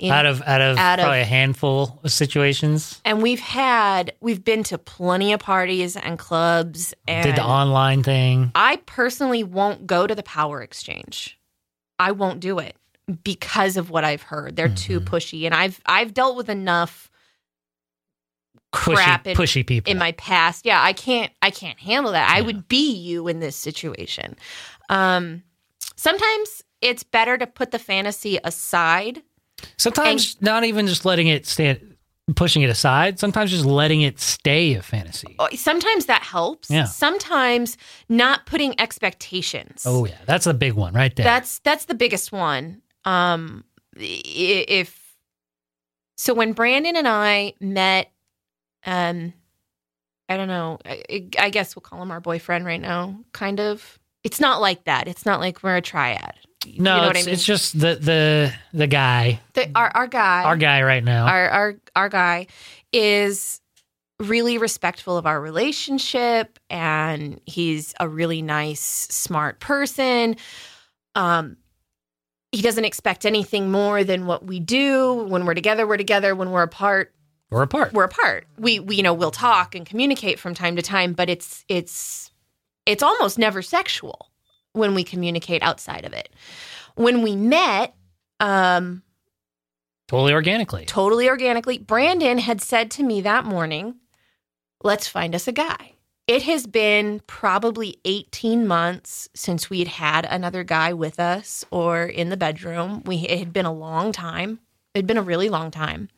In- 0.00 0.12
out 0.12 0.26
of 0.26 0.40
out 0.42 0.60
of 0.60 0.78
out 0.78 1.00
of- 1.00 1.04
probably 1.04 1.20
a 1.22 1.24
handful 1.24 1.98
of 2.04 2.12
situations. 2.12 3.00
and 3.04 3.20
we've 3.20 3.40
had, 3.40 4.12
we've 4.20 4.44
been 4.44 4.62
to 4.64 4.78
plenty 4.78 5.32
of 5.32 5.40
parties 5.40 5.96
and 5.96 6.16
clubs. 6.18 6.94
And 7.08 7.24
Did 7.24 7.34
the 7.36 7.44
online 7.44 8.04
thing. 8.04 8.52
I 8.54 8.76
personally 8.86 9.42
won't 9.42 9.88
go 9.88 10.06
to 10.06 10.14
the 10.14 10.22
power 10.22 10.62
exchange. 10.62 11.36
I 11.98 12.12
won't 12.12 12.38
do 12.38 12.60
it 12.60 12.76
because 13.24 13.76
of 13.76 13.90
what 13.90 14.04
I've 14.04 14.22
heard. 14.22 14.56
They're 14.56 14.68
too 14.68 15.00
Mhm. 15.00 15.04
pushy, 15.06 15.44
and 15.46 15.54
I've 15.54 15.80
I've 15.86 16.12
dealt 16.14 16.36
with 16.36 16.48
enough 16.48 17.10
Pushy, 18.72 19.26
in- 19.26 19.36
pushy 19.36 19.66
people. 19.66 19.90
in 19.90 19.96
my 19.98 20.12
past 20.12 20.66
yeah 20.66 20.82
i 20.82 20.92
can't 20.92 21.32
i 21.40 21.50
can't 21.50 21.78
handle 21.78 22.12
that 22.12 22.28
i 22.30 22.42
would 22.42 22.68
be 22.68 22.92
you 22.92 23.26
in 23.26 23.40
this 23.40 23.56
situation 23.56 24.36
um 24.90 25.42
sometimes 25.96 26.62
it's 26.82 27.02
better 27.02 27.38
to 27.38 27.46
put 27.46 27.70
the 27.70 27.78
fantasy 27.78 28.38
aside 28.44 29.22
Sometimes 29.78 30.36
not 30.40 30.64
even 30.64 30.86
just 30.86 31.04
letting 31.04 31.26
it 31.26 31.44
stand, 31.46 31.96
pushing 32.36 32.62
it 32.62 32.70
aside. 32.70 33.18
Sometimes 33.18 33.50
just 33.50 33.64
letting 33.64 34.02
it 34.02 34.20
stay 34.20 34.74
a 34.74 34.82
fantasy. 34.82 35.34
Oh, 35.40 35.48
sometimes 35.56 36.06
that 36.06 36.22
helps 36.22 36.70
Yeah. 36.70 36.84
sometimes 36.84 37.76
not 38.08 38.46
putting 38.46 38.78
expectations 38.80 39.82
Oh 39.84 40.04
yeah, 40.04 40.18
that's 40.26 40.46
a 40.46 40.54
big 40.54 40.74
one 40.74 40.92
right 40.94 41.14
there. 41.16 41.24
that's 41.24 41.58
that's 41.60 41.86
the 41.86 41.94
biggest 41.94 42.30
one 42.30 42.82
um 43.08 43.64
if 43.96 45.16
so 46.16 46.34
when 46.34 46.52
brandon 46.52 46.96
and 46.96 47.08
i 47.08 47.52
met 47.60 48.10
um 48.86 49.32
i 50.28 50.36
don't 50.36 50.48
know 50.48 50.78
I, 50.84 51.28
I 51.38 51.50
guess 51.50 51.74
we'll 51.74 51.82
call 51.82 52.02
him 52.02 52.10
our 52.10 52.20
boyfriend 52.20 52.64
right 52.64 52.80
now 52.80 53.18
kind 53.32 53.60
of. 53.60 53.98
It's 54.24 54.40
not 54.40 54.60
like 54.60 54.84
that. 54.84 55.08
It's 55.08 55.24
not 55.24 55.40
like 55.40 55.62
we're 55.62 55.76
a 55.76 55.80
triad. 55.80 56.34
You 56.66 56.82
no, 56.82 57.08
it's, 57.08 57.18
I 57.18 57.22
mean? 57.22 57.32
it's 57.32 57.44
just 57.44 57.78
the 57.78 57.94
the 57.94 58.52
the 58.74 58.86
guy, 58.86 59.40
the, 59.54 59.70
our, 59.74 59.90
our 59.94 60.06
guy. 60.06 60.42
Our 60.42 60.56
guy 60.56 60.82
right 60.82 61.04
now. 61.04 61.26
our, 61.26 61.48
our 61.48 61.74
our 61.94 62.08
guy 62.08 62.48
is 62.92 63.60
really 64.18 64.58
respectful 64.58 65.16
of 65.16 65.24
our 65.24 65.40
relationship 65.40 66.58
and 66.68 67.40
he's 67.46 67.94
a 68.00 68.08
really 68.08 68.42
nice 68.42 68.80
smart 68.80 69.60
person. 69.60 70.36
Um 71.14 71.56
he 72.52 72.62
doesn't 72.62 72.84
expect 72.84 73.26
anything 73.26 73.70
more 73.70 74.04
than 74.04 74.26
what 74.26 74.44
we 74.44 74.58
do 74.60 75.14
when 75.28 75.44
we're 75.44 75.54
together 75.54 75.86
we're 75.86 75.96
together 75.96 76.34
when 76.34 76.50
we're 76.50 76.62
apart 76.62 77.12
We're 77.50 77.62
apart. 77.62 77.92
we're 77.92 78.04
apart 78.04 78.46
we, 78.58 78.80
we 78.80 78.96
you 78.96 79.02
know 79.02 79.14
we'll 79.14 79.30
talk 79.30 79.74
and 79.74 79.84
communicate 79.86 80.38
from 80.38 80.54
time 80.54 80.76
to 80.76 80.82
time 80.82 81.12
but 81.12 81.28
it's 81.28 81.64
it's 81.68 82.30
it's 82.86 83.02
almost 83.02 83.38
never 83.38 83.60
sexual 83.60 84.30
when 84.72 84.94
we 84.94 85.04
communicate 85.04 85.62
outside 85.62 86.04
of 86.06 86.12
it. 86.14 86.30
When 86.94 87.20
we 87.22 87.36
met, 87.36 87.94
um, 88.40 89.02
Totally 90.06 90.32
organically. 90.32 90.86
totally 90.86 91.28
organically, 91.28 91.76
Brandon 91.78 92.38
had 92.38 92.62
said 92.62 92.90
to 92.92 93.02
me 93.02 93.20
that 93.22 93.44
morning, 93.44 93.96
let's 94.82 95.06
find 95.06 95.34
us 95.34 95.46
a 95.48 95.52
guy. 95.52 95.92
It 96.28 96.42
has 96.42 96.66
been 96.66 97.22
probably 97.26 97.98
18 98.04 98.66
months 98.66 99.30
since 99.34 99.70
we'd 99.70 99.88
had 99.88 100.26
another 100.26 100.62
guy 100.62 100.92
with 100.92 101.18
us 101.18 101.64
or 101.70 102.04
in 102.04 102.28
the 102.28 102.36
bedroom. 102.36 103.02
We 103.06 103.16
it 103.16 103.38
had 103.38 103.52
been 103.52 103.64
a 103.64 103.72
long 103.72 104.12
time. 104.12 104.60
It 104.92 104.98
had 104.98 105.06
been 105.06 105.16
a 105.16 105.22
really 105.22 105.48
long 105.48 105.70
time. 105.70 106.10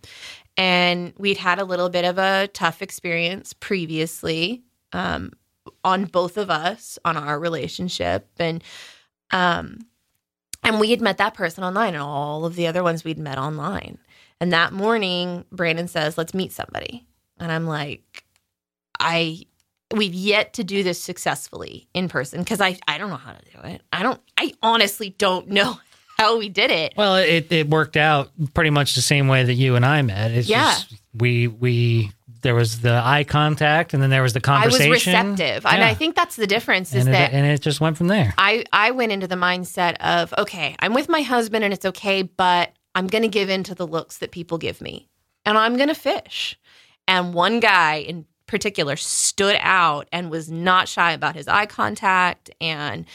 And 0.57 1.13
we'd 1.17 1.37
had 1.37 1.61
a 1.61 1.65
little 1.65 1.89
bit 1.89 2.05
of 2.05 2.19
a 2.19 2.49
tough 2.53 2.83
experience 2.83 3.53
previously 3.53 4.65
um, 4.93 5.33
on 5.85 6.07
both 6.07 6.37
of 6.37 6.51
us, 6.51 6.99
on 7.05 7.17
our 7.17 7.39
relationship. 7.39 8.29
And 8.41 8.65
um, 9.31 9.79
and 10.65 10.81
we 10.81 10.91
had 10.91 11.01
met 11.01 11.19
that 11.19 11.35
person 11.35 11.63
online 11.63 11.95
and 11.95 12.03
all 12.03 12.45
of 12.45 12.57
the 12.57 12.67
other 12.67 12.83
ones 12.83 13.05
we'd 13.05 13.17
met 13.17 13.39
online. 13.39 13.97
And 14.41 14.53
that 14.53 14.73
morning, 14.73 15.45
Brandon 15.53 15.87
says, 15.87 16.19
let's 16.19 16.35
meet 16.35 16.51
somebody. 16.51 17.07
And 17.39 17.53
I'm 17.53 17.67
like, 17.67 18.25
I 18.99 19.45
we've 19.95 20.15
yet 20.15 20.53
to 20.55 20.65
do 20.65 20.83
this 20.83 21.03
successfully 21.03 21.89
in 21.95 22.09
person 22.09 22.41
because 22.41 22.61
I 22.61 22.79
I 22.87 22.99
don't 22.99 23.11
know 23.11 23.17
how 23.17 23.33
to 23.33 23.45
do 23.53 23.59
it. 23.69 23.83
I 23.93 24.03
don't 24.03 24.21
I 24.37 24.53
honestly 24.63 25.11
don't 25.19 25.49
know 25.59 25.79
how 26.19 26.39
we 26.39 26.49
did 26.49 26.71
it. 26.71 26.93
Well, 26.97 27.17
it, 27.17 27.51
it 27.51 27.69
worked 27.71 27.97
out 27.97 28.31
pretty 28.53 28.71
much 28.71 28.95
the 28.95 29.01
same 29.03 29.29
way 29.29 29.43
that 29.45 29.55
you 29.55 29.75
and 29.77 29.87
I 29.87 30.03
met. 30.03 30.31
It's 30.33 30.49
Yeah. 30.49 30.71
just 30.75 30.95
we 31.15 31.49
we 31.49 32.13
there 32.43 32.55
was 32.55 32.81
the 32.81 33.03
eye 33.05 33.25
contact 33.25 33.93
and 33.93 34.03
then 34.03 34.09
there 34.11 34.23
was 34.23 34.33
the 34.33 34.41
conversation. 34.41 34.87
I 34.87 34.89
was 34.91 35.07
receptive. 35.07 35.67
And 35.67 35.83
I 35.85 35.93
think 35.95 36.17
that's 36.17 36.37
the 36.37 36.47
difference 36.47 36.95
is 36.95 37.05
and, 37.05 37.15
that 37.15 37.33
it, 37.33 37.37
and 37.37 37.47
it 37.47 37.61
just 37.61 37.81
went 37.81 37.97
from 37.99 38.09
there. 38.09 38.33
I 38.39 38.65
I 38.73 38.93
went 38.93 39.13
into 39.13 39.27
the 39.27 39.35
mindset 39.35 39.97
of 40.01 40.33
okay, 40.39 40.77
I'm 40.79 40.95
with 40.95 41.09
my 41.09 41.23
husband 41.23 41.65
and 41.65 41.75
it's 41.75 41.85
okay, 41.85 42.23
but 42.23 42.73
I'm 42.95 43.07
going 43.07 43.23
to 43.23 43.29
give 43.29 43.51
in 43.51 43.63
to 43.65 43.75
the 43.75 43.87
looks 43.87 44.19
that 44.19 44.31
people 44.31 44.59
give 44.59 44.81
me, 44.81 45.09
and 45.45 45.57
I'm 45.57 45.77
going 45.77 45.89
to 45.89 45.95
fish. 45.95 46.59
And 47.07 47.35
one 47.35 47.61
guy 47.61 47.97
in 47.97 48.25
particular 48.51 48.97
stood 48.97 49.57
out 49.61 50.09
and 50.13 50.31
was 50.31 50.51
not 50.51 50.89
shy 50.89 51.13
about 51.13 51.37
his 51.37 51.47
eye 51.49 51.67
contact, 51.67 52.51
and 52.61 53.07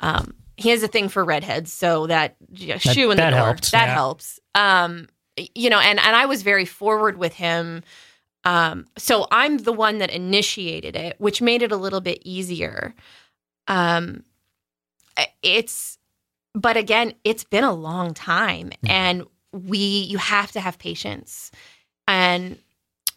um, 0.00 0.32
he 0.56 0.70
has 0.70 0.82
a 0.82 0.88
thing 0.88 1.08
for 1.08 1.24
redheads, 1.24 1.72
so 1.72 2.06
that 2.06 2.36
yeah, 2.52 2.78
shoe 2.78 3.10
in 3.10 3.16
the 3.16 3.22
that 3.24 3.30
door 3.30 3.46
helps, 3.46 3.70
that 3.72 3.88
yeah. 3.88 3.94
helps. 3.94 4.40
Um, 4.54 5.08
you 5.54 5.68
know, 5.68 5.80
and 5.80 5.98
and 5.98 6.16
I 6.16 6.26
was 6.26 6.42
very 6.42 6.64
forward 6.64 7.18
with 7.18 7.34
him. 7.34 7.82
Um, 8.44 8.86
so 8.96 9.26
I'm 9.32 9.58
the 9.58 9.72
one 9.72 9.98
that 9.98 10.10
initiated 10.10 10.94
it, 10.94 11.16
which 11.18 11.42
made 11.42 11.62
it 11.62 11.72
a 11.72 11.76
little 11.76 12.00
bit 12.00 12.20
easier. 12.24 12.94
Um, 13.66 14.22
it's, 15.42 15.98
but 16.54 16.76
again, 16.76 17.14
it's 17.24 17.42
been 17.42 17.64
a 17.64 17.72
long 17.74 18.14
time, 18.14 18.70
Mhm. 18.84 18.90
and 18.90 19.24
we 19.52 19.78
you 19.78 20.18
have 20.18 20.52
to 20.52 20.60
have 20.60 20.78
patience, 20.78 21.50
and 22.06 22.56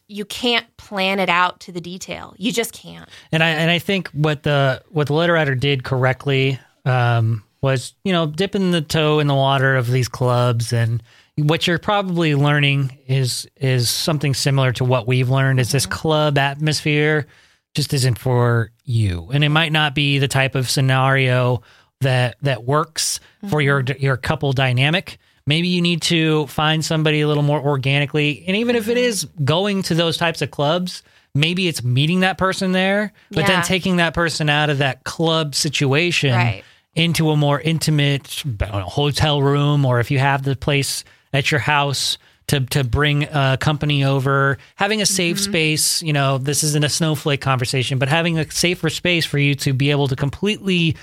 you 0.10 0.26
can't 0.26 0.66
plan 0.76 1.20
it 1.20 1.30
out 1.30 1.62
to 1.62 1.72
the 1.72 1.80
detail. 1.80 2.34
You 2.38 2.52
just 2.52 2.74
can't. 2.74 3.08
And 3.32 3.44
I 3.44 3.50
and 3.50 3.72
I 3.72 3.80
think 3.80 4.10
what 4.10 4.44
the 4.44 4.84
what 4.90 5.08
the 5.08 5.14
letter 5.14 5.34
writer 5.34 5.56
did 5.56 5.84
correctly 5.84 6.60
um, 6.84 7.44
was 7.62 7.94
you 8.04 8.12
know 8.12 8.26
dipping 8.26 8.72
the 8.72 8.82
toe 8.82 9.20
in 9.20 9.28
the 9.28 9.36
water 9.36 9.76
of 9.76 9.90
these 9.90 10.10
clubs 10.10 10.74
and 10.74 11.02
what 11.38 11.68
you're 11.68 11.80
probably 11.80 12.36
learning 12.36 12.98
is 13.08 13.48
is 13.58 13.90
something 13.90 14.34
similar 14.34 14.74
to 14.74 14.84
what 14.84 15.08
we've 15.08 15.30
learned 15.30 15.60
is 15.60 15.72
this 15.72 15.86
club 15.86 16.38
atmosphere 16.38 17.28
just 17.76 17.94
isn't 17.94 18.18
for 18.18 18.72
you 18.84 19.30
and 19.32 19.44
it 19.44 19.50
might 19.50 19.72
not 19.72 19.96
be 19.96 20.18
the 20.20 20.28
type 20.28 20.56
of 20.56 20.70
scenario 20.70 21.62
that 22.02 22.36
that 22.42 22.64
works 22.64 23.20
for 23.50 23.62
your 23.62 23.84
your 24.00 24.18
couple 24.18 24.52
dynamic 24.54 25.18
maybe 25.50 25.68
you 25.68 25.82
need 25.82 26.02
to 26.02 26.46
find 26.48 26.86
somebody 26.86 27.22
a 27.22 27.28
little 27.28 27.44
more 27.44 27.60
organically 27.62 28.44
and 28.48 28.56
even 28.56 28.76
if 28.76 28.88
it 28.88 28.98
is 28.98 29.26
going 29.44 29.82
to 29.84 29.94
those 29.96 30.16
types 30.18 30.42
of 30.42 30.50
clubs 30.52 31.04
maybe 31.36 31.68
it's 31.68 31.84
meeting 31.84 32.22
that 32.22 32.38
person 32.38 32.72
there 32.72 33.12
but 33.32 33.42
Yeah. 33.42 33.48
then 33.48 33.64
taking 33.64 33.98
that 33.98 34.14
person 34.14 34.50
out 34.50 34.70
of 34.70 34.78
that 34.78 35.04
club 35.04 35.54
situation 35.56 36.34
Right. 36.34 36.64
into 36.96 37.30
a 37.32 37.36
more 37.36 37.60
intimate 37.60 38.44
know, 38.46 38.82
hotel 38.82 39.42
room 39.42 39.86
or 39.86 40.00
if 40.00 40.10
you 40.12 40.20
have 40.20 40.44
the 40.44 40.56
place 40.56 41.04
at 41.34 41.52
your 41.52 41.60
house 41.60 42.18
to 42.48 42.62
to 42.76 42.84
bring 42.84 43.24
a 43.32 43.58
company 43.60 44.04
over 44.04 44.58
having 44.76 45.02
a 45.02 45.06
safe 45.06 45.38
Mm-hmm. 45.38 45.52
space 45.52 46.02
you 46.02 46.14
know 46.14 46.40
this 46.40 46.64
isn't 46.64 46.84
a 46.84 46.90
snowflake 46.90 47.42
conversation 47.42 48.00
but 48.00 48.10
having 48.10 48.40
a 48.40 48.50
safer 48.50 48.90
space 48.90 49.26
for 49.26 49.38
you 49.38 49.54
to 49.56 49.72
be 49.74 49.92
able 49.92 50.08
to 50.08 50.16
completely 50.16 50.96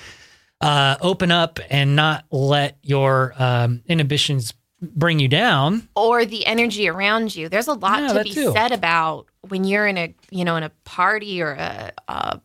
uh, 0.60 0.96
open 1.00 1.30
up 1.30 1.58
and 1.70 1.94
not 1.96 2.24
let 2.30 2.78
your 2.82 3.34
um, 3.38 3.82
inhibitions 3.86 4.54
bring 4.80 5.18
you 5.18 5.28
down 5.28 5.88
or 5.96 6.24
the 6.24 6.44
energy 6.46 6.88
around 6.88 7.34
you. 7.34 7.48
There's 7.48 7.66
a 7.68 7.72
lot 7.74 8.02
Yeah, 8.02 8.12
to 8.12 8.22
be 8.24 8.30
too. 8.32 8.52
said 8.52 8.72
about 8.72 9.26
when 9.48 9.64
you're 9.64 9.86
in 9.86 9.96
a 9.98 10.14
you 10.30 10.44
know 10.44 10.56
in 10.56 10.62
a 10.62 10.70
party 10.84 11.40
or 11.42 11.52
a, 11.52 11.92
a 12.08 12.40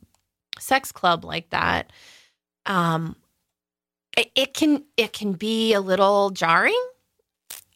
sex 0.59 0.91
club 0.91 1.25
like 1.25 1.49
that. 1.49 1.91
Um, 2.65 3.15
it, 4.17 4.31
it 4.35 4.53
can 4.53 4.83
it 4.97 5.13
can 5.13 5.33
be 5.33 5.73
a 5.73 5.81
little 5.81 6.29
jarring. 6.31 6.81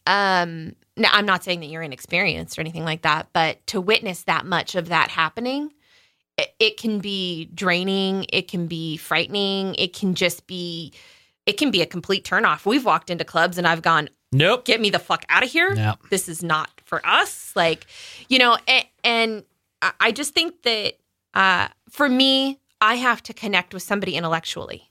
Um, 0.06 0.74
now 0.96 1.10
I'm 1.12 1.26
not 1.26 1.42
saying 1.44 1.60
that 1.60 1.66
you're 1.66 1.82
inexperienced 1.82 2.56
or 2.56 2.60
anything 2.62 2.84
like 2.84 3.02
that, 3.02 3.28
but 3.32 3.66
to 3.68 3.80
witness 3.80 4.22
that 4.24 4.46
much 4.46 4.74
of 4.74 4.88
that 4.88 5.10
happening. 5.10 5.72
It, 6.58 6.76
can 6.76 6.98
be 6.98 7.46
draining. 7.54 8.26
It 8.32 8.48
can 8.48 8.66
be 8.66 8.96
frightening. 8.98 9.74
It 9.76 9.92
can 9.94 10.14
just 10.14 10.46
be, 10.46 10.92
it 11.46 11.56
can 11.56 11.70
be 11.70 11.80
a 11.82 11.86
complete 11.86 12.24
turnoff. 12.24 12.66
We've 12.66 12.84
walked 12.84 13.08
into 13.10 13.24
clubs 13.24 13.56
and 13.58 13.66
I've 13.66 13.82
gone, 13.82 14.08
nope 14.32 14.64
get 14.64 14.80
me 14.80 14.90
the 14.90 14.98
fuck 14.98 15.24
out 15.28 15.42
of 15.44 15.50
here. 15.50 15.72
yeah 15.74 15.94
This 16.10 16.28
is 16.28 16.42
not 16.42 16.68
for 16.84 17.00
us. 17.06 17.52
Like, 17.56 17.86
you 18.28 18.38
know, 18.38 18.58
and, 18.68 18.84
and 19.04 19.44
I- 20.00 20.12
just 20.12 20.34
think 20.34 20.62
that 20.62 20.94
uh, 21.34 21.68
for 21.90 22.08
me, 22.08 22.58
I 22.80 22.96
have 22.96 23.22
to 23.24 23.32
connect 23.32 23.72
with 23.72 23.82
somebody 23.82 24.16
intellectually 24.16 24.90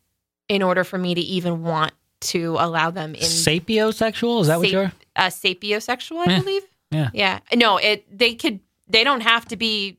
in 0.50 0.64
order 0.64 0.84
for 0.84 0.98
me 0.98 1.14
to 1.16 1.22
even 1.22 1.62
want 1.64 1.92
to 2.22 2.56
allow 2.60 2.90
them 2.90 3.14
in 3.14 3.22
sapiosexual 3.22 4.42
is 4.42 4.48
that 4.48 4.58
what 4.58 4.66
Sap- 4.68 4.72
you're 4.74 4.92
uh, 5.16 5.28
sapiosexual, 5.28 6.28
I 6.28 6.32
Yeah. 6.32 6.40
believe. 6.40 6.64
Yeah. 6.92 7.10
Yeah. 7.14 7.40
No, 7.54 7.78
it 7.78 8.06
they 8.16 8.34
could 8.36 8.60
they 8.88 9.04
don't 9.04 9.22
have 9.22 9.46
to 9.50 9.58
be 9.58 9.98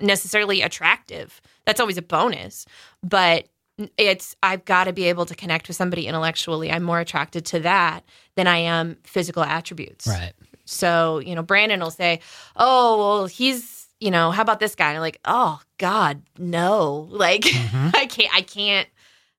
necessarily 0.00 0.62
attractive. 0.62 1.40
That's 1.66 1.80
always 1.80 1.98
a 1.98 2.02
bonus. 2.02 2.66
But 3.02 3.48
it's 3.96 4.36
I've 4.42 4.64
got 4.64 4.84
to 4.84 4.92
be 4.92 5.04
able 5.04 5.24
to 5.26 5.34
connect 5.34 5.68
with 5.68 5.76
somebody 5.76 6.06
intellectually. 6.06 6.70
I'm 6.70 6.82
more 6.82 7.00
attracted 7.00 7.44
to 7.46 7.60
that 7.60 8.04
than 8.34 8.46
I 8.46 8.58
am 8.58 8.98
physical 9.04 9.42
attributes. 9.42 10.06
right 10.06 10.32
So, 10.66 11.18
you 11.20 11.34
know, 11.34 11.42
Brandon 11.42 11.80
will 11.80 11.90
say, 11.90 12.20
Oh, 12.56 12.98
well, 12.98 13.26
he's, 13.26 13.88
you 13.98 14.10
know, 14.10 14.30
how 14.32 14.42
about 14.42 14.60
this 14.60 14.74
guy? 14.74 14.88
And 14.88 14.96
I'm 14.96 15.02
like, 15.02 15.20
oh 15.24 15.60
God, 15.78 16.22
no. 16.38 17.08
Like 17.10 17.42
Mhm. 17.42 17.96
I 17.96 18.06
can't 18.06 18.34
I 18.34 18.42
can't 18.42 18.88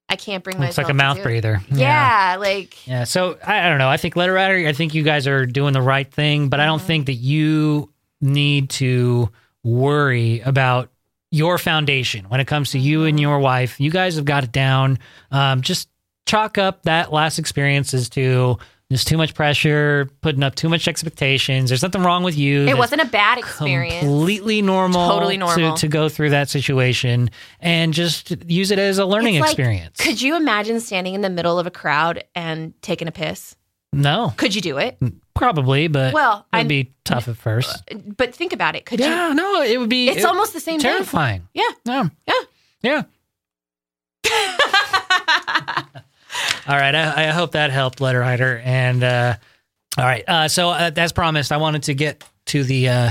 I 0.08 0.16
can't 0.16 0.42
bring 0.44 0.56
it's 0.56 0.60
myself 0.76 0.84
like 0.86 0.90
a 0.90 0.94
mouth 0.94 1.22
breather 1.22 1.60
Yeah, 1.70 2.36
like 2.40 2.84
Yeah, 2.86 3.04
so 3.04 3.38
I, 3.46 3.64
I 3.66 3.68
don't 3.68 3.78
know. 3.78 3.88
I 3.88 3.96
think 3.96 4.16
letter 4.16 4.32
writer. 4.32 4.66
I 4.66 4.72
think 4.72 4.92
you 4.92 5.04
guys 5.04 5.26
are 5.28 5.46
doing 5.46 5.72
the 5.72 5.80
right 5.82 6.10
thing, 6.12 6.48
but 6.48 6.58
I 6.60 6.66
don't 6.66 6.82
Mhm. 6.82 6.86
think 6.86 7.06
that 7.06 7.14
you 7.14 7.92
need 8.20 8.70
to 8.70 9.30
worry 9.64 10.40
about 10.40 10.90
your 11.30 11.56
foundation 11.58 12.26
when 12.26 12.40
it 12.40 12.46
comes 12.46 12.70
to 12.72 12.78
you 12.78 13.04
and 13.04 13.18
your 13.18 13.38
wife. 13.38 13.80
You 13.80 13.90
guys 13.90 14.16
have 14.16 14.24
got 14.24 14.44
it 14.44 14.52
down. 14.52 14.98
Um, 15.30 15.62
just 15.62 15.88
chalk 16.26 16.58
up 16.58 16.82
that 16.82 17.12
last 17.12 17.38
experience 17.38 17.94
as 17.94 18.08
to 18.10 18.58
there's 18.92 19.06
too 19.06 19.16
much 19.16 19.32
pressure, 19.32 20.10
putting 20.20 20.42
up 20.42 20.54
too 20.54 20.68
much 20.68 20.86
expectations. 20.86 21.70
There's 21.70 21.82
nothing 21.82 22.02
wrong 22.02 22.22
with 22.24 22.36
you. 22.36 22.64
it 22.64 22.66
That's 22.66 22.78
wasn't 22.78 23.00
a 23.00 23.06
bad 23.06 23.38
experience. 23.38 24.00
Completely 24.00 24.60
normal. 24.60 25.08
Totally 25.08 25.38
normal. 25.38 25.74
To, 25.74 25.80
to 25.80 25.88
go 25.88 26.10
through 26.10 26.30
that 26.30 26.50
situation 26.50 27.30
and 27.58 27.94
just 27.94 28.34
use 28.46 28.70
it 28.70 28.78
as 28.78 28.98
a 28.98 29.06
learning 29.06 29.40
like- 29.40 29.52
experience. 29.52 29.96
Could 29.98 30.20
you 30.20 30.36
imagine 30.36 30.78
standing 30.80 31.14
in 31.14 31.22
the 31.22 31.30
middle 31.30 31.58
of 31.58 31.66
a 31.66 31.70
crowd 31.70 32.24
and 32.34 32.74
taking 32.82 33.08
a 33.08 33.12
piss? 33.12 33.56
No, 33.92 34.32
Could 34.36 34.54
you 34.54 34.60
do 34.60 34.78
it? 34.78 34.96
probably, 35.34 35.88
but 35.88 36.12
Well, 36.14 36.46
it'd 36.52 36.60
I'm, 36.62 36.68
be 36.68 36.92
tough 37.04 37.28
at 37.28 37.36
first. 37.36 37.82
but 38.16 38.34
think 38.34 38.52
about 38.52 38.74
it. 38.76 38.86
Could 38.86 39.00
you? 39.00 39.06
Yeah, 39.06 39.32
no, 39.34 39.62
it 39.62 39.78
would 39.78 39.88
be. 39.90 40.08
It's 40.08 40.18
it- 40.18 40.24
almost 40.24 40.52
the 40.52 40.60
same 40.60 40.80
thing. 40.80 40.90
terrifying. 40.90 41.48
Yeah. 41.54 41.64
Yeah. 41.84 42.08
Yeah. 42.26 42.40
Yeah. 42.82 43.02
All 46.66 46.76
right. 46.76 46.94
I, 46.94 47.24
I 47.24 47.26
hope 47.32 47.52
that 47.52 47.70
helped, 47.70 48.00
letter 48.00 48.20
writer. 48.20 48.60
And 48.64 49.02
uh, 49.02 49.34
all 49.98 50.04
right. 50.04 50.24
Uh, 50.28 50.48
so 50.48 50.70
uh, 50.70 50.90
as 50.96 51.12
promised, 51.12 51.52
I 51.52 51.56
wanted 51.58 51.82
to 51.84 51.94
get 51.94 52.24
to 52.46 52.64
the 52.64 52.88
uh, 52.88 53.10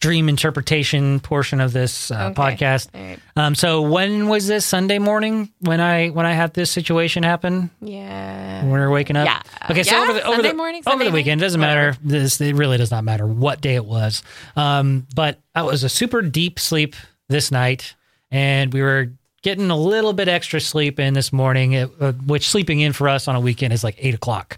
dream 0.00 0.28
interpretation 0.28 1.18
portion 1.20 1.60
of 1.60 1.72
this 1.72 2.10
uh, 2.10 2.30
Okay. 2.30 2.34
podcast. 2.56 2.88
Right. 2.94 3.18
Um, 3.36 3.54
so 3.54 3.82
when 3.82 4.28
was 4.28 4.46
this 4.46 4.64
Sunday 4.64 4.98
morning 4.98 5.50
when 5.60 5.80
I 5.80 6.08
when 6.08 6.24
I 6.26 6.32
had 6.34 6.54
this 6.54 6.70
situation 6.70 7.22
happen? 7.22 7.70
Yeah. 7.80 8.62
When 8.62 8.72
we 8.72 8.78
were 8.78 8.90
waking 8.90 9.16
up. 9.16 9.26
Yeah. 9.26 9.42
Okay, 9.70 9.82
so 9.82 9.96
Yeah, 9.96 10.02
over 10.02 10.12
the 10.12 10.22
over 10.24 10.34
Sunday 10.36 10.48
the 10.50 10.54
morning, 10.56 10.82
over 10.86 10.90
Sunday 10.92 11.04
the 11.06 11.10
weekend 11.12 11.40
doesn't 11.40 11.60
whatever. 11.60 11.90
matter. 11.92 11.98
This 12.02 12.40
it 12.40 12.54
really 12.54 12.76
does 12.78 12.90
not 12.90 13.02
matter 13.04 13.26
what 13.26 13.60
day 13.60 13.74
it 13.74 13.84
was. 13.84 14.22
Um, 14.56 15.06
but 15.14 15.40
I 15.54 15.62
was 15.62 15.82
a 15.84 15.88
super 15.88 16.22
deep 16.22 16.58
sleep 16.60 16.94
this 17.28 17.50
night, 17.50 17.94
and 18.30 18.72
we 18.72 18.82
were 18.82 19.12
getting 19.42 19.70
a 19.70 19.76
little 19.76 20.12
bit 20.12 20.28
extra 20.28 20.60
sleep 20.60 20.98
in 20.98 21.14
this 21.14 21.32
morning, 21.32 21.74
uh, 21.76 22.12
which 22.26 22.48
sleeping 22.48 22.80
in 22.80 22.92
for 22.92 23.08
us 23.08 23.28
on 23.28 23.36
a 23.36 23.40
weekend 23.40 23.72
is 23.72 23.82
like 23.84 23.96
eight 23.98 24.14
o'clock. 24.14 24.56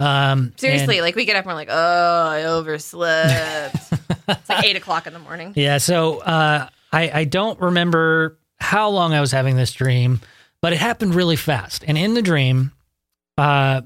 Um, 0.00 0.52
Seriously, 0.56 0.98
and- 0.98 1.04
like 1.04 1.14
we 1.14 1.24
get 1.26 1.36
up 1.36 1.44
and 1.44 1.48
we're 1.52 1.54
like, 1.54 1.68
oh, 1.70 2.26
I 2.28 2.44
overslept. 2.44 3.76
it's 4.28 4.48
like 4.48 4.64
eight 4.64 4.76
o'clock 4.76 5.06
in 5.06 5.12
the 5.12 5.18
morning. 5.18 5.52
yeah. 5.56 5.78
So 5.78 6.18
uh, 6.18 6.68
I, 6.92 7.10
I 7.20 7.24
don't 7.24 7.60
remember 7.60 8.38
how 8.58 8.88
long 8.90 9.12
I 9.12 9.20
was 9.20 9.30
having 9.30 9.56
this 9.56 9.72
dream, 9.72 10.20
but 10.62 10.72
it 10.72 10.78
happened 10.78 11.14
really 11.14 11.36
fast. 11.36 11.84
And 11.86 11.96
in 11.98 12.14
the 12.14 12.22
dream, 12.22 12.72
uh, 13.38 13.82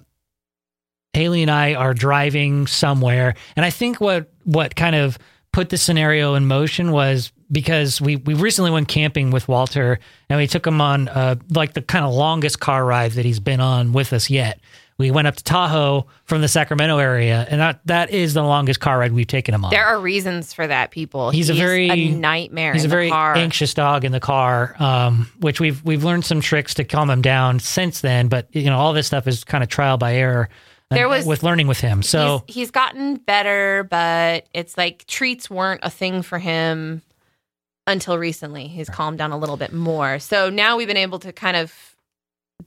Haley 1.12 1.43
and 1.43 1.51
I 1.51 1.75
are 1.75 1.95
driving 1.95 2.67
somewhere, 2.67 3.35
and 3.57 3.65
I 3.65 3.71
think 3.71 4.01
what 4.01 4.33
what 4.45 4.75
kind 4.75 4.97
of 4.97 5.17
put 5.53 5.69
the 5.69 5.77
scenario 5.79 6.35
in 6.35 6.47
motion 6.47 6.91
was 6.91 7.31
because 7.53 8.01
we 8.01 8.17
we 8.17 8.35
recently 8.35 8.73
went 8.73 8.89
camping 8.89 9.31
with 9.31 9.47
Walter, 9.47 10.01
and 10.29 10.39
we 10.41 10.49
took 10.49 10.67
him 10.67 10.81
on 10.81 11.09
uh, 11.09 11.37
like 11.51 11.75
the 11.75 11.83
kind 11.83 12.05
of 12.05 12.12
longest 12.12 12.59
car 12.59 12.85
ride 12.85 13.12
that 13.12 13.25
he's 13.25 13.39
been 13.39 13.61
on 13.61 13.93
with 13.93 14.12
us 14.12 14.29
yet. 14.29 14.59
We 14.97 15.11
went 15.11 15.27
up 15.27 15.35
to 15.37 15.43
Tahoe 15.43 16.07
from 16.25 16.41
the 16.41 16.47
Sacramento 16.47 16.99
area, 16.99 17.47
and 17.51 17.61
that 17.61 17.81
that 17.87 18.11
is 18.11 18.35
the 18.35 18.43
longest 18.43 18.79
car 18.79 18.99
ride 19.01 19.13
we've 19.13 19.27
taken 19.27 19.53
him 19.55 19.65
on. 19.65 19.71
There 19.73 19.85
are 19.85 19.99
reasons 19.99 20.53
for 20.53 20.67
that, 20.67 20.93
people. 20.93 21.31
He's 21.31 21.51
a 21.51 21.55
very- 21.55 21.91
a 21.91 22.11
nightmare. 22.11 22.73
He's 22.73 22.85
a 22.85 22.89
very 22.89 23.11
car. 23.11 23.35
anxious 23.37 23.75
dog 23.75 24.05
in 24.05 24.13
the 24.13 24.21
car, 24.21 24.77
um, 24.79 25.29
which 25.41 25.59
we've 25.61 25.85
we've 25.85 26.05
learned 26.05 26.25
some 26.25 26.41
tricks 26.41 26.75
to 26.75 26.85
calm 26.85 27.11
him 27.11 27.23
down 27.23 27.59
since 27.59 28.03
then. 28.03 28.29
But 28.29 28.47
you 28.53 28.67
know, 28.67 28.79
all 28.79 28.93
this 28.93 29.07
stuff 29.09 29.27
is 29.27 29.43
kind 29.43 29.65
of 29.65 29.69
trial 29.69 29.97
by 29.97 30.15
error. 30.15 30.49
uh, 30.91 30.95
There 30.95 31.09
was- 31.09 31.27
with 31.27 31.43
learning 31.43 31.67
with 31.67 31.81
him. 31.81 32.03
So 32.03 32.45
he's, 32.47 32.55
he's 32.55 32.71
gotten 32.71 33.17
better, 33.17 33.85
but 33.91 34.47
it's 34.55 34.77
like 34.79 35.07
treats 35.07 35.51
weren't 35.51 35.81
a 35.83 35.91
thing 35.91 36.23
for 36.23 36.39
him 36.39 37.03
until 37.87 38.17
recently. 38.17 38.69
He's 38.69 38.89
calmed 38.89 39.19
down 39.19 39.33
a 39.33 39.39
little 39.39 39.57
bit 39.57 39.73
more. 39.73 40.19
So 40.19 40.51
now 40.51 40.77
we've 40.77 40.87
been 40.89 40.97
able 40.97 41.19
to 41.19 41.33
kind 41.33 41.57
of 41.57 41.94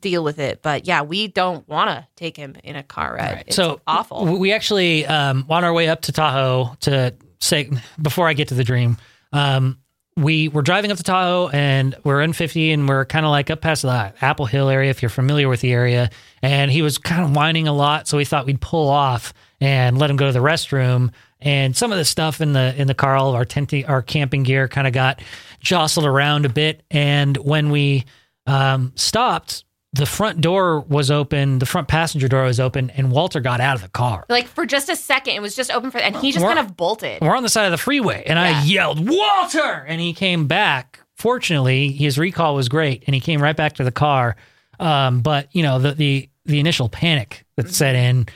deal 0.02 0.24
with 0.24 0.40
it. 0.40 0.62
But 0.62 0.86
yeah, 0.86 1.02
we 1.02 1.28
don't 1.28 1.68
want 1.68 1.90
to 1.90 2.08
take 2.16 2.38
him 2.38 2.56
in 2.64 2.76
a 2.76 2.84
car 2.84 3.16
ride. 3.16 3.34
Right. 3.34 3.44
It's 3.48 3.56
so 3.56 3.82
awful. 3.88 4.38
We 4.38 4.52
actually 4.54 5.06
um, 5.06 5.46
on 5.50 5.64
our 5.64 5.74
way 5.74 5.88
up 5.88 6.02
to 6.04 6.12
Tahoe 6.12 6.76
to 6.82 7.14
say 7.40 7.70
before 8.02 8.28
I 8.28 8.34
get 8.34 8.50
to 8.50 8.56
the 8.56 8.64
dream. 8.64 8.98
Um, 9.34 9.80
we 10.18 10.50
were 10.50 10.64
driving 10.64 10.92
up 10.92 10.98
to 10.98 11.04
Tahoe 11.04 11.50
and 11.50 11.96
we're 12.04 12.22
in 12.22 12.34
50 12.34 12.72
and 12.72 12.90
we're 12.90 13.06
kind 13.06 13.24
of 13.26 13.30
like 13.30 13.52
up 13.52 13.62
past 13.62 13.84
the 13.84 14.14
Apple 14.20 14.48
Hill 14.48 14.68
area 14.68 14.90
if 14.90 15.04
you're 15.04 15.10
familiar 15.10 15.48
with 15.48 15.62
the 15.62 15.72
area. 15.72 16.10
And 16.42 16.72
he 16.72 16.82
was 16.82 16.98
kind 16.98 17.24
of 17.24 17.36
whining 17.36 17.68
a 17.68 17.74
lot, 17.74 18.08
so 18.08 18.18
we 18.18 18.26
thought 18.26 18.48
we'd 18.48 18.60
pull 18.60 18.90
off 18.90 19.34
and 19.62 19.98
let 19.98 20.10
him 20.10 20.18
go 20.18 20.26
to 20.26 20.32
the 20.32 20.40
restroom. 20.40 21.12
And 21.40 21.78
some 21.78 21.92
of 21.92 22.00
the 22.00 22.06
stuff 22.06 22.42
in 22.42 22.54
the 22.54 22.74
in 22.76 22.88
the 22.88 22.96
car, 22.96 23.16
all 23.16 23.30
of 23.30 23.36
our 23.36 23.46
tenting, 23.46 23.86
our 23.86 24.02
camping 24.02 24.42
gear, 24.42 24.68
kind 24.68 24.88
of 24.88 24.94
got 24.94 25.22
jostled 25.60 26.08
around 26.08 26.46
a 26.46 26.50
bit. 26.50 26.82
And 26.90 27.38
when 27.38 27.70
we 27.70 28.06
um, 28.48 28.94
stopped, 28.96 29.64
the 29.94 30.06
front 30.06 30.42
door 30.42 30.82
was 30.82 31.10
open, 31.10 31.60
the 31.60 31.66
front 31.66 31.88
passenger 31.88 32.28
door 32.28 32.44
was 32.44 32.60
open, 32.60 32.90
and 32.92 33.12
Walter 33.12 33.40
got 33.40 33.62
out 33.62 33.76
of 33.76 33.82
the 33.82 33.90
car. 33.90 34.26
like 34.30 34.48
for 34.48 34.66
just 34.66 34.90
a 34.90 34.96
second, 34.96 35.36
it 35.36 35.42
was 35.42 35.56
just 35.56 35.72
open 35.72 35.92
for, 35.92 35.98
and 35.98 36.16
he 36.18 36.32
just 36.32 36.44
We're- 36.44 36.56
kind 36.56 36.68
of 36.68 36.76
bolted. 36.76 37.22
We're 37.22 37.36
on 37.36 37.44
the 37.44 37.50
side 37.50 37.66
of 37.66 37.72
the 37.72 37.78
freeway, 37.78 38.24
and 38.26 38.38
I 38.38 38.64
yelled, 38.64 39.08
Walter! 39.10 39.86
And 39.88 40.02
he 40.02 40.14
came 40.14 40.48
back. 40.48 41.00
Fortunately, 41.16 41.92
his 41.92 42.18
recall 42.20 42.54
was 42.54 42.70
great, 42.70 43.04
and 43.08 43.16
he 43.16 43.22
came 43.22 43.42
right 43.42 43.56
back 43.56 43.74
to 43.76 43.84
the 43.84 43.92
car. 43.92 44.36
Um, 44.80 45.22
but, 45.22 45.48
you 45.56 45.64
know, 45.64 45.80
the, 45.80 45.94
the, 45.94 46.30
the 46.46 46.60
initial 46.60 46.90
panic 46.90 47.44
that 47.56 47.74
set 47.74 47.96
in, 47.96 48.28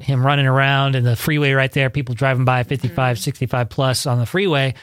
him 0.00 0.26
running 0.26 0.46
around 0.46 0.96
in 0.96 1.04
the 1.04 1.14
freeway 1.14 1.52
right 1.52 1.70
there, 1.70 1.90
people 1.90 2.16
driving 2.16 2.44
by 2.44 2.64
55, 2.64 3.20
65 3.20 3.68
plus 3.68 4.06
on 4.06 4.18
the 4.18 4.26
freeway. 4.26 4.74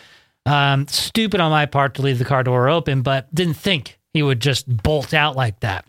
Um, 0.45 0.87
stupid 0.87 1.41
on 1.41 1.51
my 1.51 1.65
part 1.65 1.95
to 1.95 2.01
leave 2.01 2.17
the 2.19 2.25
car 2.25 2.43
door 2.43 2.69
open, 2.69 3.01
but 3.01 3.33
didn't 3.35 3.55
think 3.55 3.99
he 4.13 4.23
would 4.23 4.39
just 4.39 4.65
bolt 4.83 5.13
out 5.13 5.35
like 5.35 5.59
that. 5.59 5.85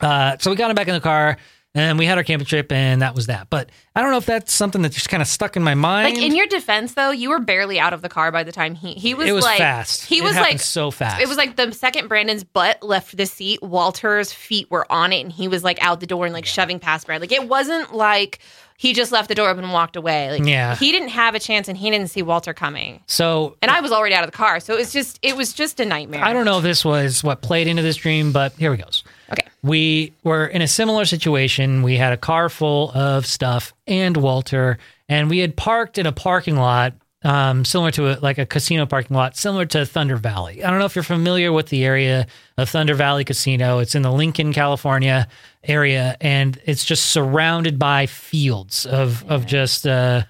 Uh, 0.00 0.36
so 0.38 0.50
we 0.50 0.56
got 0.56 0.70
him 0.70 0.74
back 0.74 0.88
in 0.88 0.94
the 0.94 1.00
car 1.00 1.36
and 1.74 1.98
we 1.98 2.06
had 2.06 2.18
our 2.18 2.24
camping 2.24 2.46
trip 2.46 2.72
and 2.72 3.02
that 3.02 3.14
was 3.14 3.26
that. 3.26 3.48
But 3.50 3.70
I 3.94 4.00
don't 4.02 4.10
know 4.10 4.16
if 4.16 4.26
that's 4.26 4.52
something 4.52 4.82
that 4.82 4.92
just 4.92 5.08
kind 5.08 5.22
of 5.22 5.28
stuck 5.28 5.56
in 5.56 5.62
my 5.62 5.74
mind. 5.74 6.14
Like 6.14 6.22
in 6.22 6.34
your 6.34 6.46
defense, 6.46 6.94
though, 6.94 7.10
you 7.10 7.30
were 7.30 7.38
barely 7.40 7.78
out 7.78 7.92
of 7.92 8.02
the 8.02 8.08
car 8.08 8.32
by 8.32 8.42
the 8.42 8.52
time 8.52 8.74
he 8.74 8.94
he 8.94 9.14
was, 9.14 9.28
it 9.28 9.32
was 9.32 9.44
like 9.44 9.58
fast. 9.58 10.04
He 10.06 10.18
It 10.18 10.24
was 10.24 10.34
like 10.36 10.60
so 10.60 10.90
fast. 10.90 11.20
It 11.22 11.28
was 11.28 11.36
like 11.36 11.56
the 11.56 11.72
second 11.72 12.08
Brandon's 12.08 12.44
butt 12.44 12.82
left 12.82 13.16
the 13.16 13.26
seat, 13.26 13.62
Walter's 13.62 14.32
feet 14.32 14.70
were 14.70 14.90
on 14.90 15.12
it, 15.12 15.20
and 15.20 15.32
he 15.32 15.48
was 15.48 15.62
like 15.62 15.82
out 15.82 16.00
the 16.00 16.06
door 16.06 16.24
and 16.24 16.32
like 16.32 16.46
shoving 16.46 16.80
past 16.80 17.06
Brandon. 17.06 17.28
Like 17.28 17.38
it 17.38 17.48
wasn't 17.48 17.94
like 17.94 18.38
he 18.76 18.92
just 18.92 19.10
left 19.10 19.28
the 19.28 19.34
door 19.34 19.48
open 19.48 19.64
and 19.64 19.72
walked 19.72 19.96
away. 19.96 20.30
Like 20.30 20.44
Yeah. 20.44 20.76
he 20.76 20.92
didn't 20.92 21.08
have 21.08 21.34
a 21.34 21.40
chance, 21.40 21.68
and 21.68 21.76
he 21.76 21.90
didn't 21.90 22.08
see 22.08 22.22
Walter 22.22 22.54
coming. 22.54 23.02
so 23.06 23.56
And 23.60 23.70
I 23.70 23.80
was 23.80 23.92
already 23.92 24.14
out 24.14 24.24
of 24.24 24.30
the 24.30 24.36
car, 24.36 24.58
so 24.60 24.74
it 24.74 24.78
was 24.78 24.92
just 24.92 25.18
it 25.22 25.36
was 25.36 25.52
just 25.52 25.80
a 25.80 25.84
nightmare. 25.84 26.24
I 26.24 26.32
don't 26.32 26.44
know 26.44 26.58
if 26.58 26.64
this 26.64 26.84
was 26.84 27.22
what 27.22 27.42
played 27.42 27.66
into 27.66 27.82
this 27.82 27.96
dream, 27.96 28.32
but 28.32 28.52
here 28.54 28.70
we 28.70 28.78
goes. 28.78 29.04
Okay. 29.30 29.46
We 29.62 30.12
were 30.24 30.46
in 30.46 30.62
a 30.62 30.68
similar 30.68 31.04
situation. 31.04 31.82
We 31.82 31.96
had 31.96 32.12
a 32.12 32.16
car 32.16 32.48
full 32.48 32.90
of 32.92 33.26
stuff 33.26 33.74
and 33.86 34.16
Walter, 34.16 34.78
and 35.08 35.28
we 35.28 35.38
had 35.38 35.56
parked 35.56 35.98
in 35.98 36.06
a 36.06 36.12
parking 36.12 36.56
lot 36.56 36.94
um, 37.24 37.64
similar 37.64 37.90
to 37.92 38.16
a, 38.16 38.20
like 38.20 38.38
a 38.38 38.46
casino 38.46 38.86
parking 38.86 39.16
lot, 39.16 39.36
similar 39.36 39.66
to 39.66 39.84
Thunder 39.84 40.16
Valley. 40.16 40.62
I 40.62 40.70
don't 40.70 40.78
know 40.78 40.84
if 40.84 40.94
you're 40.94 41.02
familiar 41.02 41.52
with 41.52 41.66
the 41.66 41.84
area 41.84 42.26
of 42.56 42.68
Thunder 42.68 42.94
Valley 42.94 43.24
Casino. 43.24 43.80
It's 43.80 43.94
in 43.94 44.02
the 44.02 44.12
Lincoln, 44.12 44.52
California 44.52 45.26
area, 45.64 46.16
and 46.20 46.60
it's 46.64 46.84
just 46.84 47.08
surrounded 47.08 47.78
by 47.78 48.06
fields 48.06 48.86
of 48.86 49.28
of 49.28 49.46
just 49.46 49.86
uh, 49.86 50.22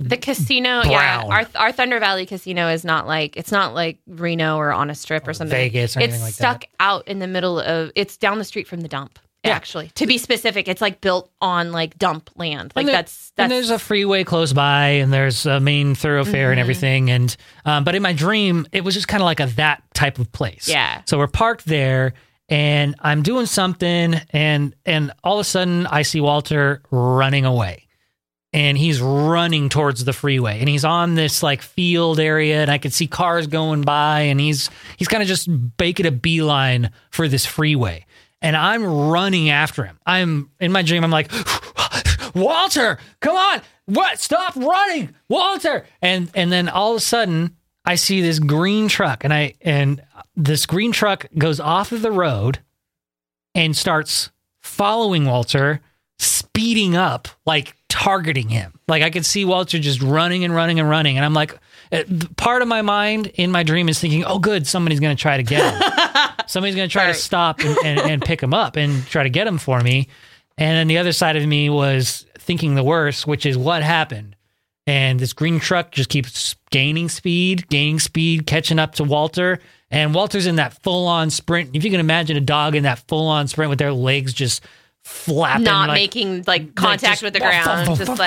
The 0.00 0.16
casino, 0.16 0.82
yeah, 0.84 1.24
our 1.28 1.46
our 1.56 1.72
Thunder 1.72 1.98
Valley 1.98 2.24
casino 2.24 2.68
is 2.68 2.84
not 2.84 3.06
like 3.08 3.36
it's 3.36 3.50
not 3.50 3.74
like 3.74 3.98
Reno 4.06 4.56
or 4.56 4.72
on 4.72 4.90
a 4.90 4.94
strip 4.94 5.26
or 5.26 5.32
something. 5.32 5.56
Vegas 5.56 5.96
or 5.96 6.00
it's 6.00 6.08
anything 6.08 6.22
like 6.22 6.34
stuck 6.34 6.60
that. 6.60 6.68
out 6.78 7.08
in 7.08 7.18
the 7.18 7.26
middle 7.26 7.58
of. 7.58 7.90
It's 7.96 8.16
down 8.16 8.38
the 8.38 8.44
street 8.44 8.68
from 8.68 8.80
the 8.80 8.88
dump. 8.88 9.18
Yeah. 9.44 9.52
Actually, 9.54 9.88
to 9.94 10.06
be 10.06 10.18
specific, 10.18 10.68
it's 10.68 10.80
like 10.80 11.00
built 11.00 11.30
on 11.40 11.72
like 11.72 11.98
dump 11.98 12.30
land. 12.36 12.72
Like 12.76 12.86
there- 12.86 12.94
that's 12.94 13.30
that's 13.36 13.44
and 13.44 13.52
there's 13.52 13.70
a 13.70 13.78
freeway 13.78 14.22
close 14.22 14.52
by, 14.52 14.86
and 14.88 15.12
there's 15.12 15.46
a 15.46 15.58
main 15.58 15.94
thoroughfare 15.96 16.50
and 16.52 16.60
everything. 16.60 17.10
And 17.10 17.36
um, 17.64 17.82
but 17.82 17.94
in 17.96 18.02
my 18.02 18.12
dream, 18.12 18.66
it 18.72 18.84
was 18.84 18.94
just 18.94 19.08
kind 19.08 19.20
of 19.20 19.24
like 19.26 19.40
a 19.40 19.46
that 19.56 19.82
type 19.94 20.18
of 20.20 20.30
place. 20.30 20.68
Yeah. 20.68 21.02
So 21.06 21.18
we're 21.18 21.26
parked 21.26 21.64
there, 21.66 22.14
and 22.48 22.94
I'm 23.00 23.22
doing 23.22 23.46
something, 23.46 24.14
and 24.30 24.74
and 24.86 25.12
all 25.24 25.38
of 25.38 25.40
a 25.40 25.44
sudden 25.44 25.86
I 25.86 26.02
see 26.02 26.20
Walter 26.20 26.82
running 26.90 27.44
away, 27.44 27.86
and 28.52 28.78
he's 28.78 29.00
running 29.00 29.68
towards 29.68 30.04
the 30.04 30.12
freeway, 30.12 30.60
and 30.60 30.68
he's 30.68 30.84
on 30.84 31.14
this 31.14 31.42
like 31.42 31.62
field 31.62 32.18
area, 32.18 32.62
and 32.62 32.70
I 32.70 32.78
can 32.78 32.90
see 32.90 33.06
cars 33.06 33.46
going 33.46 33.82
by, 33.82 34.20
and 34.22 34.40
he's 34.40 34.70
he's 34.96 35.08
kind 35.08 35.22
of 35.22 35.28
just 35.28 35.48
making 35.78 36.06
a 36.06 36.10
beeline 36.10 36.90
for 37.10 37.28
this 37.28 37.44
freeway. 37.44 38.06
And 38.40 38.56
I'm 38.56 38.84
running 38.84 39.50
after 39.50 39.84
him. 39.84 39.98
I'm 40.06 40.50
in 40.60 40.70
my 40.70 40.82
dream. 40.82 41.02
I'm 41.02 41.10
like, 41.10 41.30
Walter, 42.34 42.98
come 43.20 43.36
on. 43.36 43.62
What? 43.86 44.20
Stop 44.20 44.54
running. 44.54 45.14
Walter. 45.28 45.86
And 46.00 46.30
and 46.34 46.52
then 46.52 46.68
all 46.68 46.92
of 46.92 46.98
a 46.98 47.00
sudden 47.00 47.56
I 47.84 47.96
see 47.96 48.20
this 48.20 48.38
green 48.38 48.88
truck 48.88 49.24
and 49.24 49.32
I 49.32 49.54
and 49.62 50.02
this 50.36 50.66
green 50.66 50.92
truck 50.92 51.26
goes 51.36 51.58
off 51.58 51.90
of 51.90 52.02
the 52.02 52.12
road 52.12 52.60
and 53.54 53.76
starts 53.76 54.30
following 54.60 55.24
Walter, 55.24 55.80
speeding 56.18 56.96
up, 56.96 57.28
like 57.46 57.74
targeting 57.88 58.48
him. 58.48 58.72
Like 58.88 59.02
I 59.02 59.10
could 59.10 59.24
see 59.26 59.44
Walter 59.44 59.78
just 59.78 60.02
running 60.02 60.44
and 60.44 60.54
running 60.54 60.80
and 60.80 60.88
running. 60.88 61.16
And 61.16 61.24
I'm 61.24 61.34
like, 61.34 61.58
uh, 61.92 62.02
part 62.36 62.62
of 62.62 62.68
my 62.68 62.82
mind 62.82 63.28
in 63.34 63.50
my 63.50 63.62
dream 63.62 63.88
is 63.88 63.98
thinking, 64.00 64.24
oh, 64.24 64.38
good, 64.38 64.66
somebody's 64.66 65.00
going 65.00 65.16
to 65.16 65.20
try 65.20 65.36
to 65.36 65.42
get 65.42 65.72
him. 65.74 65.82
Somebody's 66.46 66.76
going 66.76 66.88
to 66.88 66.92
try 66.92 67.04
Right. 67.06 67.14
to 67.14 67.20
stop 67.20 67.60
and, 67.60 67.76
and, 67.84 68.00
and 68.00 68.22
pick 68.22 68.42
him 68.42 68.54
up 68.54 68.76
and 68.76 69.04
try 69.06 69.22
to 69.22 69.28
get 69.28 69.46
him 69.46 69.58
for 69.58 69.80
me. 69.80 70.08
And 70.56 70.76
then 70.76 70.86
the 70.88 70.96
other 70.96 71.12
side 71.12 71.36
of 71.36 71.46
me 71.46 71.68
was 71.68 72.24
thinking 72.38 72.74
the 72.74 72.82
worst, 72.82 73.26
which 73.26 73.44
is 73.44 73.58
what 73.58 73.82
happened. 73.82 74.34
And 74.86 75.20
this 75.20 75.34
green 75.34 75.60
truck 75.60 75.92
just 75.92 76.08
keeps 76.08 76.56
gaining 76.70 77.10
speed, 77.10 77.68
gaining 77.68 77.98
speed, 77.98 78.46
catching 78.46 78.78
up 78.78 78.94
to 78.94 79.04
Walter. 79.04 79.58
And 79.90 80.14
Walter's 80.14 80.46
in 80.46 80.56
that 80.56 80.82
full 80.82 81.06
on 81.06 81.28
sprint. 81.28 81.70
If 81.76 81.84
you 81.84 81.90
can 81.90 82.00
imagine 82.00 82.38
a 82.38 82.40
dog 82.40 82.74
in 82.74 82.84
that 82.84 83.06
full 83.08 83.26
on 83.28 83.46
sprint 83.46 83.68
with 83.68 83.78
their 83.78 83.92
legs 83.92 84.32
just 84.32 84.62
flapping, 85.04 85.64
not 85.64 85.88
like- 85.88 85.96
making 85.96 86.36
like 86.46 86.62
like, 86.62 86.74
contact 86.74 87.02
just 87.04 87.22
with 87.22 87.32
the 87.34 87.40
bum, 87.40 87.48
ground. 87.50 87.86
bum, 87.86 87.96
just 87.96 88.06
bum, 88.06 88.18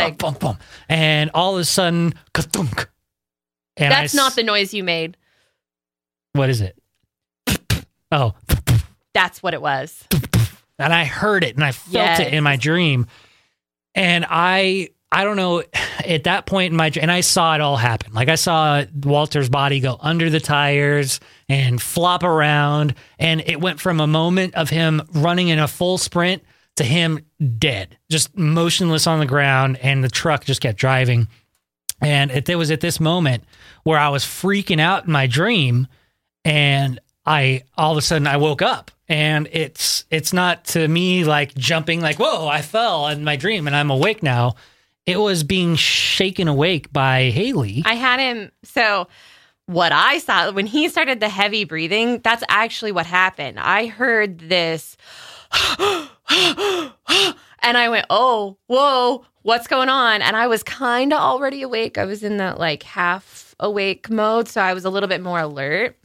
like 0.53 0.57
and 0.89 1.31
all 1.33 1.55
of 1.55 1.61
a 1.61 1.65
sudden, 1.65 2.13
ka-thunk. 2.33 2.89
And 3.77 3.91
that's 3.91 4.13
s- 4.13 4.15
not 4.15 4.35
the 4.35 4.43
noise 4.43 4.73
you 4.73 4.83
made. 4.83 5.17
what 6.33 6.49
is 6.49 6.61
it? 6.61 6.77
Oh, 8.11 8.33
That's 9.13 9.41
what 9.41 9.53
it 9.53 9.61
was. 9.61 10.03
and 10.79 10.93
I 10.93 11.05
heard 11.05 11.43
it 11.43 11.55
and 11.55 11.63
I 11.63 11.71
felt 11.71 11.93
Yes. 11.93 12.19
it 12.19 12.33
in 12.33 12.43
my 12.43 12.55
dream. 12.57 13.07
And 13.95 14.25
I 14.29 14.89
I 15.13 15.23
don't 15.25 15.35
know 15.35 15.63
at 16.05 16.23
that 16.25 16.45
point 16.45 16.71
in 16.71 16.77
my 16.77 16.91
and 16.99 17.11
I 17.11 17.21
saw 17.21 17.55
it 17.55 17.61
all 17.61 17.77
happen. 17.77 18.13
Like 18.13 18.27
I 18.29 18.35
saw 18.35 18.83
Walter's 19.03 19.49
body 19.49 19.79
go 19.81 19.97
under 19.99 20.29
the 20.29 20.39
tires 20.39 21.19
and 21.49 21.81
flop 21.81 22.23
around 22.23 22.95
and 23.19 23.41
it 23.45 23.59
went 23.61 23.79
from 23.79 23.99
a 23.99 24.07
moment 24.07 24.55
of 24.55 24.69
him 24.69 25.01
running 25.13 25.47
in 25.49 25.59
a 25.59 25.67
full 25.67 25.97
sprint 25.97 26.43
to 26.77 26.83
him 26.83 27.25
dead, 27.57 27.97
just 28.09 28.37
motionless 28.37 29.07
on 29.07 29.19
the 29.19 29.25
ground 29.25 29.77
and 29.77 30.03
the 30.03 30.09
truck 30.09 30.45
just 30.45 30.61
kept 30.61 30.77
driving. 30.77 31.27
And 32.01 32.31
it, 32.31 32.49
it 32.49 32.55
was 32.55 32.71
at 32.71 32.81
this 32.81 32.99
moment 32.99 33.43
where 33.83 33.99
I 33.99 34.09
was 34.09 34.23
freaking 34.23 34.79
out 34.79 35.05
in 35.05 35.11
my 35.11 35.27
dream 35.27 35.87
and 36.43 36.99
I 37.25 37.63
all 37.77 37.91
of 37.91 37.97
a 37.97 38.01
sudden 38.01 38.25
I 38.25 38.37
woke 38.37 38.61
up 38.61 38.89
and 39.07 39.47
it's 39.51 40.05
it's 40.09 40.33
not 40.33 40.65
to 40.65 40.87
me 40.87 41.23
like 41.23 41.53
jumping 41.53 42.01
like 42.01 42.17
whoa 42.17 42.47
I 42.47 42.61
fell 42.63 43.07
in 43.09 43.23
my 43.23 43.35
dream 43.35 43.67
and 43.67 43.75
I'm 43.75 43.91
awake 43.91 44.23
now. 44.23 44.55
It 45.05 45.17
was 45.17 45.43
being 45.43 45.75
shaken 45.75 46.47
awake 46.47 46.93
by 46.93 47.31
Haley. 47.31 47.81
I 47.85 47.95
had 47.95 48.19
him. 48.19 48.51
So, 48.63 49.07
what 49.65 49.91
I 49.91 50.19
saw 50.19 50.51
when 50.51 50.67
he 50.67 50.89
started 50.89 51.19
the 51.19 51.29
heavy 51.29 51.63
breathing, 51.63 52.19
that's 52.19 52.43
actually 52.49 52.91
what 52.91 53.05
happened. 53.07 53.59
I 53.59 53.87
heard 53.87 54.39
this, 54.39 54.95
and 57.61 57.77
I 57.77 57.89
went, 57.89 58.05
oh, 58.09 58.57
whoa, 58.67 59.25
what's 59.41 59.67
going 59.67 59.89
on? 59.89 60.21
And 60.21 60.35
I 60.35 60.47
was 60.47 60.63
kind 60.63 61.13
of 61.13 61.19
already 61.19 61.61
awake. 61.61 61.97
I 61.97 62.05
was 62.05 62.23
in 62.23 62.37
that 62.37 62.59
like 62.59 62.83
half 62.83 63.53
awake 63.59 64.09
mode. 64.09 64.47
So, 64.47 64.61
I 64.61 64.73
was 64.73 64.85
a 64.85 64.89
little 64.89 65.09
bit 65.09 65.21
more 65.21 65.39
alert. 65.39 65.97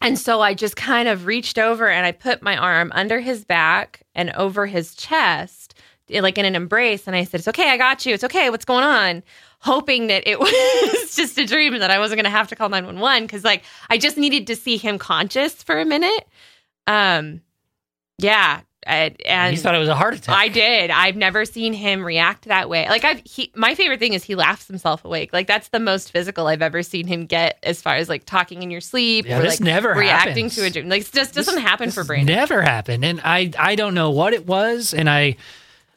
And 0.00 0.18
so 0.18 0.40
I 0.40 0.54
just 0.54 0.76
kind 0.76 1.08
of 1.08 1.26
reached 1.26 1.58
over 1.58 1.88
and 1.88 2.06
I 2.06 2.12
put 2.12 2.40
my 2.40 2.56
arm 2.56 2.92
under 2.94 3.18
his 3.18 3.44
back 3.44 4.02
and 4.14 4.30
over 4.30 4.66
his 4.66 4.94
chest 4.94 5.74
like 6.10 6.38
in 6.38 6.44
an 6.44 6.54
embrace 6.54 7.06
and 7.06 7.14
I 7.14 7.24
said, 7.24 7.40
It's 7.40 7.48
okay, 7.48 7.70
I 7.70 7.76
got 7.76 8.06
you. 8.06 8.14
It's 8.14 8.24
okay, 8.24 8.50
what's 8.50 8.64
going 8.64 8.84
on? 8.84 9.22
Hoping 9.60 10.06
that 10.06 10.26
it 10.26 10.38
was 10.40 11.14
just 11.14 11.38
a 11.38 11.44
dream 11.44 11.74
and 11.74 11.82
that 11.82 11.90
I 11.90 11.98
wasn't 11.98 12.18
gonna 12.18 12.30
have 12.30 12.48
to 12.48 12.56
call 12.56 12.68
911 12.68 13.24
because 13.24 13.44
like 13.44 13.64
I 13.90 13.98
just 13.98 14.16
needed 14.16 14.46
to 14.46 14.56
see 14.56 14.76
him 14.76 14.98
conscious 14.98 15.62
for 15.62 15.78
a 15.78 15.84
minute. 15.84 16.26
Um 16.86 17.42
yeah. 18.18 18.62
And 18.86 19.16
you 19.54 19.60
thought 19.60 19.74
it 19.74 19.78
was 19.78 19.88
a 19.88 19.94
heart 19.94 20.14
attack. 20.14 20.34
I 20.34 20.48
did. 20.48 20.90
I've 20.90 21.16
never 21.16 21.44
seen 21.44 21.72
him 21.72 22.02
react 22.04 22.44
that 22.46 22.68
way. 22.70 22.88
Like 22.88 23.04
I've 23.04 23.20
he 23.24 23.50
my 23.54 23.74
favorite 23.74 23.98
thing 24.00 24.12
is 24.14 24.24
he 24.24 24.34
laughs 24.34 24.66
himself 24.66 25.04
awake. 25.04 25.32
Like 25.32 25.46
that's 25.46 25.68
the 25.68 25.80
most 25.80 26.10
physical 26.12 26.46
I've 26.46 26.62
ever 26.62 26.82
seen 26.82 27.06
him 27.06 27.26
get 27.26 27.58
as 27.62 27.82
far 27.82 27.96
as 27.96 28.08
like 28.08 28.24
talking 28.24 28.62
in 28.62 28.70
your 28.70 28.80
sleep 28.80 29.26
Yeah, 29.26 29.38
or 29.38 29.42
this 29.42 29.60
like 29.60 29.66
never 29.66 29.90
reacting 29.90 30.44
happens. 30.46 30.54
to 30.56 30.64
a 30.64 30.70
dream. 30.70 30.88
Like 30.88 31.02
it 31.02 31.12
just 31.12 31.34
doesn't 31.34 31.54
This- 31.56 31.62
happen 31.64 31.88
this 31.88 31.94
for 31.96 32.04
Brandon. 32.04 32.34
Never 32.34 32.62
happened, 32.62 33.04
and 33.04 33.20
I 33.24 33.50
I 33.58 33.74
don't 33.74 33.94
know 33.94 34.10
what 34.10 34.32
it 34.32 34.46
was, 34.46 34.94
and 34.94 35.10
I 35.10 35.36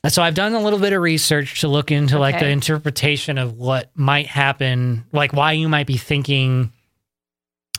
so 0.10 0.24
I've 0.24 0.34
done 0.36 0.54
a 0.54 0.60
little 0.60 0.80
bit 0.80 0.94
of 0.94 1.02
research 1.02 1.62
to 1.62 1.68
look 1.68 1.92
into 1.92 2.18
like 2.18 2.40
the 2.40 2.48
interpretation 2.50 3.38
of 3.38 3.58
what 3.60 3.92
might 3.96 4.26
happen, 4.26 5.06
like 5.14 5.32
why 5.34 5.52
you 5.52 5.70
might 5.70 5.86
be 5.86 5.98
thinking, 5.98 6.74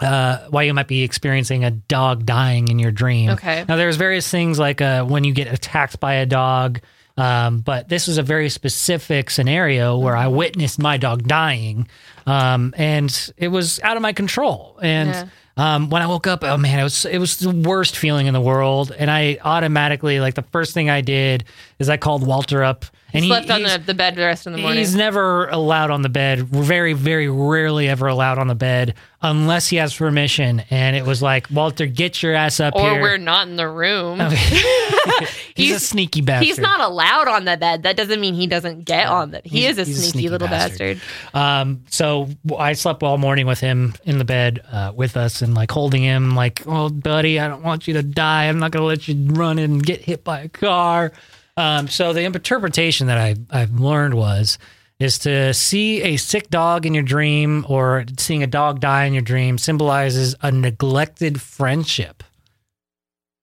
uh, 0.01 0.38
why 0.51 0.62
you 0.62 0.74
might 0.74 0.88
be 0.88 1.03
experiencing 1.03 1.64
a 1.64 1.70
dog 1.70 2.24
dying 2.26 2.68
in 2.68 2.78
your 2.78 2.90
dream. 2.90 3.30
Okay. 3.30 3.64
Now 3.68 3.76
there's 3.76 3.97
various 3.97 4.28
things 4.28 4.59
like 4.59 4.80
uh, 4.80 5.05
when 5.05 5.24
you 5.24 5.32
get 5.32 5.53
attacked 5.53 6.01
by 6.01 6.14
a 6.14 6.26
dog. 6.26 6.80
Um, 7.18 7.59
but 7.61 7.90
this 7.90 8.07
was 8.07 8.16
a 8.16 8.22
very 8.22 8.49
specific 8.49 9.28
scenario 9.28 9.99
where. 9.99 10.16
I 10.16 10.28
witnessed 10.28 10.78
my 10.78 10.97
dog 10.97 11.28
dying, 11.28 11.86
um, 12.26 12.72
and 12.76 13.32
it 13.36 13.49
was 13.49 13.80
out 13.80 13.97
of 13.97 14.03
my 14.03 14.14
control. 14.14 14.78
And 14.82 15.11
Yeah. 15.11 15.26
um, 15.59 15.90
when 15.90 16.01
I 16.01 16.07
woke 16.07 16.26
up, 16.26 16.43
oh 16.43 16.57
man, 16.57 16.78
it 16.80 16.82
was 16.84 17.05
it 17.05 17.18
was 17.18 17.36
the 17.36 17.51
worst 17.51 17.97
feeling 17.99 18.28
in 18.28 18.32
the 18.32 18.40
world. 18.40 18.93
And 18.99 19.11
I 19.11 19.36
automatically, 19.45 20.20
like, 20.20 20.34
the 20.36 20.43
first 20.53 20.72
thing 20.72 20.88
I 20.88 21.03
did 21.03 21.45
is 21.78 21.90
I 21.90 21.99
called 21.99 22.26
Walter 22.26 22.64
up, 22.64 22.86
and 23.15 23.25
Slept 23.25 23.47
he, 23.47 23.53
on 23.53 23.61
he's- 23.61 23.73
the, 23.79 23.85
the 23.85 23.95
bed 23.95 24.15
the 24.17 24.23
rest 24.23 24.47
of 24.47 24.53
the 24.53 24.59
morning. 24.59 24.79
He's 24.79 24.95
never 24.95 25.49
allowed 25.49 25.91
on 25.91 26.03
the 26.03 26.09
bed. 26.09 26.41
Very, 26.49 26.93
very 26.95 27.29
rarely 27.29 27.89
ever 27.89 28.07
allowed 28.07 28.39
on 28.39 28.47
the 28.49 28.55
bed 28.55 28.95
unless 29.21 29.69
he 29.69 29.77
has 29.77 29.95
permission. 29.95 30.63
And 30.71 30.97
it 30.97 31.05
was 31.05 31.21
like, 31.23 31.47
Walter, 31.51 31.87
get 31.87 32.23
your 32.23 32.35
ass 32.35 32.59
up 32.61 32.75
or 32.75 32.91
here. 32.93 33.03
we're 33.03 33.19
not 33.19 33.47
in 33.49 33.57
the 33.57 33.69
room. 33.69 34.19
he's, 35.55 35.77
a 35.77 35.81
sneaky 35.81 36.21
bastard. 36.21 36.47
He's 36.47 36.59
not 36.59 36.81
allowed 36.81 37.29
on 37.29 37.45
the 37.45 37.57
bed. 37.57 37.83
That 37.85 37.97
doesn't 37.97 38.21
mean 38.21 38.35
he 38.35 38.47
doesn't 38.47 38.85
get 38.85 39.07
on 39.07 39.31
the. 39.31 39.41
He 39.45 39.61
He's- 39.61 39.73
is 39.73 39.79
a 39.79 39.85
he's 39.85 39.99
a 39.99 40.01
sneaky, 40.01 40.11
sneaky 40.13 40.29
little 40.31 40.49
bastard. 40.49 41.01
bastard. 41.33 41.39
Um, 41.41 41.85
so 41.91 42.29
I 42.59 42.73
slept 42.73 43.03
all 43.03 43.19
morning 43.19 43.47
with 43.47 43.61
him 43.61 43.95
in 44.05 44.19
the 44.19 44.25
bed 44.25 44.63
uh, 44.71 44.93
with 44.95 45.17
us 45.17 45.43
and 45.43 45.55
like 45.55 45.71
holding 45.71 46.03
him, 46.03 46.35
like, 46.35 46.63
oh, 46.67 46.89
buddy, 46.89 47.39
I 47.39 47.49
don't 47.49 47.63
want 47.63 47.87
you 47.87 47.95
to 47.95 48.03
die. 48.03 48.45
I'm 48.47 48.59
not 48.59 48.71
going 48.71 48.83
to 48.83 48.87
let 48.87 49.07
you 49.09 49.33
run 49.33 49.59
and 49.59 49.85
get 49.85 50.01
hit 50.01 50.25
by 50.25 50.41
a 50.41 50.49
car. 50.49 51.13
Um, 51.57 51.88
so 51.88 52.12
the 52.12 52.22
interpretation 52.22 53.09
that 53.09 53.18
I, 53.18 53.36
I've 53.50 53.78
learned 53.78 54.14
was 54.14 54.59
is 54.98 55.18
to 55.18 55.53
see 55.53 56.00
a 56.03 56.16
sick 56.16 56.48
dog 56.48 56.86
in 56.86 56.94
your 56.94 57.03
dream 57.03 57.66
or 57.68 58.05
seeing 58.18 58.42
a 58.42 58.46
dog 58.46 58.80
die 58.80 59.05
in 59.05 59.12
your 59.12 59.22
dream 59.22 59.59
symbolizes 59.59 60.34
a 60.42 60.53
neglected 60.53 61.40
friendship. 61.40 62.22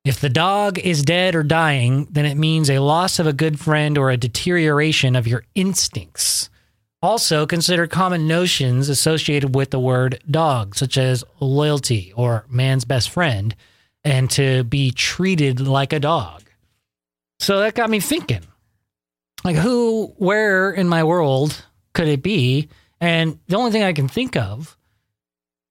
If 0.06 0.22
the 0.22 0.30
dog 0.30 0.80
is 0.80 1.04
dead 1.04 1.36
or 1.36 1.44
dying, 1.44 2.08
then 2.10 2.26
it 2.26 2.36
means 2.36 2.70
a 2.70 2.80
loss 2.80 3.20
of 3.20 3.28
a 3.28 3.34
good 3.34 3.60
friend 3.60 3.98
or 3.98 4.10
a 4.10 4.18
deterioration 4.18 5.16
of 5.16 5.28
your 5.28 5.44
instincts. 5.54 6.50
Also, 7.02 7.46
consider 7.46 7.88
common 7.88 8.28
notions 8.28 8.90
associated 8.90 9.54
with 9.54 9.72
the 9.72 9.80
word 9.80 10.22
dog, 10.30 10.76
such 10.76 10.98
as 10.98 11.24
loyalty 11.40 12.14
or 12.16 12.46
man's 12.50 12.86
best 12.86 13.10
friend, 13.10 13.56
and 14.04 14.30
to 14.32 14.64
be 14.64 14.92
treated 14.92 15.60
like 15.60 15.94
a 15.94 16.00
dog. 16.00 16.49
So 17.40 17.60
that 17.60 17.76
got 17.76 17.90
me 17.90 18.00
thinking 18.00 18.42
like, 19.44 19.56
who, 19.56 20.14
where 20.18 20.72
in 20.72 20.88
my 20.90 21.04
world 21.04 21.64
could 21.94 22.08
it 22.08 22.22
be? 22.22 22.68
And 23.00 23.40
the 23.48 23.56
only 23.56 23.72
thing 23.72 23.84
I 23.84 23.94
can 23.94 24.08
think 24.10 24.36
of 24.36 24.78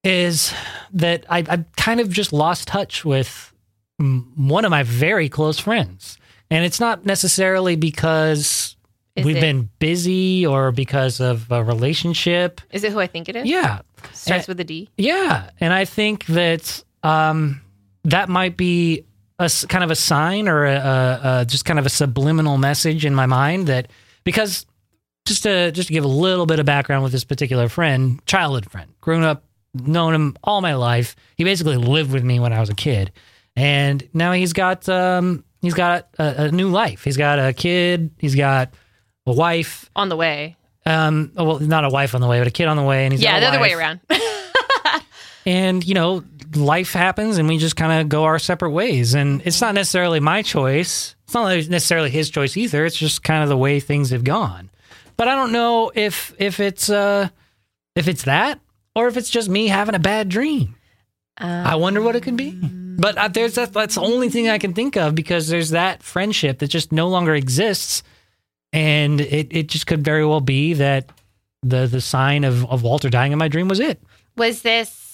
is 0.04 0.54
that 0.92 1.26
I, 1.28 1.38
I 1.48 1.64
kind 1.76 2.00
of 2.00 2.08
just 2.08 2.32
lost 2.32 2.68
touch 2.68 3.04
with 3.04 3.52
one 3.98 4.64
of 4.64 4.70
my 4.70 4.84
very 4.84 5.28
close 5.28 5.58
friends. 5.58 6.16
And 6.50 6.64
it's 6.64 6.80
not 6.80 7.04
necessarily 7.04 7.76
because 7.76 8.76
Is 9.16 9.26
we've 9.26 9.36
it- 9.36 9.40
been 9.40 9.68
busy 9.80 10.46
or 10.46 10.72
because 10.72 11.20
of 11.20 11.50
a 11.52 11.62
relationship. 11.62 12.60
Is 12.70 12.84
it 12.84 12.92
who 12.92 13.00
I 13.00 13.06
think 13.06 13.28
it 13.28 13.36
is? 13.36 13.44
Yeah. 13.46 13.80
Starts 14.14 14.48
Uh, 14.48 14.52
with 14.52 14.60
a 14.60 14.64
D. 14.64 14.88
Yeah. 14.96 15.50
And 15.60 15.74
I 15.74 15.84
think 15.84 16.24
that 16.26 16.82
um, 17.02 17.60
that 18.04 18.30
might 18.30 18.56
be 18.56 19.04
a 19.38 19.50
kind 19.68 19.84
of 19.84 19.90
a 19.90 19.96
sign 19.96 20.48
or 20.48 20.64
a, 20.64 20.74
a, 20.74 21.20
a 21.22 21.44
just 21.44 21.64
kind 21.64 21.78
of 21.78 21.86
a 21.86 21.90
subliminal 21.90 22.58
message 22.58 23.04
in 23.04 23.14
my 23.14 23.26
mind 23.26 23.68
that 23.68 23.90
because 24.24 24.66
just 25.26 25.44
to 25.44 25.70
just 25.72 25.88
to 25.88 25.92
give 25.92 26.04
a 26.04 26.08
little 26.08 26.46
bit 26.46 26.58
of 26.58 26.66
background 26.66 27.02
with 27.02 27.12
this 27.12 27.24
particular 27.24 27.68
friend, 27.68 28.24
childhood 28.26 28.70
friend, 28.70 28.92
grown 29.00 29.22
up, 29.22 29.44
known 29.74 30.14
him 30.14 30.36
all 30.42 30.60
my 30.60 30.74
life. 30.74 31.14
He 31.36 31.44
basically 31.44 31.76
lived 31.76 32.12
with 32.12 32.24
me 32.24 32.40
when 32.40 32.52
I 32.52 32.60
was 32.60 32.70
a 32.70 32.74
kid, 32.74 33.12
and 33.54 34.06
now 34.12 34.32
he's 34.32 34.52
got 34.52 34.88
um, 34.88 35.44
he's 35.60 35.74
got 35.74 36.08
a, 36.18 36.44
a 36.44 36.50
new 36.50 36.68
life. 36.68 37.04
He's 37.04 37.16
got 37.16 37.38
a 37.38 37.52
kid. 37.52 38.10
He's 38.18 38.34
got 38.34 38.74
a 39.26 39.32
wife. 39.32 39.90
On 39.94 40.08
the 40.08 40.16
way. 40.16 40.56
Um, 40.86 41.32
well, 41.36 41.60
not 41.60 41.84
a 41.84 41.90
wife 41.90 42.14
on 42.14 42.22
the 42.22 42.26
way, 42.26 42.38
but 42.38 42.48
a 42.48 42.50
kid 42.50 42.66
on 42.66 42.76
the 42.78 42.82
way, 42.82 43.04
and 43.04 43.12
he's 43.12 43.22
yeah, 43.22 43.38
the 43.40 43.46
other 43.46 43.60
way 43.60 43.74
around. 43.74 44.00
And 45.48 45.82
you 45.86 45.94
know, 45.94 46.24
life 46.54 46.92
happens, 46.92 47.38
and 47.38 47.48
we 47.48 47.56
just 47.56 47.74
kind 47.74 48.02
of 48.02 48.10
go 48.10 48.24
our 48.24 48.38
separate 48.38 48.72
ways. 48.72 49.14
And 49.14 49.40
it's 49.46 49.62
not 49.62 49.74
necessarily 49.74 50.20
my 50.20 50.42
choice. 50.42 51.14
It's 51.24 51.32
not 51.32 51.48
necessarily 51.68 52.10
his 52.10 52.28
choice 52.28 52.54
either. 52.54 52.84
It's 52.84 52.98
just 52.98 53.22
kind 53.24 53.42
of 53.42 53.48
the 53.48 53.56
way 53.56 53.80
things 53.80 54.10
have 54.10 54.24
gone. 54.24 54.68
But 55.16 55.26
I 55.26 55.34
don't 55.34 55.52
know 55.52 55.90
if 55.94 56.34
if 56.38 56.60
it's 56.60 56.90
uh 56.90 57.30
if 57.96 58.08
it's 58.08 58.24
that 58.24 58.60
or 58.94 59.08
if 59.08 59.16
it's 59.16 59.30
just 59.30 59.48
me 59.48 59.68
having 59.68 59.94
a 59.94 59.98
bad 59.98 60.28
dream. 60.28 60.74
I 61.38 61.76
wonder 61.76 62.02
what 62.02 62.14
it 62.14 62.24
could 62.24 62.36
be. 62.36 62.50
But 62.50 63.16
uh, 63.16 63.28
there's 63.28 63.54
that, 63.54 63.72
that's 63.72 63.94
the 63.94 64.02
only 64.02 64.28
thing 64.28 64.48
I 64.48 64.58
can 64.58 64.74
think 64.74 64.96
of 64.96 65.14
because 65.14 65.48
there's 65.48 65.70
that 65.70 66.02
friendship 66.02 66.58
that 66.58 66.66
just 66.66 66.92
no 66.92 67.08
longer 67.08 67.34
exists, 67.34 68.02
and 68.72 69.20
it, 69.20 69.46
it 69.50 69.68
just 69.68 69.86
could 69.86 70.04
very 70.04 70.26
well 70.26 70.40
be 70.40 70.74
that 70.74 71.08
the 71.62 71.86
the 71.86 72.00
sign 72.02 72.44
of, 72.44 72.68
of 72.68 72.82
Walter 72.82 73.08
dying 73.08 73.32
in 73.32 73.38
my 73.38 73.48
dream 73.48 73.68
was 73.68 73.80
it. 73.80 74.02
Was 74.36 74.62
this? 74.62 75.07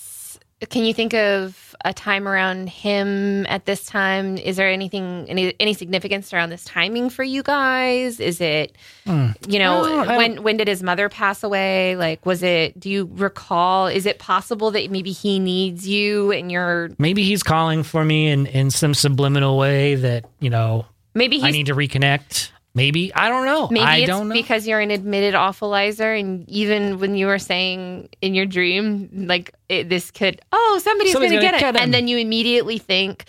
Can 0.70 0.84
you 0.84 0.94
think 0.94 1.14
of 1.14 1.74
a 1.84 1.92
time 1.92 2.26
around 2.26 2.68
him 2.68 3.44
at 3.46 3.66
this 3.66 3.84
time? 3.84 4.38
Is 4.38 4.57
there 4.57 4.70
anything, 4.70 5.26
any 5.28 5.55
any 5.61 5.74
significance 5.74 6.32
around 6.32 6.50
this 6.50 6.64
timing 6.64 7.11
for 7.11 7.22
you 7.22 7.42
guys? 7.42 8.20
Is 8.20 8.40
it, 8.40 8.76
hmm. 9.05 9.28
you 9.48 9.59
know, 9.59 10.02
I 10.05 10.16
when 10.16 10.42
when 10.42 10.57
did 10.57 10.68
his 10.68 10.82
mother 10.82 11.09
pass 11.09 11.42
away? 11.42 11.96
Like, 11.96 12.24
was 12.24 12.42
it? 12.42 12.78
Do 12.78 12.88
you 12.88 13.11
recall? 13.14 13.88
Is 13.88 14.07
it 14.07 14.18
possible 14.18 14.70
that 14.70 14.90
maybe 14.90 15.12
he 15.12 15.38
needs 15.38 15.86
you 15.86 16.32
and 16.32 16.50
you're 16.50 16.90
maybe 16.98 17.24
he's 17.24 17.42
calling 17.42 17.82
for 17.82 18.05
me 18.05 18.28
in, 18.28 18.46
in 18.46 18.70
some 18.70 18.94
subliminal 18.94 19.59
way 19.59 19.96
that 19.96 20.24
you 20.40 20.50
know 20.50 20.86
maybe 21.14 21.42
I 21.42 21.50
need 21.50 21.66
to 21.66 21.74
reconnect. 21.74 22.50
Maybe 22.76 23.14
I 23.14 23.28
don't 23.28 23.46
know. 23.46 23.68
Maybe 23.70 23.84
I 23.84 23.96
it's 23.98 24.08
don't 24.08 24.28
know. 24.28 24.34
because 24.34 24.66
you're 24.66 24.80
an 24.80 24.90
admitted 24.90 25.34
awfulizer, 25.34 26.18
and 26.18 26.48
even 26.48 26.98
when 26.98 27.14
you 27.14 27.26
were 27.26 27.38
saying 27.38 28.08
in 28.20 28.34
your 28.34 28.46
dream, 28.46 29.08
like 29.28 29.54
it, 29.68 29.88
this 29.88 30.10
could, 30.10 30.40
oh, 30.50 30.80
somebody's, 30.82 31.12
Somebody's 31.12 31.38
gonna, 31.38 31.52
gonna 31.52 31.60
get 31.60 31.76
it, 31.76 31.80
and 31.80 31.94
then 31.94 32.08
you 32.08 32.18
immediately 32.18 32.78
think, 32.78 33.26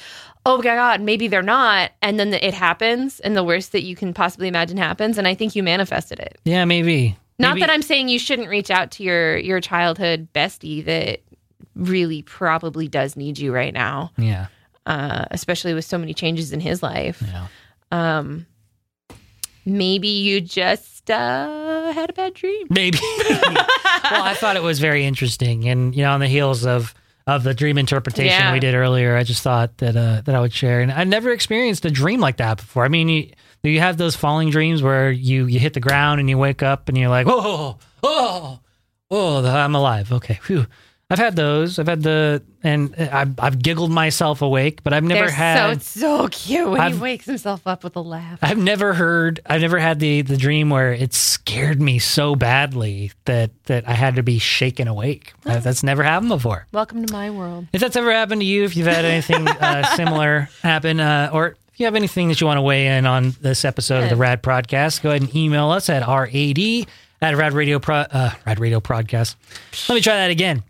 oh 0.47 0.57
my 0.57 0.63
god, 0.63 1.01
maybe 1.01 1.27
they're 1.27 1.43
not, 1.43 1.91
and 2.01 2.19
then 2.19 2.33
it 2.33 2.55
happens, 2.55 3.19
and 3.19 3.37
the 3.37 3.43
worst 3.43 3.71
that 3.73 3.83
you 3.83 3.95
can 3.95 4.13
possibly 4.15 4.47
imagine 4.47 4.77
happens, 4.77 5.17
and 5.19 5.27
I 5.27 5.35
think 5.35 5.55
you 5.55 5.61
manifested 5.61 6.19
it. 6.19 6.39
yeah, 6.43 6.65
maybe. 6.65 7.15
Not 7.37 7.49
Maybe- 7.55 7.61
that 7.61 7.69
I'm 7.69 7.81
saying 7.83 8.07
you 8.07 8.17
shouldn't 8.17 8.47
reach 8.49 8.71
out 8.71 8.91
to 8.91 9.03
your 9.03 9.37
your 9.37 9.59
childhood 9.61 10.27
bestie 10.33 10.83
that 10.85 11.19
really 11.75 12.21
probably 12.21 12.87
does 12.87 13.15
need 13.17 13.37
you 13.37 13.53
right 13.53 13.73
now, 13.73 14.11
Yeah, 14.17 14.47
uh, 14.87 15.25
especially 15.31 15.73
with 15.75 15.85
so 15.85 15.97
many 15.99 16.13
changes 16.15 16.51
in 16.53 16.61
his 16.61 16.81
life. 16.81 17.21
yeah. 17.27 17.47
Um, 17.91 18.47
maybe 19.65 20.07
you 20.07 20.41
just 20.41 21.09
uh, 21.11 21.91
had 21.93 22.09
a 22.09 22.13
bad 22.13 22.33
dream. 22.33 22.67
Maybe. 22.69 22.99
well, 23.29 24.23
I 24.23 24.35
thought 24.37 24.55
it 24.55 24.63
was 24.63 24.79
very 24.79 25.05
interesting, 25.05 25.67
and 25.67 25.95
you 25.95 26.03
know, 26.03 26.11
on 26.11 26.19
the 26.19 26.27
heels 26.27 26.65
of 26.65 26.93
of 27.27 27.43
the 27.43 27.53
dream 27.55 27.77
interpretation 27.79 28.37
Yeah. 28.39 28.53
we 28.53 28.59
did 28.59 28.75
earlier. 28.75 29.15
I 29.17 29.23
just 29.23 29.41
thought 29.41 29.77
that 29.79 29.95
uh, 29.95 30.21
that 30.25 30.35
I 30.35 30.39
would 30.39 30.53
share, 30.53 30.81
and 30.81 30.91
I 30.91 31.03
never 31.03 31.31
experienced 31.31 31.85
a 31.85 31.91
dream 31.91 32.19
like 32.19 32.37
that 32.37 32.57
before. 32.57 32.85
I 32.85 32.87
mean, 32.87 33.09
you, 33.09 33.31
do 33.63 33.69
you 33.69 33.79
have 33.79 33.97
those 33.97 34.15
falling 34.15 34.49
dreams 34.51 34.81
where 34.83 35.11
you 35.11 35.45
you 35.47 35.59
hit 35.59 35.73
the 35.73 35.79
ground 35.79 36.19
and 36.19 36.29
you 36.29 36.37
wake 36.37 36.61
up 36.63 36.87
and 36.89 36.97
you're 36.97 37.09
like, 37.09 37.25
whoa, 37.27 37.77
whoa, 38.01 38.59
whoa, 39.09 39.45
I'm 39.45 39.75
alive. 39.75 40.11
Okay, 40.11 40.39
phew. 40.43 40.67
I've 41.07 41.19
had 41.19 41.35
those. 41.35 41.77
I've 41.77 41.85
had 41.87 42.01
the, 42.01 42.41
and 42.63 42.95
I've, 42.95 43.39
I've 43.39 43.61
giggled 43.61 43.91
myself 43.91 44.41
awake, 44.41 44.81
but 44.83 44.91
I've 44.91 45.03
never 45.03 45.27
They're 45.27 45.29
had. 45.35 45.83
so 45.83 45.99
so 45.99 46.27
cute 46.29 46.67
when 46.67 46.81
I've- 46.81 46.95
he 46.95 47.01
wakes 47.01 47.25
himself 47.27 47.67
up 47.67 47.83
with 47.83 47.95
a 47.95 48.01
laugh. 48.01 48.39
I've 48.41 48.57
never 48.57 48.95
heard. 48.95 49.39
I've 49.45 49.61
never 49.61 49.77
had 49.77 49.99
the 49.99 50.23
the 50.23 50.35
dream 50.35 50.71
where 50.71 50.93
it 50.93 51.13
scared 51.13 51.79
me 51.79 51.99
so 51.99 52.35
badly 52.35 53.11
that 53.25 53.51
that 53.65 53.87
I 53.87 53.93
had 53.93 54.15
to 54.15 54.23
be 54.23 54.39
shaken 54.39 54.87
awake. 54.87 55.33
That- 55.43 55.63
That's 55.63 55.83
never 55.83 56.01
happened 56.01 56.29
before. 56.29 56.65
Welcome 56.71 57.05
to 57.05 57.13
my 57.13 57.29
world. 57.29 57.67
If 57.71 57.81
that's 57.81 57.95
ever 57.95 58.11
happened 58.11 58.41
to 58.41 58.45
you, 58.45 58.63
if 58.63 58.75
you've 58.75 58.87
had 58.87 59.05
anything 59.05 59.47
uh, 59.47 59.85
similar 59.95 60.49
happen, 60.63 60.99
uh, 60.99 61.29
or 61.31 61.49
if 61.71 61.79
you 61.79 61.85
have 61.85 61.95
anything 61.95 62.29
that 62.29 62.41
you 62.41 62.47
want 62.47 62.57
to 62.57 62.63
weigh 62.63 62.87
in 62.97 63.05
on 63.05 63.35
this 63.41 63.63
episode 63.63 64.05
of 64.05 64.09
the 64.09 64.15
Rad 64.15 64.41
Podcast, 64.41 65.03
go 65.03 65.09
ahead 65.11 65.21
and 65.21 65.35
email 65.35 65.69
us 65.69 65.87
at 65.87 66.01
rad 66.07 66.87
at 67.21 67.35
Rad 67.37 67.53
Radio 67.53 67.77
Pro, 67.77 67.97
uh, 67.97 68.31
Rad 68.47 68.59
Radio 68.59 68.79
Podcast. 68.79 69.35
Let 69.87 69.95
me 69.95 70.01
try 70.01 70.15
that 70.15 70.31
again. 70.31 70.63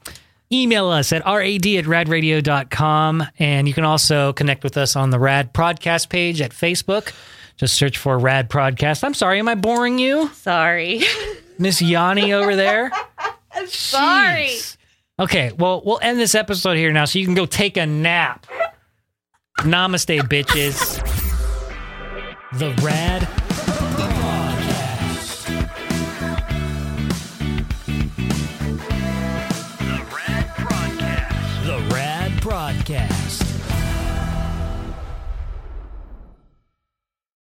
Email 0.52 0.88
us 0.90 1.12
at 1.12 1.24
rad 1.24 1.78
at 1.80 1.86
radradio.com. 1.86 3.24
And 3.40 3.68
you 3.68 3.74
can 3.74 3.84
also 3.84 4.34
connect 4.34 4.64
with 4.64 4.78
us 4.78 4.96
on 4.96 5.10
the 5.10 5.20
Rad 5.20 5.54
Podcast 5.54 6.10
page 6.10 6.42
at 6.42 6.52
Facebook. 6.52 7.14
Just 7.58 7.76
search 7.76 7.98
for 7.98 8.18
Rad 8.18 8.50
Podcast. 8.50 9.04
I'm 9.04 9.14
sorry, 9.14 9.40
am 9.40 9.48
I 9.48 9.56
boring 9.56 9.98
you? 9.98 10.30
Sorry. 10.34 11.02
Miss 11.58 11.82
Yanni 11.82 12.34
over 12.34 12.56
there? 12.56 12.92
I'm 13.54 13.68
Sorry. 13.68 14.48
Jeez. 14.50 14.78
Okay, 15.18 15.54
well, 15.58 15.82
we'll 15.86 16.00
end 16.02 16.20
this 16.20 16.36
episode 16.36 16.76
here 16.76 16.92
now 16.92 17.06
so 17.06 17.18
you 17.20 17.26
can 17.26 17.36
go 17.36 17.46
take 17.46 17.78
a 17.78 17.86
nap. 17.86 18.46
Namaste, 19.60 20.20
bitches. 20.24 21.00
The 22.60 22.72
Rad 22.84 23.26